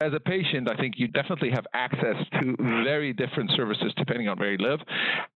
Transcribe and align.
as 0.00 0.12
a 0.14 0.20
patient, 0.20 0.70
I 0.70 0.76
think 0.76 0.94
you 0.96 1.08
definitely 1.08 1.50
have 1.50 1.66
access 1.74 2.14
to 2.40 2.56
very 2.84 3.12
different 3.12 3.50
services 3.56 3.92
depending 3.96 4.28
on 4.28 4.38
where 4.38 4.52
you 4.52 4.58
live. 4.58 4.78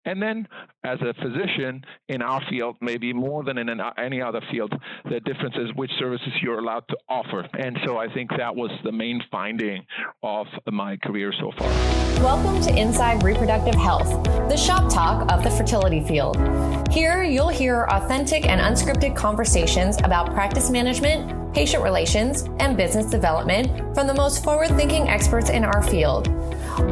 And 0.05 0.21
then, 0.21 0.47
as 0.83 0.99
a 1.01 1.15
physician 1.15 1.83
in 2.09 2.21
our 2.21 2.41
field, 2.47 2.75
maybe 2.79 3.11
more 3.11 3.43
than 3.43 3.57
in 3.57 3.69
an, 3.69 3.81
any 3.97 4.21
other 4.21 4.41
field, 4.51 4.71
the 5.05 5.19
difference 5.21 5.55
is 5.57 5.73
which 5.75 5.89
services 5.97 6.29
you're 6.43 6.59
allowed 6.59 6.83
to 6.89 6.97
offer. 7.09 7.47
And 7.57 7.75
so 7.85 7.97
I 7.97 8.13
think 8.13 8.29
that 8.37 8.55
was 8.55 8.69
the 8.83 8.91
main 8.91 9.19
finding 9.31 9.83
of 10.21 10.45
my 10.71 10.95
career 10.97 11.33
so 11.39 11.51
far. 11.57 11.67
Welcome 12.23 12.61
to 12.61 12.79
Inside 12.79 13.23
Reproductive 13.23 13.75
Health, 13.75 14.23
the 14.47 14.57
shop 14.57 14.93
talk 14.93 15.31
of 15.31 15.43
the 15.43 15.49
fertility 15.49 16.05
field. 16.07 16.37
Here, 16.91 17.23
you'll 17.23 17.47
hear 17.47 17.87
authentic 17.89 18.45
and 18.47 18.61
unscripted 18.61 19.15
conversations 19.15 19.97
about 20.03 20.33
practice 20.35 20.69
management 20.69 21.40
patient 21.53 21.83
relations, 21.83 22.49
and 22.59 22.77
business 22.77 23.05
development 23.05 23.67
from 23.93 24.07
the 24.07 24.13
most 24.13 24.43
forward 24.43 24.69
thinking 24.69 25.09
experts 25.09 25.49
in 25.49 25.63
our 25.63 25.83
field. 25.83 26.27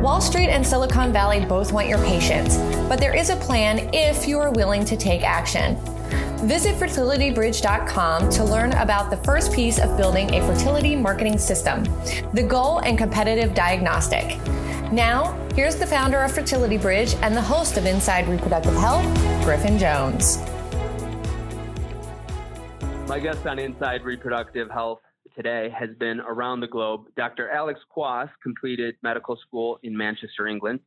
Wall 0.02 0.22
Street 0.22 0.50
and 0.50 0.66
Silicon 0.66 1.12
Valley 1.12 1.46
both 1.46 1.72
want 1.72 1.88
your 1.88 1.98
patients, 2.00 2.58
but 2.88 3.00
there 3.00 3.16
is 3.16 3.30
a 3.30 3.36
plan 3.36 3.90
if 3.94 4.28
you 4.28 4.40
are 4.40 4.52
willing 4.52 4.86
to 4.86 4.98
take 4.98 5.24
action. 5.24 5.78
Visit 6.48 6.76
fertilitybridge.com 6.76 8.30
to 8.30 8.44
learn 8.44 8.72
about 8.74 9.10
the 9.10 9.18
first 9.18 9.52
piece 9.52 9.78
of 9.78 9.98
building 9.98 10.34
a 10.34 10.42
fertility 10.48 10.96
marketing 10.96 11.38
system, 11.38 11.84
the 12.34 12.44
goal 12.44 12.80
and 12.80 12.98
competitive 12.98 13.54
diagnostic. 13.54 14.38
Now, 14.92 15.38
here's 15.54 15.76
the 15.76 15.86
founder 15.86 16.20
of 16.20 16.32
Fertility 16.32 16.78
Bridge 16.78 17.14
and 17.22 17.36
the 17.36 17.42
host 17.42 17.78
of 17.78 17.86
Inside 17.86 18.28
Reproductive 18.28 18.76
Health, 18.76 19.06
Griffin 19.44 19.78
Jones. 19.78 20.38
My 23.10 23.18
guest 23.18 23.48
on 23.48 23.58
Inside 23.58 24.04
Reproductive 24.04 24.70
Health 24.70 25.00
today 25.36 25.74
has 25.76 25.90
been 26.00 26.20
around 26.20 26.60
the 26.60 26.68
globe. 26.68 27.06
Dr. 27.18 27.50
Alex 27.50 27.80
Quaas 27.92 28.30
completed 28.44 28.98
medical 29.02 29.36
school 29.36 29.80
in 29.82 29.98
Manchester, 29.98 30.46
England. 30.46 30.80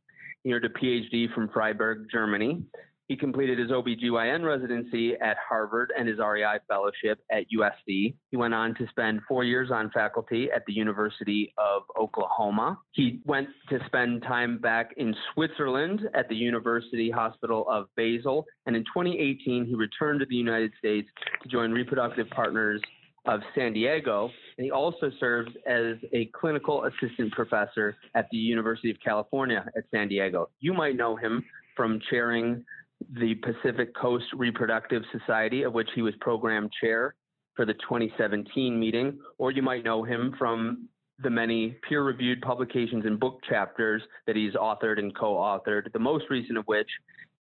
He 0.45 0.53
earned 0.53 0.63
a 0.63 0.69
PhD 0.69 1.33
from 1.33 1.49
Freiburg, 1.49 2.07
Germany. 2.09 2.63
He 3.07 3.17
completed 3.17 3.59
his 3.59 3.69
OBGYN 3.69 4.43
residency 4.43 5.15
at 5.15 5.35
Harvard 5.37 5.91
and 5.97 6.07
his 6.07 6.19
REI 6.19 6.59
fellowship 6.67 7.19
at 7.31 7.45
USC. 7.55 8.15
He 8.31 8.37
went 8.37 8.53
on 8.53 8.73
to 8.75 8.87
spend 8.89 9.21
four 9.27 9.43
years 9.43 9.71
on 9.71 9.91
faculty 9.91 10.49
at 10.55 10.65
the 10.65 10.73
University 10.73 11.53
of 11.57 11.83
Oklahoma. 11.99 12.79
He 12.91 13.21
went 13.25 13.49
to 13.69 13.79
spend 13.87 14.23
time 14.23 14.57
back 14.57 14.91
in 14.97 15.13
Switzerland 15.33 16.01
at 16.13 16.29
the 16.29 16.35
University 16.35 17.11
Hospital 17.11 17.65
of 17.69 17.87
Basel. 17.97 18.45
And 18.65 18.75
in 18.75 18.83
2018, 18.83 19.65
he 19.65 19.75
returned 19.75 20.21
to 20.21 20.25
the 20.25 20.35
United 20.35 20.71
States 20.79 21.09
to 21.41 21.49
join 21.49 21.71
Reproductive 21.71 22.29
Partners 22.29 22.81
of 23.25 23.41
San 23.55 23.73
Diego. 23.73 24.29
And 24.57 24.65
he 24.65 24.71
also 24.71 25.11
serves 25.19 25.51
as 25.65 25.95
a 26.13 26.25
clinical 26.27 26.85
assistant 26.85 27.31
professor 27.33 27.97
at 28.15 28.27
the 28.31 28.37
University 28.37 28.91
of 28.91 28.97
California 29.03 29.65
at 29.75 29.83
San 29.91 30.07
Diego. 30.07 30.49
You 30.59 30.73
might 30.73 30.95
know 30.95 31.15
him 31.15 31.43
from 31.75 31.99
chairing 32.09 32.63
the 33.11 33.35
Pacific 33.35 33.95
Coast 33.95 34.25
Reproductive 34.35 35.03
Society, 35.11 35.63
of 35.63 35.73
which 35.73 35.89
he 35.95 36.01
was 36.01 36.13
program 36.21 36.69
chair 36.81 37.15
for 37.55 37.65
the 37.65 37.73
2017 37.73 38.79
meeting, 38.79 39.19
or 39.37 39.51
you 39.51 39.61
might 39.61 39.83
know 39.83 40.03
him 40.03 40.33
from 40.37 40.87
the 41.21 41.29
many 41.29 41.77
peer 41.87 42.03
reviewed 42.03 42.41
publications 42.41 43.05
and 43.05 43.19
book 43.19 43.39
chapters 43.47 44.01
that 44.25 44.35
he's 44.35 44.53
authored 44.53 44.99
and 44.99 45.15
co 45.15 45.35
authored, 45.35 45.91
the 45.93 45.99
most 45.99 46.25
recent 46.29 46.57
of 46.57 46.65
which 46.65 46.89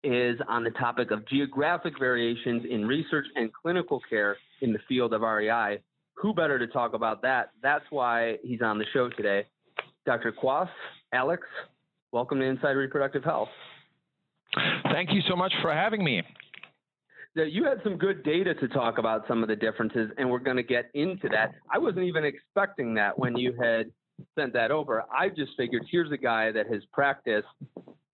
is 0.03 0.39
on 0.47 0.63
the 0.63 0.69
topic 0.71 1.11
of 1.11 1.27
geographic 1.27 1.93
variations 1.99 2.63
in 2.69 2.85
research 2.85 3.25
and 3.35 3.51
clinical 3.53 4.01
care 4.09 4.37
in 4.61 4.71
the 4.71 4.79
field 4.87 5.13
of 5.13 5.21
REI. 5.21 5.79
Who 6.15 6.33
better 6.33 6.57
to 6.57 6.67
talk 6.67 6.93
about 6.93 7.21
that? 7.23 7.51
That's 7.61 7.85
why 7.89 8.37
he's 8.43 8.61
on 8.61 8.77
the 8.77 8.85
show 8.93 9.09
today. 9.09 9.45
Dr. 10.05 10.31
Quaas, 10.31 10.69
Alex, 11.13 11.43
welcome 12.11 12.39
to 12.39 12.45
Inside 12.45 12.71
Reproductive 12.71 13.23
Health. 13.23 13.49
Thank 14.91 15.11
you 15.11 15.21
so 15.29 15.35
much 15.35 15.53
for 15.61 15.73
having 15.73 16.03
me. 16.03 16.23
You 17.35 17.65
had 17.65 17.79
some 17.83 17.97
good 17.97 18.23
data 18.23 18.55
to 18.55 18.67
talk 18.67 18.97
about 18.97 19.27
some 19.27 19.43
of 19.43 19.49
the 19.49 19.55
differences, 19.55 20.09
and 20.17 20.29
we're 20.29 20.39
going 20.39 20.57
to 20.57 20.63
get 20.63 20.89
into 20.95 21.29
that. 21.29 21.53
I 21.71 21.77
wasn't 21.77 22.05
even 22.05 22.25
expecting 22.25 22.95
that 22.95 23.17
when 23.17 23.37
you 23.37 23.53
had 23.61 23.91
sent 24.37 24.53
that 24.53 24.71
over. 24.71 25.03
I 25.11 25.29
just 25.29 25.51
figured 25.55 25.83
here's 25.91 26.11
a 26.11 26.17
guy 26.17 26.51
that 26.51 26.65
has 26.71 26.81
practiced 26.91 27.47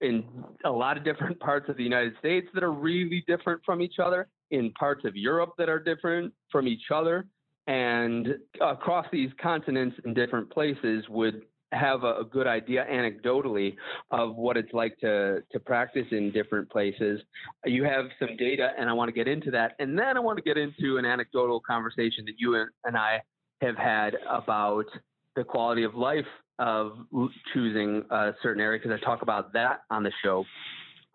in 0.01 0.25
a 0.65 0.69
lot 0.69 0.97
of 0.97 1.05
different 1.05 1.39
parts 1.39 1.69
of 1.69 1.77
the 1.77 1.83
United 1.83 2.13
States 2.19 2.47
that 2.53 2.63
are 2.63 2.73
really 2.73 3.23
different 3.25 3.61
from 3.65 3.81
each 3.81 3.99
other, 4.03 4.27
in 4.51 4.71
parts 4.73 5.05
of 5.05 5.15
Europe 5.15 5.53
that 5.57 5.69
are 5.69 5.79
different 5.79 6.33
from 6.51 6.67
each 6.67 6.91
other, 6.93 7.25
and 7.67 8.35
across 8.59 9.05
these 9.11 9.29
continents 9.41 9.95
in 10.03 10.13
different 10.13 10.49
places 10.51 11.05
would 11.07 11.43
have 11.73 12.03
a, 12.03 12.19
a, 12.19 12.23
good 12.23 12.47
idea 12.47 12.85
anecdotally 12.89 13.75
of 14.11 14.35
what 14.35 14.57
it's 14.57 14.71
like 14.73 14.97
to 14.99 15.43
to 15.51 15.59
practice 15.59 16.05
in 16.11 16.31
different 16.31 16.69
places. 16.69 17.21
You 17.65 17.83
have 17.83 18.05
some 18.19 18.37
data, 18.37 18.71
and 18.77 18.89
I 18.89 18.93
want 18.93 19.09
to 19.09 19.13
get 19.13 19.27
into 19.27 19.51
that, 19.51 19.75
and 19.79 19.97
then 19.97 20.17
I 20.17 20.19
want 20.19 20.37
to 20.37 20.43
get 20.43 20.57
into 20.57 20.97
an 20.97 21.05
anecdotal 21.05 21.59
conversation 21.59 22.25
that 22.25 22.35
you 22.37 22.55
and 22.85 22.97
I 22.97 23.21
have 23.61 23.77
had 23.77 24.15
about 24.29 24.85
the 25.35 25.43
quality 25.43 25.83
of 25.83 25.95
life 25.95 26.25
of 26.59 26.97
choosing 27.53 28.03
a 28.11 28.31
certain 28.43 28.61
area 28.61 28.79
because 28.81 28.97
I 29.01 29.03
talk 29.03 29.21
about 29.21 29.53
that 29.53 29.81
on 29.89 30.03
the 30.03 30.11
show 30.23 30.45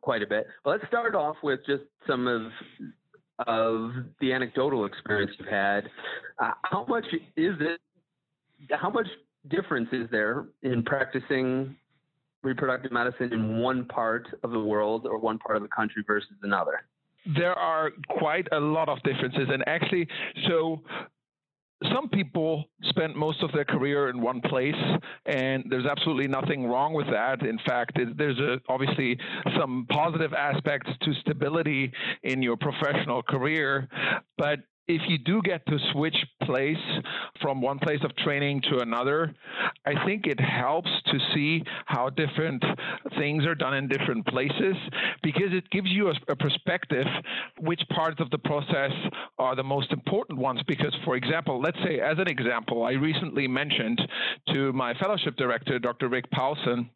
quite 0.00 0.22
a 0.22 0.26
bit. 0.26 0.46
But 0.64 0.70
let's 0.70 0.86
start 0.88 1.14
off 1.14 1.36
with 1.42 1.60
just 1.66 1.84
some 2.06 2.26
of 2.26 2.50
of 3.46 3.92
the 4.20 4.32
anecdotal 4.32 4.84
experience 4.84 5.30
you've 5.38 5.48
had. 5.48 5.88
Uh, 6.40 6.52
how 6.64 6.84
much 6.88 7.04
is 7.36 7.54
it? 7.60 7.80
How 8.72 8.90
much 8.90 9.06
difference 9.48 9.88
is 9.92 10.09
there 10.10 10.47
in 10.62 10.82
practicing 10.82 11.76
reproductive 12.42 12.92
medicine 12.92 13.32
in 13.32 13.59
one 13.59 13.84
part 13.86 14.28
of 14.42 14.50
the 14.50 14.60
world 14.60 15.06
or 15.06 15.19
one 15.19 15.38
part 15.38 15.56
of 15.56 15.62
the 15.62 15.69
country 15.69 16.03
versus 16.06 16.31
another? 16.42 16.82
There 17.36 17.54
are 17.54 17.91
quite 18.08 18.47
a 18.53 18.60
lot 18.60 18.88
of 18.88 19.03
differences. 19.03 19.48
And 19.50 19.66
actually, 19.66 20.08
so 20.47 20.82
some 21.92 22.08
people 22.08 22.64
spend 22.84 23.14
most 23.14 23.42
of 23.42 23.53
their 23.53 23.64
career 23.64 24.08
in 24.08 24.20
one 24.20 24.41
place, 24.41 24.75
and 25.26 25.64
there's 25.69 25.87
absolutely 25.87 26.26
nothing 26.26 26.66
wrong 26.66 26.94
with 26.94 27.06
that. 27.06 27.42
In 27.42 27.58
fact, 27.66 27.98
there's 28.16 28.38
a, 28.38 28.60
obviously 28.69 29.19
some 29.58 29.87
positive 29.91 30.32
aspects 30.32 30.91
to 31.03 31.14
stability 31.20 31.92
in 32.22 32.42
your 32.42 32.56
professional 32.56 33.22
career, 33.22 33.88
but 34.37 34.60
if 34.88 35.03
you 35.06 35.19
do 35.19 35.43
get 35.43 35.65
to 35.66 35.78
switch 35.93 36.16
place 36.43 36.76
from 37.43 37.60
one 37.60 37.78
place 37.78 38.00
of 38.03 38.16
training 38.16 38.62
to 38.71 38.78
another, 38.78 39.34
I 39.87 40.04
think 40.06 40.26
it 40.26 40.41
helps 40.41 40.91
to 41.06 41.19
see 41.34 41.62
how 41.84 42.09
different 42.09 42.65
things 43.19 43.44
are 43.44 43.54
done 43.54 43.75
in 43.75 43.88
different 43.88 44.26
places 44.26 44.76
because 45.22 45.53
it 45.53 45.71
gives 45.71 45.88
you 45.91 46.09
a, 46.09 46.15
a 46.28 46.37
perspective 46.37 47.06
which 47.60 47.81
parts 47.94 48.21
of 48.21 48.31
the 48.31 48.38
process 48.38 48.93
are 49.38 49.54
the 49.54 49.62
most 49.62 49.93
important 49.93 50.38
ones. 50.38 50.60
Because, 50.66 50.94
for 51.05 51.16
example, 51.16 51.60
let's 51.60 51.78
say, 51.84 52.00
as 52.00 52.19
an 52.19 52.28
example, 52.28 52.82
I 52.82 52.93
recently 52.93 53.47
mentioned 53.47 54.00
to 54.55 54.72
my 54.72 54.94
fellowship 54.94 55.37
director, 55.37 55.78
Dr. 55.78 56.09
Rick 56.09 56.31
Paulson, 56.31 56.91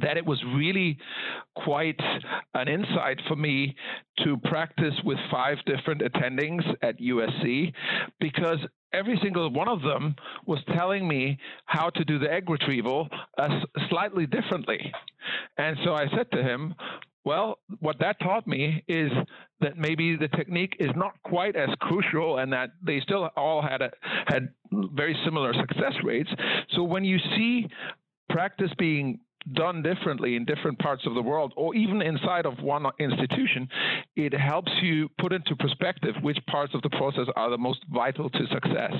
that 0.00 0.16
it 0.16 0.24
was 0.24 0.42
really 0.54 0.98
quite 1.56 1.98
an 2.54 2.68
insight 2.68 3.18
for 3.26 3.36
me 3.36 3.74
to 4.24 4.36
practice 4.44 4.94
with 5.04 5.18
five 5.30 5.58
different 5.66 6.02
attendings 6.02 6.62
at 6.82 7.00
USC 7.00 7.72
because 8.20 8.58
every 8.92 9.18
single 9.22 9.50
one 9.50 9.68
of 9.68 9.82
them 9.82 10.14
was 10.46 10.60
telling 10.76 11.06
me 11.08 11.38
how 11.66 11.90
to 11.90 12.04
do 12.04 12.18
the 12.18 12.30
egg 12.32 12.48
retrieval 12.48 13.08
uh, 13.38 13.48
slightly 13.88 14.26
differently. 14.26 14.92
And 15.58 15.76
so 15.84 15.94
I 15.94 16.06
said 16.16 16.30
to 16.32 16.42
him, 16.42 16.74
well, 17.24 17.58
what 17.80 17.98
that 18.00 18.18
taught 18.20 18.46
me 18.46 18.82
is 18.88 19.10
that 19.60 19.76
maybe 19.76 20.16
the 20.16 20.28
technique 20.28 20.76
is 20.80 20.90
not 20.96 21.12
quite 21.22 21.54
as 21.54 21.68
crucial 21.80 22.38
and 22.38 22.52
that 22.52 22.70
they 22.82 23.00
still 23.00 23.28
all 23.36 23.60
had 23.60 23.82
a, 23.82 23.90
had 24.26 24.48
very 24.72 25.16
similar 25.24 25.52
success 25.52 25.92
rates. 26.02 26.30
So 26.74 26.82
when 26.82 27.04
you 27.04 27.18
see 27.36 27.66
practice 28.30 28.70
being 28.78 29.20
done 29.54 29.82
differently 29.82 30.36
in 30.36 30.44
different 30.44 30.78
parts 30.78 31.02
of 31.06 31.14
the 31.14 31.22
world 31.22 31.52
or 31.56 31.74
even 31.74 32.02
inside 32.02 32.46
of 32.46 32.60
one 32.60 32.84
institution, 32.98 33.68
it 34.16 34.32
helps 34.32 34.70
you 34.82 35.08
put 35.18 35.32
into 35.32 35.56
perspective 35.56 36.14
which 36.22 36.38
parts 36.48 36.74
of 36.74 36.82
the 36.82 36.90
process 36.90 37.26
are 37.36 37.50
the 37.50 37.58
most 37.58 37.80
vital 37.90 38.30
to 38.30 38.46
success. 38.52 38.92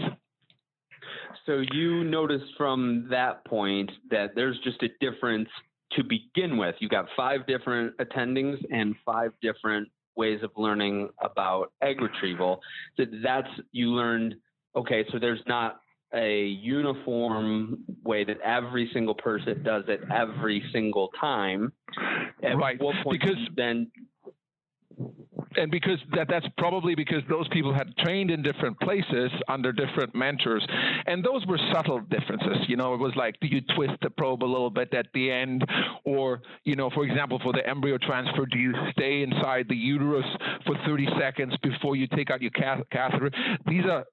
So 1.46 1.62
you 1.72 2.04
noticed 2.04 2.52
from 2.56 3.06
that 3.10 3.44
point 3.44 3.90
that 4.10 4.34
there's 4.34 4.58
just 4.64 4.82
a 4.82 4.88
difference 5.00 5.48
to 5.92 6.04
begin 6.04 6.56
with. 6.56 6.74
You've 6.78 6.90
got 6.90 7.06
five 7.16 7.46
different 7.46 7.96
attendings 7.98 8.58
and 8.70 8.94
five 9.04 9.32
different 9.42 9.88
ways 10.16 10.40
of 10.42 10.50
learning 10.56 11.08
about 11.22 11.72
egg 11.82 12.00
retrieval. 12.00 12.60
So 12.96 13.04
that's 13.22 13.48
you 13.72 13.88
learned 13.88 14.34
okay, 14.76 15.04
so 15.10 15.18
there's 15.18 15.42
not 15.46 15.80
a 16.14 16.44
uniform 16.46 17.84
way 18.02 18.24
that 18.24 18.40
every 18.40 18.90
single 18.92 19.14
person 19.14 19.62
does 19.62 19.84
it 19.88 20.00
every 20.12 20.62
single 20.72 21.10
time. 21.20 21.72
At 22.42 22.56
right. 22.56 22.78
because 23.10 23.36
then 23.56 23.90
and 25.56 25.70
because 25.70 25.98
that 26.14 26.28
that's 26.28 26.46
probably 26.58 26.94
because 26.94 27.22
those 27.28 27.48
people 27.48 27.74
had 27.74 27.96
trained 27.98 28.30
in 28.30 28.42
different 28.42 28.78
places 28.80 29.30
under 29.48 29.72
different 29.72 30.14
mentors, 30.14 30.64
and 31.06 31.24
those 31.24 31.44
were 31.46 31.58
subtle 31.72 32.00
differences. 32.00 32.58
You 32.68 32.76
know, 32.76 32.94
it 32.94 33.00
was 33.00 33.12
like, 33.16 33.34
do 33.40 33.48
you 33.48 33.60
twist 33.74 33.94
the 34.02 34.10
probe 34.10 34.44
a 34.44 34.46
little 34.46 34.70
bit 34.70 34.92
at 34.94 35.06
the 35.12 35.30
end, 35.30 35.64
or 36.04 36.42
you 36.64 36.76
know, 36.76 36.90
for 36.90 37.04
example, 37.04 37.40
for 37.42 37.52
the 37.52 37.66
embryo 37.68 37.98
transfer, 37.98 38.46
do 38.46 38.58
you 38.58 38.72
stay 38.92 39.22
inside 39.22 39.66
the 39.68 39.76
uterus 39.76 40.26
for 40.66 40.76
30 40.86 41.08
seconds 41.18 41.54
before 41.62 41.96
you 41.96 42.06
take 42.14 42.30
out 42.30 42.40
your 42.40 42.52
catheter? 42.52 43.30
These 43.66 43.84
are 43.90 44.04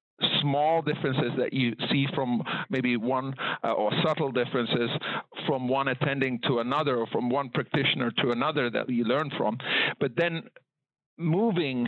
small 0.41 0.81
differences 0.81 1.31
that 1.37 1.53
you 1.53 1.75
see 1.91 2.07
from 2.15 2.41
maybe 2.69 2.97
one 2.97 3.33
uh, 3.63 3.71
or 3.71 3.91
subtle 4.05 4.31
differences 4.31 4.89
from 5.45 5.67
one 5.67 5.89
attending 5.89 6.39
to 6.47 6.59
another 6.59 6.97
or 6.97 7.07
from 7.07 7.29
one 7.29 7.49
practitioner 7.49 8.11
to 8.11 8.31
another 8.31 8.69
that 8.69 8.89
you 8.89 9.03
learn 9.03 9.31
from. 9.37 9.57
But 9.99 10.11
then 10.15 10.43
moving 11.17 11.87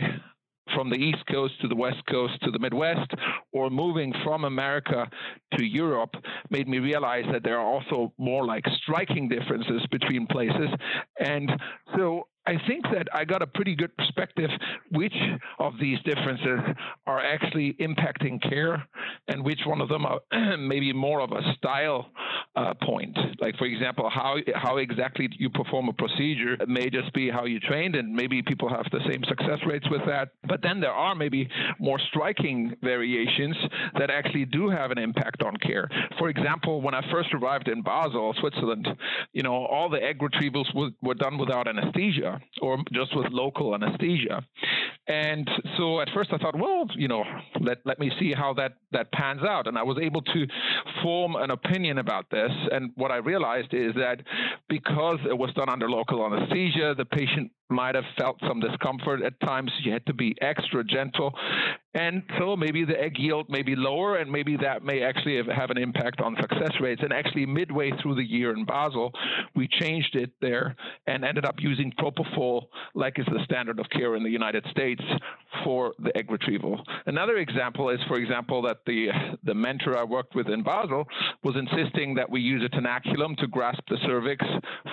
from 0.74 0.90
the 0.90 0.96
East 0.96 1.24
Coast 1.30 1.54
to 1.62 1.68
the 1.68 1.74
West 1.74 2.02
Coast 2.08 2.34
to 2.42 2.50
the 2.50 2.58
Midwest, 2.58 3.10
or 3.52 3.70
moving 3.70 4.12
from 4.24 4.44
America 4.44 5.08
to 5.56 5.64
Europe, 5.64 6.14
made 6.50 6.68
me 6.68 6.78
realize 6.78 7.24
that 7.32 7.42
there 7.42 7.58
are 7.58 7.66
also 7.66 8.12
more 8.18 8.44
like 8.44 8.64
striking 8.82 9.28
differences 9.28 9.82
between 9.90 10.26
places. 10.26 10.68
And 11.18 11.50
so 11.96 12.28
I 12.46 12.54
think 12.66 12.84
that 12.92 13.08
I 13.12 13.24
got 13.24 13.42
a 13.42 13.46
pretty 13.46 13.76
good 13.76 13.94
perspective 13.96 14.50
which 14.92 15.14
of 15.58 15.74
these 15.80 15.98
differences 16.04 16.60
are 17.06 17.20
actually 17.20 17.74
impacting 17.80 18.42
care 18.42 18.82
and 19.28 19.44
which 19.44 19.60
one 19.66 19.80
of 19.80 19.88
them 19.88 20.06
are 20.06 20.20
maybe 20.58 20.92
more 20.92 21.20
of 21.20 21.32
a 21.32 21.42
style 21.56 22.10
uh, 22.56 22.74
point. 22.82 23.16
Like, 23.40 23.56
for 23.56 23.66
example, 23.66 24.10
how, 24.10 24.36
how 24.54 24.78
exactly 24.78 25.28
you 25.38 25.50
perform 25.50 25.88
a 25.88 25.92
procedure 25.92 26.56
may 26.66 26.90
just 26.90 27.12
be 27.12 27.30
how 27.30 27.44
you 27.44 27.60
trained, 27.60 27.94
and 27.94 28.12
maybe 28.12 28.42
people 28.42 28.68
have 28.68 28.86
the 28.90 29.00
same 29.08 29.22
success 29.28 29.58
rates 29.66 29.86
with 29.90 30.02
that. 30.06 30.30
But 30.48 30.62
then 30.62 30.80
there 30.80 30.92
are 30.92 31.14
maybe 31.14 31.48
more 31.78 32.00
striking 32.08 32.74
variations 32.82 33.56
that 33.98 34.10
actually 34.10 34.46
do 34.46 34.68
have 34.68 34.90
an 34.90 34.98
impact 34.98 35.42
on 35.42 35.56
care. 35.58 35.88
For 36.18 36.28
example, 36.28 36.80
when 36.80 36.94
I 36.94 37.02
first 37.12 37.28
arrived 37.34 37.68
in 37.68 37.82
Basel, 37.82 38.34
Switzerland, 38.40 38.88
you 39.32 39.42
know, 39.42 39.54
all 39.66 39.88
the 39.88 40.02
egg 40.02 40.18
retrievals 40.18 40.74
were, 40.74 40.90
were 41.02 41.14
done 41.14 41.38
without 41.38 41.68
anesthesia 41.68 42.29
or 42.60 42.78
just 42.92 43.16
with 43.16 43.26
local 43.30 43.74
anesthesia. 43.74 44.44
And 45.06 45.48
so 45.76 46.00
at 46.00 46.08
first 46.14 46.30
I 46.32 46.38
thought, 46.38 46.56
well, 46.58 46.86
you 46.96 47.08
know, 47.08 47.24
let, 47.60 47.78
let 47.84 47.98
me 47.98 48.10
see 48.20 48.32
how 48.32 48.54
that, 48.54 48.74
that 48.92 49.10
pans 49.12 49.42
out. 49.42 49.66
And 49.66 49.76
I 49.76 49.82
was 49.82 49.98
able 50.00 50.22
to 50.22 50.46
form 51.02 51.36
an 51.36 51.50
opinion 51.50 51.98
about 51.98 52.30
this. 52.30 52.50
And 52.70 52.92
what 52.94 53.10
I 53.10 53.16
realized 53.16 53.72
is 53.72 53.94
that 53.94 54.18
because 54.68 55.18
it 55.28 55.36
was 55.36 55.52
done 55.54 55.68
under 55.68 55.88
local 55.90 56.24
anesthesia, 56.24 56.94
the 56.96 57.04
patient 57.04 57.50
might 57.70 57.94
have 57.94 58.04
felt 58.18 58.36
some 58.46 58.60
discomfort 58.60 59.22
at 59.22 59.38
times. 59.40 59.70
You 59.82 59.92
had 59.92 60.06
to 60.06 60.14
be 60.14 60.34
extra 60.40 60.84
gentle. 60.84 61.32
And 61.94 62.22
so 62.38 62.56
maybe 62.56 62.84
the 62.84 63.00
egg 63.00 63.18
yield 63.18 63.50
may 63.50 63.62
be 63.62 63.74
lower, 63.74 64.16
and 64.16 64.30
maybe 64.30 64.56
that 64.58 64.84
may 64.84 65.02
actually 65.02 65.36
have, 65.36 65.70
an 65.70 65.78
impact 65.78 66.20
on 66.20 66.36
success 66.40 66.72
rates. 66.80 67.00
And 67.02 67.12
actually, 67.12 67.46
midway 67.46 67.92
through 68.00 68.14
the 68.14 68.24
year 68.24 68.52
in 68.52 68.64
Basel, 68.64 69.12
we 69.54 69.68
changed 69.68 70.14
it 70.14 70.30
there 70.40 70.76
and 71.06 71.24
ended 71.24 71.44
up 71.44 71.56
using 71.58 71.92
propofol, 71.98 72.66
like 72.94 73.18
is 73.18 73.26
the 73.26 73.40
standard 73.44 73.78
of 73.80 73.86
care 73.90 74.14
in 74.14 74.22
the 74.22 74.30
United 74.30 74.64
States, 74.70 75.02
for 75.64 75.94
the 75.98 76.16
egg 76.16 76.30
retrieval. 76.30 76.80
Another 77.06 77.36
example 77.38 77.90
is, 77.90 77.98
for 78.06 78.16
example, 78.16 78.62
that 78.62 78.78
the, 78.86 79.08
the 79.44 79.54
mentor 79.54 79.98
I 79.98 80.04
worked 80.04 80.34
with 80.34 80.48
in 80.48 80.62
Basel 80.62 81.06
was 81.42 81.56
insisting 81.56 82.14
that 82.14 82.30
we 82.30 82.40
use 82.40 82.62
a 82.64 82.76
tenaculum 82.76 83.36
to 83.38 83.46
grasp 83.46 83.82
the 83.88 83.98
cervix 84.06 84.44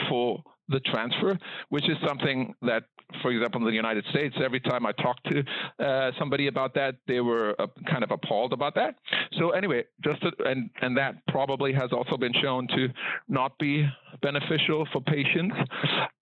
for 0.09 0.43
the 0.69 0.79
transfer, 0.81 1.37
which 1.69 1.89
is 1.89 1.97
something 2.05 2.53
that, 2.61 2.83
for 3.21 3.31
example, 3.31 3.61
in 3.61 3.67
the 3.67 3.73
United 3.73 4.05
States, 4.11 4.35
every 4.43 4.59
time 4.59 4.85
I 4.85 4.91
talked 4.93 5.25
to 5.31 5.43
uh, 5.83 6.11
somebody 6.19 6.47
about 6.47 6.73
that, 6.75 6.95
they 7.07 7.21
were 7.21 7.55
uh, 7.59 7.67
kind 7.89 8.03
of 8.03 8.11
appalled 8.11 8.53
about 8.53 8.75
that. 8.75 8.95
So 9.39 9.51
anyway, 9.51 9.85
just 10.03 10.21
to, 10.21 10.31
and 10.45 10.69
and 10.81 10.97
that 10.97 11.15
probably 11.27 11.73
has 11.73 11.91
also 11.91 12.17
been 12.17 12.33
shown 12.41 12.67
to 12.67 12.87
not 13.27 13.57
be 13.59 13.87
beneficial 14.21 14.87
for 14.91 15.01
patients. 15.01 15.55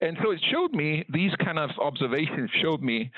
And 0.02 0.18
so 0.22 0.32
it 0.32 0.42
showed 0.52 0.74
me 0.74 1.06
these 1.12 1.32
kind 1.44 1.60
of 1.60 1.70
observations 1.80 2.50
showed 2.62 2.82
me 2.82 3.12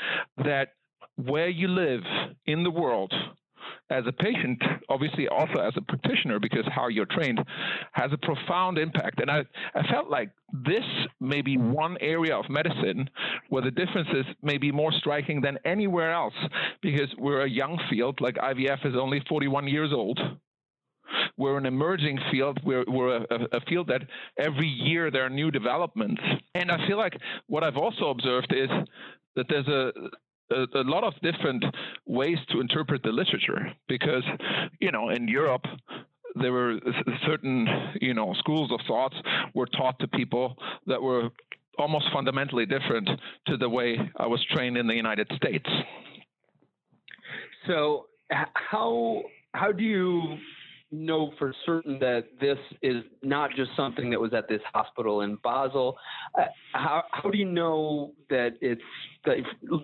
that 0.44 0.74
where 1.16 1.50
you 1.50 1.68
live 1.68 2.02
in 2.46 2.64
the 2.64 2.72
world 2.72 3.14
as 3.90 4.04
a 4.08 4.12
patient, 4.12 4.62
obviously 4.90 5.28
also 5.28 5.60
as 5.60 5.74
a 5.78 5.82
practitioner, 5.82 6.40
because 6.40 6.66
how 6.74 6.88
you're 6.88 7.06
trained 7.06 7.40
has 7.94 8.12
a 8.12 8.18
profound 8.18 8.78
impact. 8.78 9.22
And 9.22 9.32
I, 9.32 9.46
I 9.76 9.88
felt 9.92 10.10
like 10.10 10.32
this 10.52 10.84
may 11.20 11.42
be 11.42 11.58
one 11.58 11.98
area 12.02 12.36
of 12.36 12.50
medicine 12.50 13.10
where 13.50 13.62
the 13.62 13.72
differences 13.72 14.26
may 14.42 14.58
be 14.58 14.72
more 14.72 14.92
striking 14.92 15.42
than 15.42 15.58
anywhere 15.66 16.12
else, 16.12 16.34
because 16.82 17.14
we're 17.18 17.42
a 17.42 17.50
young 17.50 17.80
field, 17.90 18.20
like 18.22 18.36
IVF 18.36 18.86
is 18.86 18.96
only 18.96 19.22
41 19.30 19.68
years 19.68 19.92
old. 19.94 20.20
We're 21.38 21.58
an 21.58 21.66
emerging 21.66 22.20
field. 22.32 22.60
We're, 22.66 22.84
we're 22.88 23.18
a, 23.18 23.48
a, 23.54 23.62
field 23.62 23.88
that 23.88 24.02
every 24.38 24.68
year 24.68 25.10
there 25.10 25.26
are 25.26 25.30
new 25.30 25.52
developments. 25.52 26.22
And 26.54 26.72
I 26.72 26.86
feel 26.88 26.98
like 26.98 27.14
what 27.48 27.64
I've 27.64 27.78
also 27.78 28.10
observed 28.10 28.54
is 28.54 28.70
that 29.36 29.46
there's 29.48 29.68
a 29.68 29.92
a, 30.52 30.66
a, 30.76 30.84
lot 30.84 31.04
of 31.04 31.14
different 31.22 31.64
ways 32.06 32.38
to 32.52 32.62
interpret 32.62 33.04
the 33.04 33.10
literature 33.10 33.72
because, 33.88 34.24
you 34.80 34.92
know, 34.92 35.10
in 35.10 35.28
Europe, 35.28 35.66
there 36.36 36.52
were 36.52 36.80
certain, 37.26 37.68
you 38.02 38.14
know, 38.14 38.34
schools 38.40 38.72
of 38.72 38.80
thoughts 38.88 39.16
were 39.54 39.66
taught 39.66 40.00
to 40.00 40.08
people 40.08 40.56
that 40.86 41.02
were 41.02 41.30
almost 41.78 42.06
fundamentally 42.14 42.66
different 42.66 43.10
to 43.48 43.58
the 43.58 43.70
way 43.70 43.98
I 44.18 44.28
was 44.28 44.44
trained 44.52 44.78
in 44.78 44.88
the 44.88 44.96
United 44.96 45.30
States. 45.36 45.70
So, 47.68 48.06
how 48.30 49.24
how 49.54 49.72
do 49.72 49.84
you 49.84 50.38
know 50.92 51.32
for 51.38 51.54
certain 51.66 52.00
that 52.00 52.26
this 52.40 52.58
is 52.82 53.04
not 53.22 53.52
just 53.56 53.72
something 53.76 54.10
that 54.10 54.20
was 54.20 54.34
at 54.34 54.48
this 54.48 54.62
hospital 54.74 55.22
in 55.22 55.38
Basel. 55.44 55.98
Uh, 56.38 56.46
how, 56.74 57.04
how 57.12 57.30
do 57.30 57.38
you 57.38 57.46
know 57.46 58.14
that 58.30 58.52
it's 58.62 58.82
the, 59.26 59.42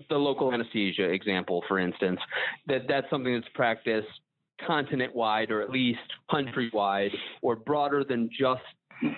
the 0.09 0.15
local 0.15 0.53
anesthesia 0.53 1.09
example, 1.09 1.63
for 1.67 1.79
instance, 1.79 2.19
that 2.67 2.83
that's 2.87 3.09
something 3.09 3.33
that's 3.33 3.51
practiced 3.53 4.07
continent 4.65 5.13
wide 5.15 5.51
or 5.51 5.61
at 5.61 5.69
least 5.69 5.99
country 6.31 6.69
wide 6.73 7.11
or 7.41 7.55
broader 7.55 8.03
than 8.03 8.29
just 8.29 8.61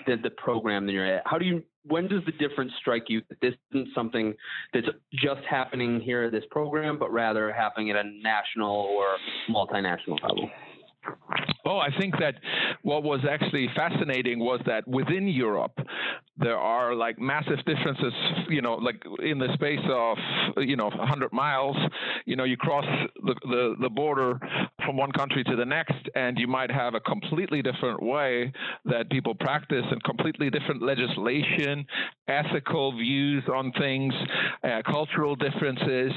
the, 0.07 0.15
the 0.21 0.29
program 0.31 0.85
that 0.85 0.91
you're 0.91 1.05
at? 1.05 1.23
How 1.25 1.37
do 1.37 1.45
you 1.45 1.63
when 1.87 2.07
does 2.07 2.23
the 2.25 2.31
difference 2.31 2.71
strike 2.79 3.03
you 3.09 3.21
that 3.29 3.39
this 3.41 3.53
isn't 3.71 3.89
something 3.93 4.33
that's 4.73 4.87
just 5.13 5.41
happening 5.47 6.01
here 6.01 6.23
at 6.23 6.31
this 6.31 6.43
program, 6.49 6.97
but 6.97 7.11
rather 7.11 7.53
happening 7.53 7.91
at 7.91 7.95
a 7.95 8.03
national 8.03 8.71
or 8.71 9.05
multinational 9.49 10.19
level? 10.23 10.49
Oh, 11.67 11.79
I 11.79 11.89
think 11.99 12.13
that 12.19 12.35
what 12.83 13.01
was 13.01 13.21
actually 13.29 13.67
fascinating 13.75 14.39
was 14.39 14.61
that 14.67 14.87
within 14.87 15.27
Europe, 15.27 15.79
there 16.37 16.57
are 16.57 16.93
like 16.93 17.17
massive 17.17 17.57
differences, 17.65 18.13
you 18.49 18.61
know, 18.61 18.75
like 18.75 19.01
in 19.23 19.39
the 19.39 19.47
space 19.55 19.79
of, 19.89 20.17
you 20.57 20.75
know, 20.75 20.89
100 20.89 21.33
miles, 21.33 21.75
you 22.25 22.35
know, 22.35 22.43
you 22.43 22.55
cross 22.55 22.85
the, 23.23 23.35
the, 23.43 23.75
the 23.81 23.89
border 23.89 24.39
from 24.85 24.97
one 24.97 25.11
country 25.11 25.43
to 25.43 25.55
the 25.55 25.65
next, 25.65 26.09
and 26.15 26.37
you 26.37 26.47
might 26.47 26.71
have 26.71 26.93
a 26.93 26.99
completely 26.99 27.61
different 27.61 28.01
way 28.01 28.51
that 28.85 29.09
people 29.09 29.33
practice 29.35 29.85
and 29.89 30.03
completely 30.03 30.49
different 30.49 30.81
legislation, 30.81 31.85
ethical 32.27 32.95
views 32.97 33.43
on 33.53 33.71
things, 33.73 34.13
uh, 34.63 34.81
cultural 34.85 35.35
differences. 35.35 36.11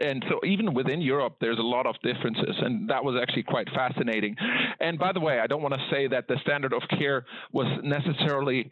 And 0.00 0.24
so 0.28 0.40
even 0.44 0.74
within 0.74 1.00
Europe, 1.00 1.36
there's 1.40 1.58
a 1.58 1.62
lot 1.62 1.86
of 1.86 1.94
differences. 2.02 2.56
And 2.60 2.88
that 2.90 3.02
was 3.02 3.18
actually 3.20 3.44
quite 3.44 3.68
fascinating. 3.70 4.36
And 4.80 4.98
by 4.98 5.12
the 5.12 5.20
way, 5.20 5.40
I 5.40 5.46
don't 5.46 5.62
want 5.62 5.74
to 5.74 5.86
say 5.90 6.06
that 6.08 6.28
the 6.28 6.36
standard 6.42 6.72
of 6.72 6.82
care 6.98 7.24
was 7.52 7.66
necessarily 7.82 8.70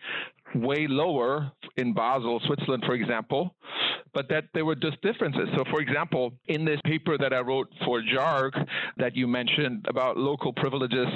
way 0.54 0.86
lower 0.88 1.52
in 1.76 1.94
Basel, 1.94 2.40
Switzerland, 2.46 2.82
for 2.86 2.94
example, 2.94 3.54
but 4.12 4.28
that 4.28 4.44
there 4.54 4.64
were 4.64 4.74
just 4.74 5.00
differences. 5.02 5.48
So, 5.56 5.64
for 5.70 5.80
example, 5.80 6.32
in 6.48 6.64
this 6.64 6.80
paper 6.84 7.16
that 7.18 7.32
I 7.32 7.40
wrote 7.40 7.68
for 7.84 8.02
JARG 8.02 8.54
that 8.96 9.16
you 9.16 9.26
mentioned 9.26 9.86
about 9.88 10.16
local 10.16 10.52
privileges 10.52 11.06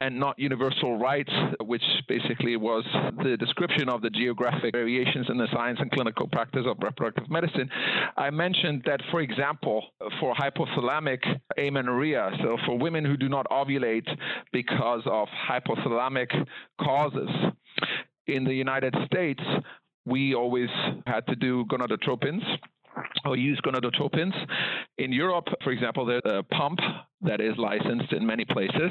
and 0.00 0.18
not 0.18 0.38
universal 0.38 0.98
rights, 0.98 1.32
which 1.62 1.82
basically 2.08 2.56
was 2.56 2.84
the 3.22 3.36
description 3.36 3.88
of 3.88 4.02
the 4.02 4.10
geographic 4.10 4.72
variations 4.74 5.26
in 5.28 5.38
the 5.38 5.46
science 5.52 5.78
and 5.80 5.90
clinical 5.92 6.26
practice 6.28 6.64
of 6.66 6.76
reproductive 6.82 7.30
medicine, 7.30 7.70
I 8.16 8.30
mentioned 8.30 8.82
that, 8.86 9.00
for 9.10 9.20
example, 9.20 9.84
for 10.18 10.34
hypothalamic 10.34 11.20
amenorrhea, 11.58 12.30
so 12.42 12.56
for 12.66 12.78
women 12.78 13.04
who 13.04 13.16
do 13.16 13.28
not 13.28 13.46
ovulate 13.50 14.08
because 14.52 15.02
of 15.06 15.28
hypothalamic 15.48 16.30
causes, 16.80 17.28
in 18.30 18.44
the 18.44 18.54
United 18.54 18.94
States, 19.06 19.42
we 20.06 20.34
always 20.34 20.70
had 21.06 21.26
to 21.26 21.36
do 21.36 21.64
gonadotropins 21.66 22.42
or 23.24 23.36
use 23.36 23.60
gonadotropins. 23.64 24.34
In 24.98 25.12
Europe, 25.12 25.46
for 25.62 25.72
example, 25.72 26.04
there's 26.04 26.22
a 26.24 26.42
pump 26.42 26.80
that 27.22 27.40
is 27.40 27.54
licensed 27.56 28.12
in 28.12 28.26
many 28.26 28.44
places, 28.44 28.90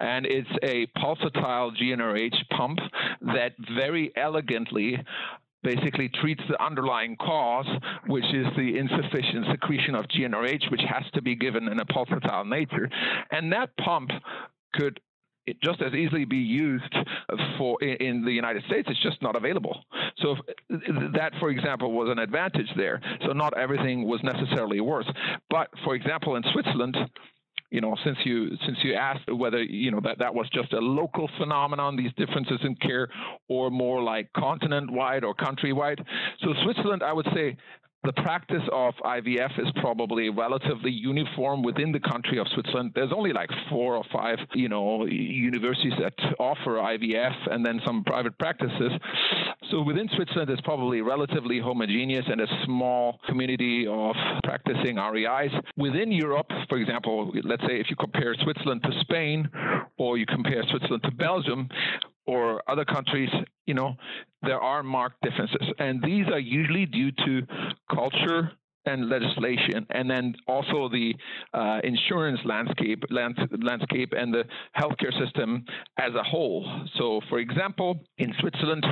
and 0.00 0.26
it's 0.26 0.48
a 0.62 0.86
pulsatile 0.98 1.72
GnRH 1.80 2.48
pump 2.56 2.78
that 3.34 3.52
very 3.76 4.12
elegantly 4.16 4.98
basically 5.62 6.08
treats 6.20 6.42
the 6.48 6.62
underlying 6.62 7.16
cause, 7.16 7.66
which 8.06 8.24
is 8.32 8.46
the 8.56 8.78
insufficient 8.78 9.46
secretion 9.50 9.94
of 9.94 10.04
GnRH, 10.06 10.70
which 10.70 10.82
has 10.88 11.02
to 11.14 11.22
be 11.22 11.34
given 11.34 11.68
in 11.68 11.80
a 11.80 11.84
pulsatile 11.86 12.46
nature. 12.46 12.88
And 13.30 13.52
that 13.52 13.70
pump 13.76 14.10
could 14.74 15.00
just 15.62 15.82
as 15.82 15.92
easily 15.94 16.24
be 16.24 16.36
used 16.36 16.94
for 17.56 17.82
in 17.82 18.24
the 18.24 18.32
United 18.32 18.64
States. 18.64 18.88
It's 18.90 19.02
just 19.02 19.20
not 19.22 19.36
available. 19.36 19.84
So 20.18 20.36
that, 20.68 21.32
for 21.40 21.50
example, 21.50 21.92
was 21.92 22.08
an 22.10 22.18
advantage 22.18 22.68
there. 22.76 23.00
So 23.26 23.32
not 23.32 23.56
everything 23.56 24.06
was 24.06 24.20
necessarily 24.22 24.80
worse. 24.80 25.10
But 25.50 25.68
for 25.84 25.94
example, 25.94 26.36
in 26.36 26.42
Switzerland, 26.52 26.96
you 27.70 27.80
know, 27.82 27.94
since 28.02 28.16
you 28.24 28.56
since 28.64 28.78
you 28.82 28.94
asked 28.94 29.30
whether 29.30 29.62
you 29.62 29.90
know 29.90 30.00
that 30.00 30.18
that 30.18 30.34
was 30.34 30.48
just 30.50 30.72
a 30.72 30.78
local 30.78 31.28
phenomenon, 31.38 31.96
these 31.96 32.12
differences 32.16 32.58
in 32.62 32.74
care, 32.76 33.08
or 33.48 33.70
more 33.70 34.02
like 34.02 34.32
continent-wide 34.32 35.22
or 35.22 35.34
country-wide. 35.34 36.02
So 36.40 36.54
Switzerland, 36.64 37.02
I 37.02 37.12
would 37.12 37.28
say, 37.34 37.56
the 38.08 38.22
practice 38.22 38.62
of 38.72 38.94
IVF 39.04 39.60
is 39.60 39.70
probably 39.82 40.30
relatively 40.30 40.90
uniform 40.90 41.62
within 41.62 41.92
the 41.92 42.00
country 42.00 42.38
of 42.38 42.46
Switzerland. 42.54 42.92
There's 42.94 43.12
only 43.14 43.34
like 43.34 43.50
four 43.68 43.96
or 43.96 44.04
five, 44.10 44.38
you 44.54 44.70
know, 44.70 45.04
universities 45.04 45.92
that 46.00 46.14
offer 46.38 46.76
IVF 46.76 47.52
and 47.52 47.66
then 47.66 47.82
some 47.86 48.04
private 48.04 48.38
practices. 48.38 48.92
So 49.70 49.82
within 49.82 50.08
Switzerland, 50.16 50.48
it's 50.48 50.62
probably 50.62 51.02
relatively 51.02 51.60
homogeneous 51.60 52.24
and 52.28 52.40
a 52.40 52.46
small 52.64 53.20
community 53.28 53.86
of 53.86 54.16
practicing 54.42 54.96
REIs. 54.96 55.50
Within 55.76 56.10
Europe, 56.10 56.50
for 56.70 56.78
example, 56.78 57.30
let's 57.44 57.62
say 57.68 57.78
if 57.78 57.90
you 57.90 57.96
compare 57.96 58.34
Switzerland 58.42 58.84
to 58.84 59.00
Spain 59.02 59.46
or 59.98 60.16
you 60.16 60.24
compare 60.24 60.62
Switzerland 60.70 61.02
to 61.02 61.10
Belgium, 61.10 61.68
or 62.28 62.62
other 62.68 62.84
countries, 62.84 63.30
you 63.66 63.74
know, 63.74 63.96
there 64.42 64.60
are 64.60 64.82
marked 64.82 65.20
differences. 65.22 65.66
And 65.78 66.02
these 66.02 66.26
are 66.28 66.38
usually 66.38 66.84
due 66.84 67.10
to 67.24 67.42
culture 67.90 68.52
and 68.84 69.08
legislation, 69.08 69.86
and 69.90 70.08
then 70.10 70.34
also 70.46 70.88
the 70.88 71.14
uh, 71.52 71.80
insurance 71.84 72.40
landscape, 72.44 73.02
landscape, 73.10 74.12
and 74.16 74.32
the 74.32 74.44
healthcare 74.78 75.12
system 75.22 75.64
as 75.98 76.14
a 76.14 76.22
whole. 76.22 76.64
So, 76.96 77.20
for 77.28 77.38
example, 77.38 78.00
in 78.18 78.32
Switzerland, 78.40 78.86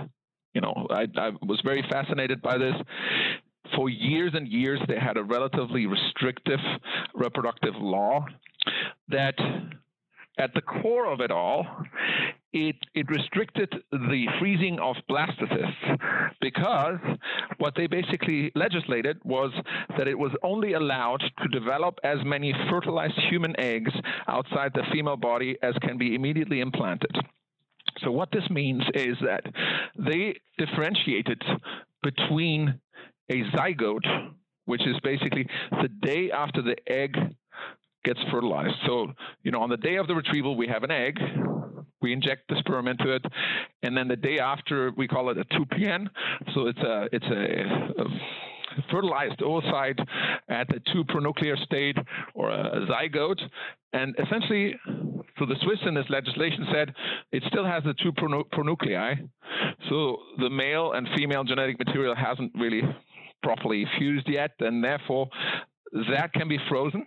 you 0.54 0.60
know, 0.60 0.86
I, 0.90 1.06
I 1.16 1.30
was 1.42 1.60
very 1.64 1.84
fascinated 1.90 2.42
by 2.42 2.58
this 2.58 2.74
for 3.74 3.88
years 3.88 4.32
and 4.34 4.46
years, 4.46 4.80
they 4.86 4.98
had 4.98 5.16
a 5.16 5.24
relatively 5.24 5.86
restrictive 5.86 6.60
reproductive 7.14 7.74
law 7.74 8.24
that 9.08 9.34
at 10.38 10.52
the 10.54 10.60
core 10.60 11.10
of 11.10 11.20
it 11.20 11.30
all, 11.30 11.66
it, 12.56 12.76
it 12.94 13.06
restricted 13.10 13.70
the 13.92 14.26
freezing 14.38 14.78
of 14.80 14.96
blastocysts 15.10 16.32
because 16.40 16.98
what 17.58 17.74
they 17.76 17.86
basically 17.86 18.50
legislated 18.54 19.18
was 19.24 19.52
that 19.98 20.08
it 20.08 20.18
was 20.18 20.32
only 20.42 20.72
allowed 20.72 21.22
to 21.42 21.48
develop 21.48 21.98
as 22.02 22.18
many 22.24 22.54
fertilized 22.70 23.18
human 23.28 23.58
eggs 23.60 23.92
outside 24.26 24.72
the 24.74 24.84
female 24.90 25.16
body 25.18 25.58
as 25.62 25.74
can 25.82 25.98
be 25.98 26.14
immediately 26.14 26.60
implanted. 26.60 27.14
So, 28.02 28.10
what 28.10 28.30
this 28.32 28.48
means 28.50 28.82
is 28.94 29.16
that 29.22 29.42
they 29.98 30.34
differentiated 30.58 31.42
between 32.02 32.80
a 33.30 33.42
zygote, 33.54 34.30
which 34.64 34.86
is 34.86 34.96
basically 35.02 35.46
the 35.82 35.88
day 35.88 36.30
after 36.30 36.62
the 36.62 36.76
egg 36.90 37.16
gets 38.06 38.20
fertilized. 38.30 38.74
So, 38.86 39.08
you 39.42 39.50
know, 39.50 39.60
on 39.60 39.68
the 39.68 39.76
day 39.76 39.96
of 39.96 40.06
the 40.06 40.14
retrieval, 40.14 40.56
we 40.56 40.68
have 40.68 40.84
an 40.84 40.90
egg. 40.90 41.18
We 42.00 42.12
inject 42.12 42.48
the 42.48 42.56
sperm 42.60 42.88
into 42.88 43.14
it, 43.14 43.24
and 43.82 43.96
then 43.96 44.06
the 44.06 44.16
day 44.16 44.38
after, 44.38 44.92
we 44.96 45.08
call 45.08 45.30
it 45.30 45.38
a 45.38 45.44
2PN. 45.46 46.06
So 46.54 46.66
it's 46.66 46.78
a 46.78 47.08
it's 47.10 47.26
a, 47.26 48.02
a 48.02 48.82
fertilized 48.90 49.40
oocyte 49.40 49.98
at 50.48 50.68
the 50.68 50.80
two 50.92 51.04
pronuclear 51.04 51.56
state 51.64 51.96
or 52.34 52.50
a 52.50 52.86
zygote. 52.86 53.40
And 53.94 54.14
essentially, 54.22 54.74
so 55.38 55.46
the 55.46 55.56
Swiss 55.62 55.78
in 55.86 55.94
this 55.94 56.04
legislation 56.10 56.66
said 56.72 56.94
it 57.32 57.42
still 57.48 57.64
has 57.64 57.82
the 57.84 57.94
two 57.94 58.12
pronuclei. 58.12 59.28
So 59.88 60.18
the 60.38 60.50
male 60.50 60.92
and 60.92 61.08
female 61.16 61.44
genetic 61.44 61.78
material 61.78 62.14
hasn't 62.14 62.52
really 62.54 62.82
properly 63.42 63.86
fused 63.98 64.28
yet, 64.28 64.52
and 64.60 64.84
therefore 64.84 65.28
that 66.10 66.32
can 66.34 66.48
be 66.48 66.58
frozen 66.68 67.06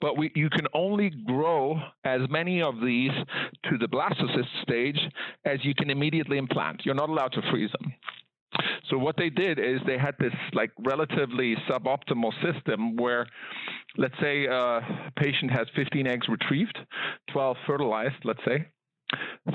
but 0.00 0.16
we, 0.16 0.32
you 0.34 0.48
can 0.50 0.66
only 0.74 1.10
grow 1.26 1.78
as 2.04 2.20
many 2.30 2.62
of 2.62 2.74
these 2.84 3.10
to 3.64 3.78
the 3.78 3.86
blastocyst 3.86 4.62
stage 4.62 4.98
as 5.44 5.58
you 5.62 5.74
can 5.74 5.90
immediately 5.90 6.38
implant. 6.38 6.82
You're 6.84 6.94
not 6.94 7.10
allowed 7.10 7.32
to 7.32 7.42
freeze 7.50 7.70
them. 7.80 7.92
So 8.88 8.98
what 8.98 9.16
they 9.16 9.30
did 9.30 9.58
is 9.58 9.80
they 9.86 9.98
had 9.98 10.16
this 10.18 10.32
like 10.52 10.72
relatively 10.80 11.54
suboptimal 11.68 12.32
system 12.42 12.96
where 12.96 13.26
let's 13.96 14.14
say 14.20 14.46
uh, 14.48 14.80
a 14.80 15.12
patient 15.16 15.50
has 15.52 15.66
15 15.76 16.06
eggs 16.06 16.26
retrieved, 16.28 16.78
12 17.32 17.56
fertilized, 17.66 18.24
let's 18.24 18.40
say. 18.44 18.66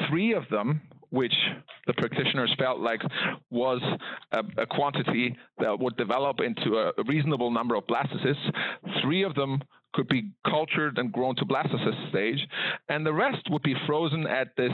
Three 0.10 0.34
of 0.34 0.44
them 0.50 0.82
which 1.15 1.34
the 1.88 1.93
practitioners 1.93 2.53
felt 2.60 2.79
like 2.79 3.01
was 3.50 3.81
a, 4.34 4.43
a, 4.57 4.65
quantity 4.65 5.36
that 5.60 5.79
would 5.79 5.95
develop 5.95 6.41
into 6.41 6.77
a 6.77 6.91
reasonable 7.07 7.50
number 7.51 7.75
of 7.75 7.88
blastocysts. 7.88 8.51
Three 9.01 9.24
of 9.24 9.34
them 9.34 9.62
could 9.93 10.07
be 10.10 10.31
cultured 10.45 10.98
and 10.98 11.12
grown 11.13 11.36
to 11.38 11.45
blastocyst 11.45 12.10
stage, 12.10 12.45
and 12.89 13.05
the 13.05 13.13
rest 13.13 13.48
would 13.50 13.63
be 13.63 13.75
frozen 13.88 14.27
at 14.27 14.50
this 14.57 14.72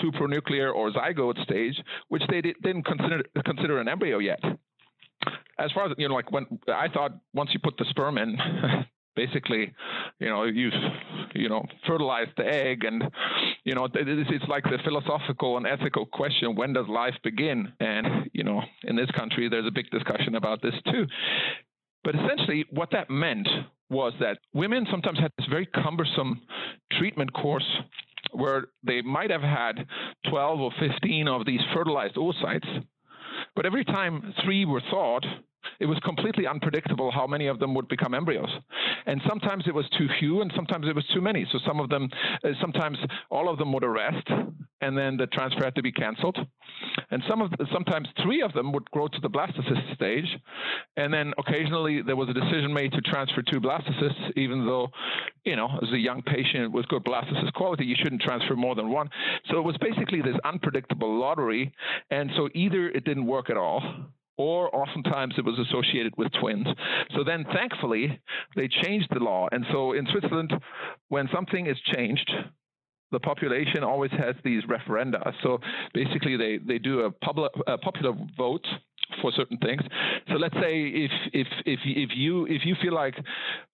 two 0.00 0.10
pronuclear 0.12 0.74
or 0.74 0.90
zygote 0.90 1.40
stage, 1.44 1.80
which 2.08 2.22
they 2.28 2.40
did, 2.40 2.56
not 2.64 2.84
consider 2.84 3.22
consider 3.44 3.80
an 3.80 3.88
embryo 3.88 4.18
yet. 4.18 4.40
As 5.60 5.70
far 5.72 5.86
as 5.86 5.92
you 5.96 6.08
know, 6.08 6.14
like 6.14 6.32
when 6.32 6.46
I 6.66 6.88
thought 6.88 7.12
once 7.34 7.50
you 7.52 7.60
put 7.62 7.76
the 7.78 7.84
sperm 7.90 8.18
in, 8.18 8.36
basically, 9.18 9.72
you 10.20 10.28
know, 10.28 10.44
you 10.44 10.70
you 11.34 11.48
know 11.48 11.64
fertilize 11.86 12.28
the 12.36 12.46
egg, 12.46 12.84
and 12.84 13.02
you 13.64 13.74
know 13.74 13.88
it's 13.92 14.48
like 14.48 14.64
the 14.64 14.78
philosophical 14.84 15.56
and 15.56 15.66
ethical 15.66 16.06
question: 16.06 16.54
when 16.54 16.72
does 16.72 16.86
life 16.88 17.16
begin? 17.24 17.72
And 17.80 18.30
you 18.32 18.44
know, 18.44 18.62
in 18.84 18.94
this 18.94 19.10
country, 19.10 19.48
there's 19.48 19.66
a 19.66 19.72
big 19.72 19.90
discussion 19.90 20.36
about 20.36 20.62
this 20.62 20.74
too. 20.90 21.06
But 22.04 22.14
essentially, 22.14 22.64
what 22.70 22.90
that 22.92 23.10
meant 23.10 23.48
was 23.90 24.12
that 24.20 24.38
women 24.54 24.86
sometimes 24.90 25.18
had 25.18 25.32
this 25.36 25.48
very 25.48 25.66
cumbersome 25.66 26.40
treatment 26.92 27.32
course 27.32 27.68
where 28.32 28.66
they 28.84 29.00
might 29.02 29.30
have 29.30 29.42
had 29.42 29.86
12 30.30 30.60
or 30.60 30.70
15 30.78 31.28
of 31.28 31.46
these 31.46 31.60
fertilized 31.74 32.14
oocytes, 32.16 32.68
but 33.56 33.66
every 33.66 33.84
time 33.84 34.34
three 34.44 34.64
were 34.64 34.82
thawed, 34.90 35.24
it 35.80 35.86
was 35.86 35.98
completely 36.04 36.46
unpredictable 36.46 37.10
how 37.10 37.26
many 37.26 37.46
of 37.46 37.58
them 37.58 37.74
would 37.74 37.88
become 37.88 38.14
embryos. 38.14 38.50
And 39.06 39.20
sometimes 39.28 39.64
it 39.66 39.74
was 39.74 39.88
too 39.96 40.08
few, 40.18 40.40
and 40.40 40.52
sometimes 40.54 40.86
it 40.88 40.94
was 40.94 41.04
too 41.14 41.20
many. 41.20 41.46
So 41.52 41.58
some 41.66 41.80
of 41.80 41.88
them, 41.88 42.08
uh, 42.44 42.50
sometimes 42.60 42.98
all 43.30 43.48
of 43.48 43.58
them 43.58 43.72
would 43.72 43.84
arrest, 43.84 44.26
and 44.80 44.96
then 44.96 45.16
the 45.16 45.26
transfer 45.26 45.64
had 45.64 45.74
to 45.74 45.82
be 45.82 45.92
canceled. 45.92 46.38
And 47.10 47.22
some 47.28 47.40
of, 47.40 47.52
sometimes 47.72 48.08
three 48.22 48.42
of 48.42 48.52
them 48.52 48.72
would 48.72 48.90
grow 48.90 49.08
to 49.08 49.20
the 49.20 49.30
blastocyst 49.30 49.94
stage, 49.94 50.28
and 50.96 51.12
then 51.12 51.32
occasionally 51.38 52.02
there 52.02 52.16
was 52.16 52.28
a 52.28 52.34
decision 52.34 52.72
made 52.72 52.92
to 52.92 53.00
transfer 53.02 53.42
two 53.42 53.60
blastocysts, 53.60 54.32
even 54.36 54.66
though, 54.66 54.88
you 55.44 55.56
know, 55.56 55.68
as 55.82 55.90
a 55.92 55.98
young 55.98 56.22
patient 56.22 56.72
with 56.72 56.86
good 56.88 57.04
blastocyst 57.04 57.52
quality, 57.54 57.84
you 57.84 57.96
shouldn't 58.02 58.22
transfer 58.22 58.56
more 58.56 58.74
than 58.74 58.90
one. 58.90 59.08
So 59.50 59.58
it 59.58 59.64
was 59.64 59.76
basically 59.78 60.22
this 60.22 60.36
unpredictable 60.44 61.18
lottery, 61.18 61.72
and 62.10 62.30
so 62.36 62.48
either 62.54 62.88
it 62.88 63.04
didn't 63.04 63.26
work 63.26 63.50
at 63.50 63.56
all 63.56 63.82
or 64.38 64.74
oftentimes 64.74 65.34
it 65.36 65.44
was 65.44 65.58
associated 65.58 66.14
with 66.16 66.32
twins. 66.40 66.66
So 67.14 67.24
then, 67.24 67.44
thankfully, 67.52 68.18
they 68.56 68.68
changed 68.68 69.08
the 69.12 69.18
law. 69.18 69.48
And 69.52 69.66
so 69.72 69.92
in 69.92 70.06
Switzerland, 70.10 70.52
when 71.08 71.28
something 71.34 71.66
is 71.66 71.76
changed, 71.92 72.30
the 73.10 73.20
population 73.20 73.82
always 73.82 74.12
has 74.12 74.36
these 74.44 74.62
referenda. 74.64 75.32
So 75.42 75.58
basically, 75.92 76.36
they, 76.36 76.58
they 76.58 76.78
do 76.78 77.00
a, 77.00 77.10
public, 77.10 77.52
a 77.66 77.76
popular 77.78 78.14
vote 78.36 78.66
for 79.20 79.32
certain 79.32 79.58
things. 79.58 79.82
So 80.28 80.34
let's 80.34 80.54
say 80.54 80.86
if 80.88 81.10
if 81.32 81.46
if 81.66 81.80
if 81.84 82.10
you 82.14 82.46
if 82.46 82.64
you 82.64 82.74
feel 82.82 82.94
like 82.94 83.14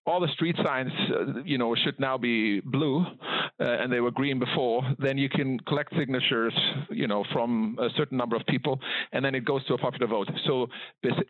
all 0.06 0.20
the 0.20 0.28
street 0.28 0.56
signs, 0.62 0.92
uh, 1.10 1.42
you 1.44 1.56
know, 1.56 1.74
should 1.74 1.98
now 1.98 2.18
be 2.18 2.60
blue, 2.60 3.00
uh, 3.00 3.64
and 3.64 3.90
they 3.92 4.00
were 4.00 4.10
green 4.10 4.38
before, 4.38 4.82
then 4.98 5.16
you 5.16 5.28
can 5.28 5.58
collect 5.60 5.94
signatures, 5.96 6.54
you 6.90 7.06
know, 7.06 7.24
from 7.32 7.78
a 7.80 7.88
certain 7.96 8.18
number 8.18 8.36
of 8.36 8.44
people, 8.46 8.78
and 9.12 9.24
then 9.24 9.34
it 9.34 9.44
goes 9.44 9.64
to 9.66 9.74
a 9.74 9.78
popular 9.78 10.06
vote. 10.06 10.28
So 10.46 10.66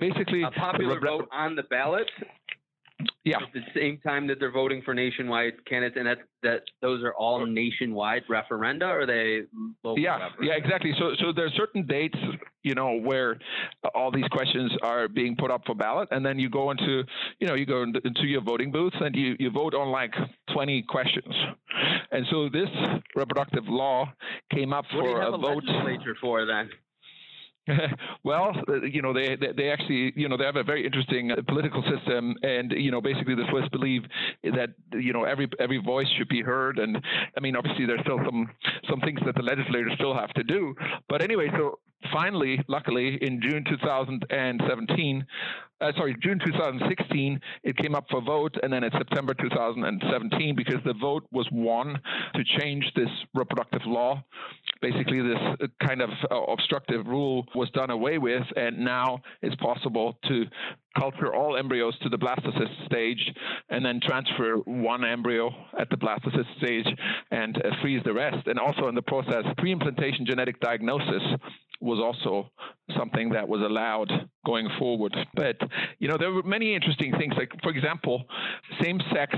basically, 0.01 0.43
a 0.43 0.51
popular 0.51 0.99
vote 0.99 1.29
on 1.33 1.55
the 1.55 1.63
ballot 1.65 2.11
yeah. 3.25 3.39
At 3.39 3.55
the 3.55 3.63
same 3.75 3.99
time 3.99 4.27
that 4.27 4.39
they're 4.39 4.53
voting 4.53 4.83
for 4.85 4.93
nationwide 4.93 5.65
candidates, 5.65 5.97
and 5.99 6.07
that 6.07 6.19
that 6.43 6.63
those 6.83 7.03
are 7.03 7.15
all 7.15 7.47
nationwide 7.47 8.23
referenda, 8.29 8.87
or 8.87 9.07
they 9.07 9.45
local? 9.83 9.99
Yeah, 9.99 10.19
referenda? 10.19 10.47
yeah, 10.47 10.53
exactly. 10.55 10.93
So 10.99 11.15
so 11.19 11.33
there 11.33 11.47
are 11.47 11.51
certain 11.57 11.87
dates, 11.87 12.19
you 12.63 12.75
know, 12.75 12.99
where 13.01 13.39
all 13.95 14.11
these 14.11 14.29
questions 14.31 14.73
are 14.83 15.09
being 15.09 15.37
put 15.37 15.51
up 15.51 15.63
for 15.65 15.75
ballot, 15.75 16.09
and 16.11 16.25
then 16.25 16.39
you 16.39 16.51
go 16.51 16.71
into, 16.71 17.03
you 17.41 17.47
know, 17.47 17.55
you 17.55 17.65
go 17.65 17.83
into 17.83 18.27
your 18.27 18.43
voting 18.43 18.71
booth 18.71 18.95
and 19.01 19.17
you 19.17 19.37
you 19.39 19.51
vote 19.51 19.75
on 19.75 19.89
like 19.89 20.13
20 20.53 20.83
questions, 20.83 21.35
and 22.11 22.27
so 22.31 22.51
this 22.51 22.69
reproductive 23.17 23.65
law 23.67 24.07
came 24.53 24.75
up 24.75 24.85
what 24.93 25.03
for 25.03 25.23
a, 25.23 25.33
a 25.33 25.39
vote. 25.39 25.65
Legislature 25.65 26.17
for 26.21 26.45
then. 26.45 26.69
well, 28.25 28.53
uh, 28.69 28.83
you 28.83 29.01
know, 29.01 29.13
they, 29.13 29.37
they, 29.37 29.53
they 29.57 29.71
actually, 29.71 30.13
you 30.17 30.29
know, 30.29 30.37
they 30.37 30.45
have 30.45 30.57
a 30.57 30.63
very 30.63 30.85
interesting 30.85 31.31
uh, 31.31 31.37
political 31.47 31.83
system, 31.83 32.35
and 32.43 32.73
you 32.73 32.91
know, 32.91 33.01
basically 33.01 33.35
the 33.35 33.45
Swiss 33.51 33.69
believe 33.73 34.03
that 34.43 34.75
you 34.93 35.13
know 35.13 35.25
every 35.25 35.49
every 35.59 35.79
voice 35.79 36.07
should 36.19 36.29
be 36.29 36.43
heard, 36.43 36.79
and 36.79 37.01
I 37.37 37.41
mean, 37.41 37.57
obviously 37.57 37.87
there's 37.87 38.01
still 38.03 38.21
some 38.25 38.51
some 38.89 39.01
things 39.01 39.21
that 39.25 39.35
the 39.35 39.43
legislators 39.43 39.93
still 39.95 40.15
have 40.15 40.33
to 40.35 40.43
do, 40.43 40.75
but 41.09 41.23
anyway, 41.23 41.49
so 41.57 41.79
finally, 42.13 42.61
luckily, 42.69 43.19
in 43.23 43.41
June 43.41 43.65
2017, 43.69 45.27
uh, 45.81 45.93
sorry, 45.97 46.17
June 46.23 46.41
2016, 46.45 47.41
it 47.63 47.77
came 47.77 47.95
up 47.95 48.05
for 48.11 48.21
vote, 48.21 48.57
and 48.63 48.73
then 48.73 48.85
in 48.85 48.91
September 48.93 49.35
2017, 49.35 50.55
because 50.57 50.81
the 50.85 50.95
vote 50.95 51.27
was 51.33 51.47
won 51.53 51.99
to 52.35 52.45
change 52.59 52.85
this 52.97 53.09
reproductive 53.35 53.83
law. 53.87 54.23
Basically, 54.85 55.23
this 55.23 55.39
uh, 55.63 55.67
kind 55.87 56.03
of 56.03 56.11
uh, 56.31 56.43
obstructive 56.53 57.07
rule 57.07 57.47
was 57.55 57.71
done 57.71 57.89
away 57.89 58.19
with, 58.19 58.43
and 58.55 58.85
now 58.85 59.19
it's 59.41 59.57
possible 59.57 60.19
to 60.29 60.45
culture 60.99 61.35
all 61.35 61.57
embryos 61.57 61.99
to 62.03 62.11
the 62.11 62.19
blastocyst 62.19 62.85
stage 62.85 63.33
and 63.71 63.83
then 63.83 63.99
transfer 64.07 64.57
one 64.67 65.03
embryo 65.03 65.51
at 65.81 65.89
the 65.89 65.97
blastocyst 65.97 66.59
stage 66.59 66.87
and 67.31 67.57
uh, 67.57 67.71
freeze 67.81 68.03
the 68.05 68.13
rest. 68.13 68.47
And 68.47 68.59
also 68.59 68.89
in 68.89 68.95
the 68.95 69.01
process, 69.01 69.45
pre 69.57 69.73
implantation 69.73 70.27
genetic 70.27 70.61
diagnosis 70.61 71.23
was 71.81 71.99
also 71.99 72.51
something 72.95 73.31
that 73.31 73.49
was 73.49 73.63
allowed 73.63 74.11
going 74.45 74.69
forward. 74.79 75.17
But 75.35 75.57
you 75.99 76.09
know, 76.09 76.19
there 76.19 76.31
were 76.31 76.43
many 76.43 76.75
interesting 76.75 77.13
things. 77.19 77.35
Like, 77.39 77.53
for 77.63 77.71
example, 77.71 78.25
same-sex 78.83 79.35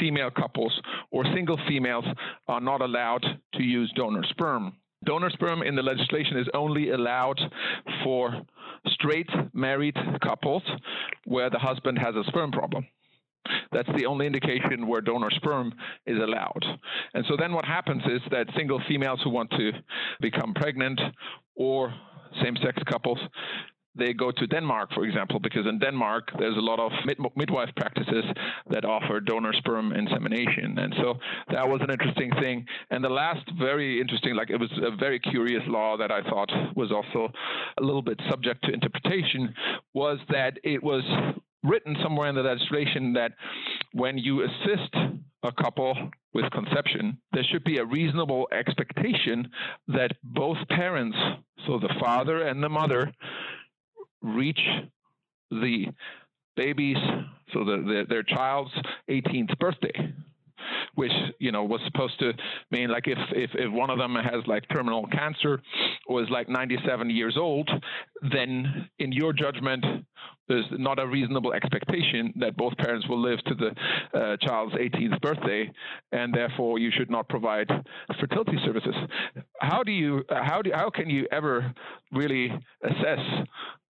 female 0.00 0.30
couples 0.30 0.76
or 1.12 1.24
single 1.34 1.58
females 1.68 2.04
are 2.48 2.60
not 2.60 2.82
allowed 2.82 3.24
to 3.54 3.62
use 3.62 3.92
donor 3.94 4.24
sperm. 4.30 4.72
Donor 5.08 5.30
sperm 5.30 5.62
in 5.62 5.74
the 5.74 5.82
legislation 5.82 6.36
is 6.36 6.46
only 6.52 6.90
allowed 6.90 7.40
for 8.04 8.42
straight 8.88 9.30
married 9.54 9.96
couples 10.22 10.62
where 11.24 11.48
the 11.48 11.58
husband 11.58 11.98
has 11.98 12.14
a 12.14 12.24
sperm 12.24 12.52
problem. 12.52 12.86
That's 13.72 13.88
the 13.96 14.04
only 14.04 14.26
indication 14.26 14.86
where 14.86 15.00
donor 15.00 15.30
sperm 15.30 15.72
is 16.06 16.18
allowed. 16.18 16.62
And 17.14 17.24
so 17.26 17.36
then 17.38 17.54
what 17.54 17.64
happens 17.64 18.02
is 18.04 18.20
that 18.30 18.48
single 18.54 18.82
females 18.86 19.20
who 19.24 19.30
want 19.30 19.50
to 19.52 19.72
become 20.20 20.52
pregnant 20.52 21.00
or 21.56 21.94
same 22.42 22.56
sex 22.62 22.76
couples 22.86 23.18
they 23.98 24.12
go 24.12 24.30
to 24.30 24.46
Denmark, 24.46 24.90
for 24.94 25.04
example, 25.04 25.38
because 25.40 25.66
in 25.66 25.78
Denmark 25.78 26.30
there's 26.38 26.56
a 26.56 26.60
lot 26.60 26.80
of 26.80 26.92
mid- 27.04 27.18
midwife 27.36 27.70
practices 27.76 28.24
that 28.70 28.84
offer 28.84 29.20
donor 29.20 29.52
sperm 29.52 29.92
insemination, 29.92 30.78
and 30.78 30.94
so 30.96 31.14
that 31.52 31.66
was 31.68 31.80
an 31.82 31.90
interesting 31.90 32.30
thing. 32.40 32.66
And 32.90 33.04
the 33.04 33.08
last 33.08 33.44
very 33.58 34.00
interesting, 34.00 34.34
like 34.34 34.50
it 34.50 34.60
was 34.60 34.70
a 34.82 34.94
very 34.96 35.18
curious 35.18 35.62
law 35.66 35.96
that 35.96 36.10
I 36.10 36.22
thought 36.22 36.50
was 36.76 36.90
also 36.92 37.32
a 37.78 37.82
little 37.82 38.02
bit 38.02 38.20
subject 38.30 38.64
to 38.64 38.72
interpretation, 38.72 39.54
was 39.94 40.18
that 40.30 40.58
it 40.64 40.82
was 40.82 41.02
written 41.62 41.96
somewhere 42.02 42.28
in 42.28 42.34
the 42.34 42.42
legislation 42.42 43.12
that 43.14 43.32
when 43.92 44.16
you 44.16 44.42
assist 44.42 44.94
a 45.42 45.52
couple 45.52 45.94
with 46.34 46.50
conception, 46.50 47.18
there 47.32 47.44
should 47.50 47.64
be 47.64 47.78
a 47.78 47.84
reasonable 47.84 48.48
expectation 48.52 49.50
that 49.88 50.12
both 50.22 50.56
parents, 50.68 51.16
so 51.66 51.78
the 51.78 51.94
father 52.00 52.42
and 52.42 52.62
the 52.62 52.68
mother, 52.68 53.12
reach 54.22 54.60
the 55.50 55.86
baby's, 56.56 56.96
so 57.52 57.64
the, 57.64 57.76
the, 57.76 58.04
their 58.08 58.22
child's 58.22 58.72
18th 59.08 59.58
birthday 59.58 60.12
which 60.94 61.12
you 61.38 61.52
know 61.52 61.62
was 61.64 61.80
supposed 61.86 62.18
to 62.18 62.32
mean 62.70 62.90
like 62.90 63.06
if 63.06 63.18
if, 63.30 63.50
if 63.54 63.72
one 63.72 63.90
of 63.90 63.98
them 63.98 64.14
has 64.14 64.44
like 64.46 64.64
terminal 64.68 65.06
cancer 65.06 65.62
or 66.06 66.22
is 66.22 66.28
like 66.30 66.48
97 66.48 67.10
years 67.10 67.36
old 67.38 67.70
then 68.32 68.88
in 68.98 69.12
your 69.12 69.32
judgment 69.32 69.84
there's 70.48 70.66
not 70.72 70.98
a 70.98 71.06
reasonable 71.06 71.52
expectation 71.52 72.32
that 72.36 72.56
both 72.56 72.76
parents 72.78 73.06
will 73.06 73.20
live 73.20 73.38
to 73.44 73.54
the 73.54 74.18
uh, 74.18 74.36
child's 74.38 74.74
18th 74.74 75.20
birthday 75.20 75.70
and 76.12 76.34
therefore 76.34 76.78
you 76.78 76.90
should 76.96 77.10
not 77.10 77.28
provide 77.28 77.68
fertility 78.18 78.58
services. 78.64 78.94
How 79.60 79.82
do 79.82 79.92
you 79.92 80.24
how 80.30 80.62
do 80.62 80.70
how 80.74 80.90
can 80.90 81.10
you 81.10 81.26
ever 81.30 81.72
really 82.12 82.50
assess 82.82 83.20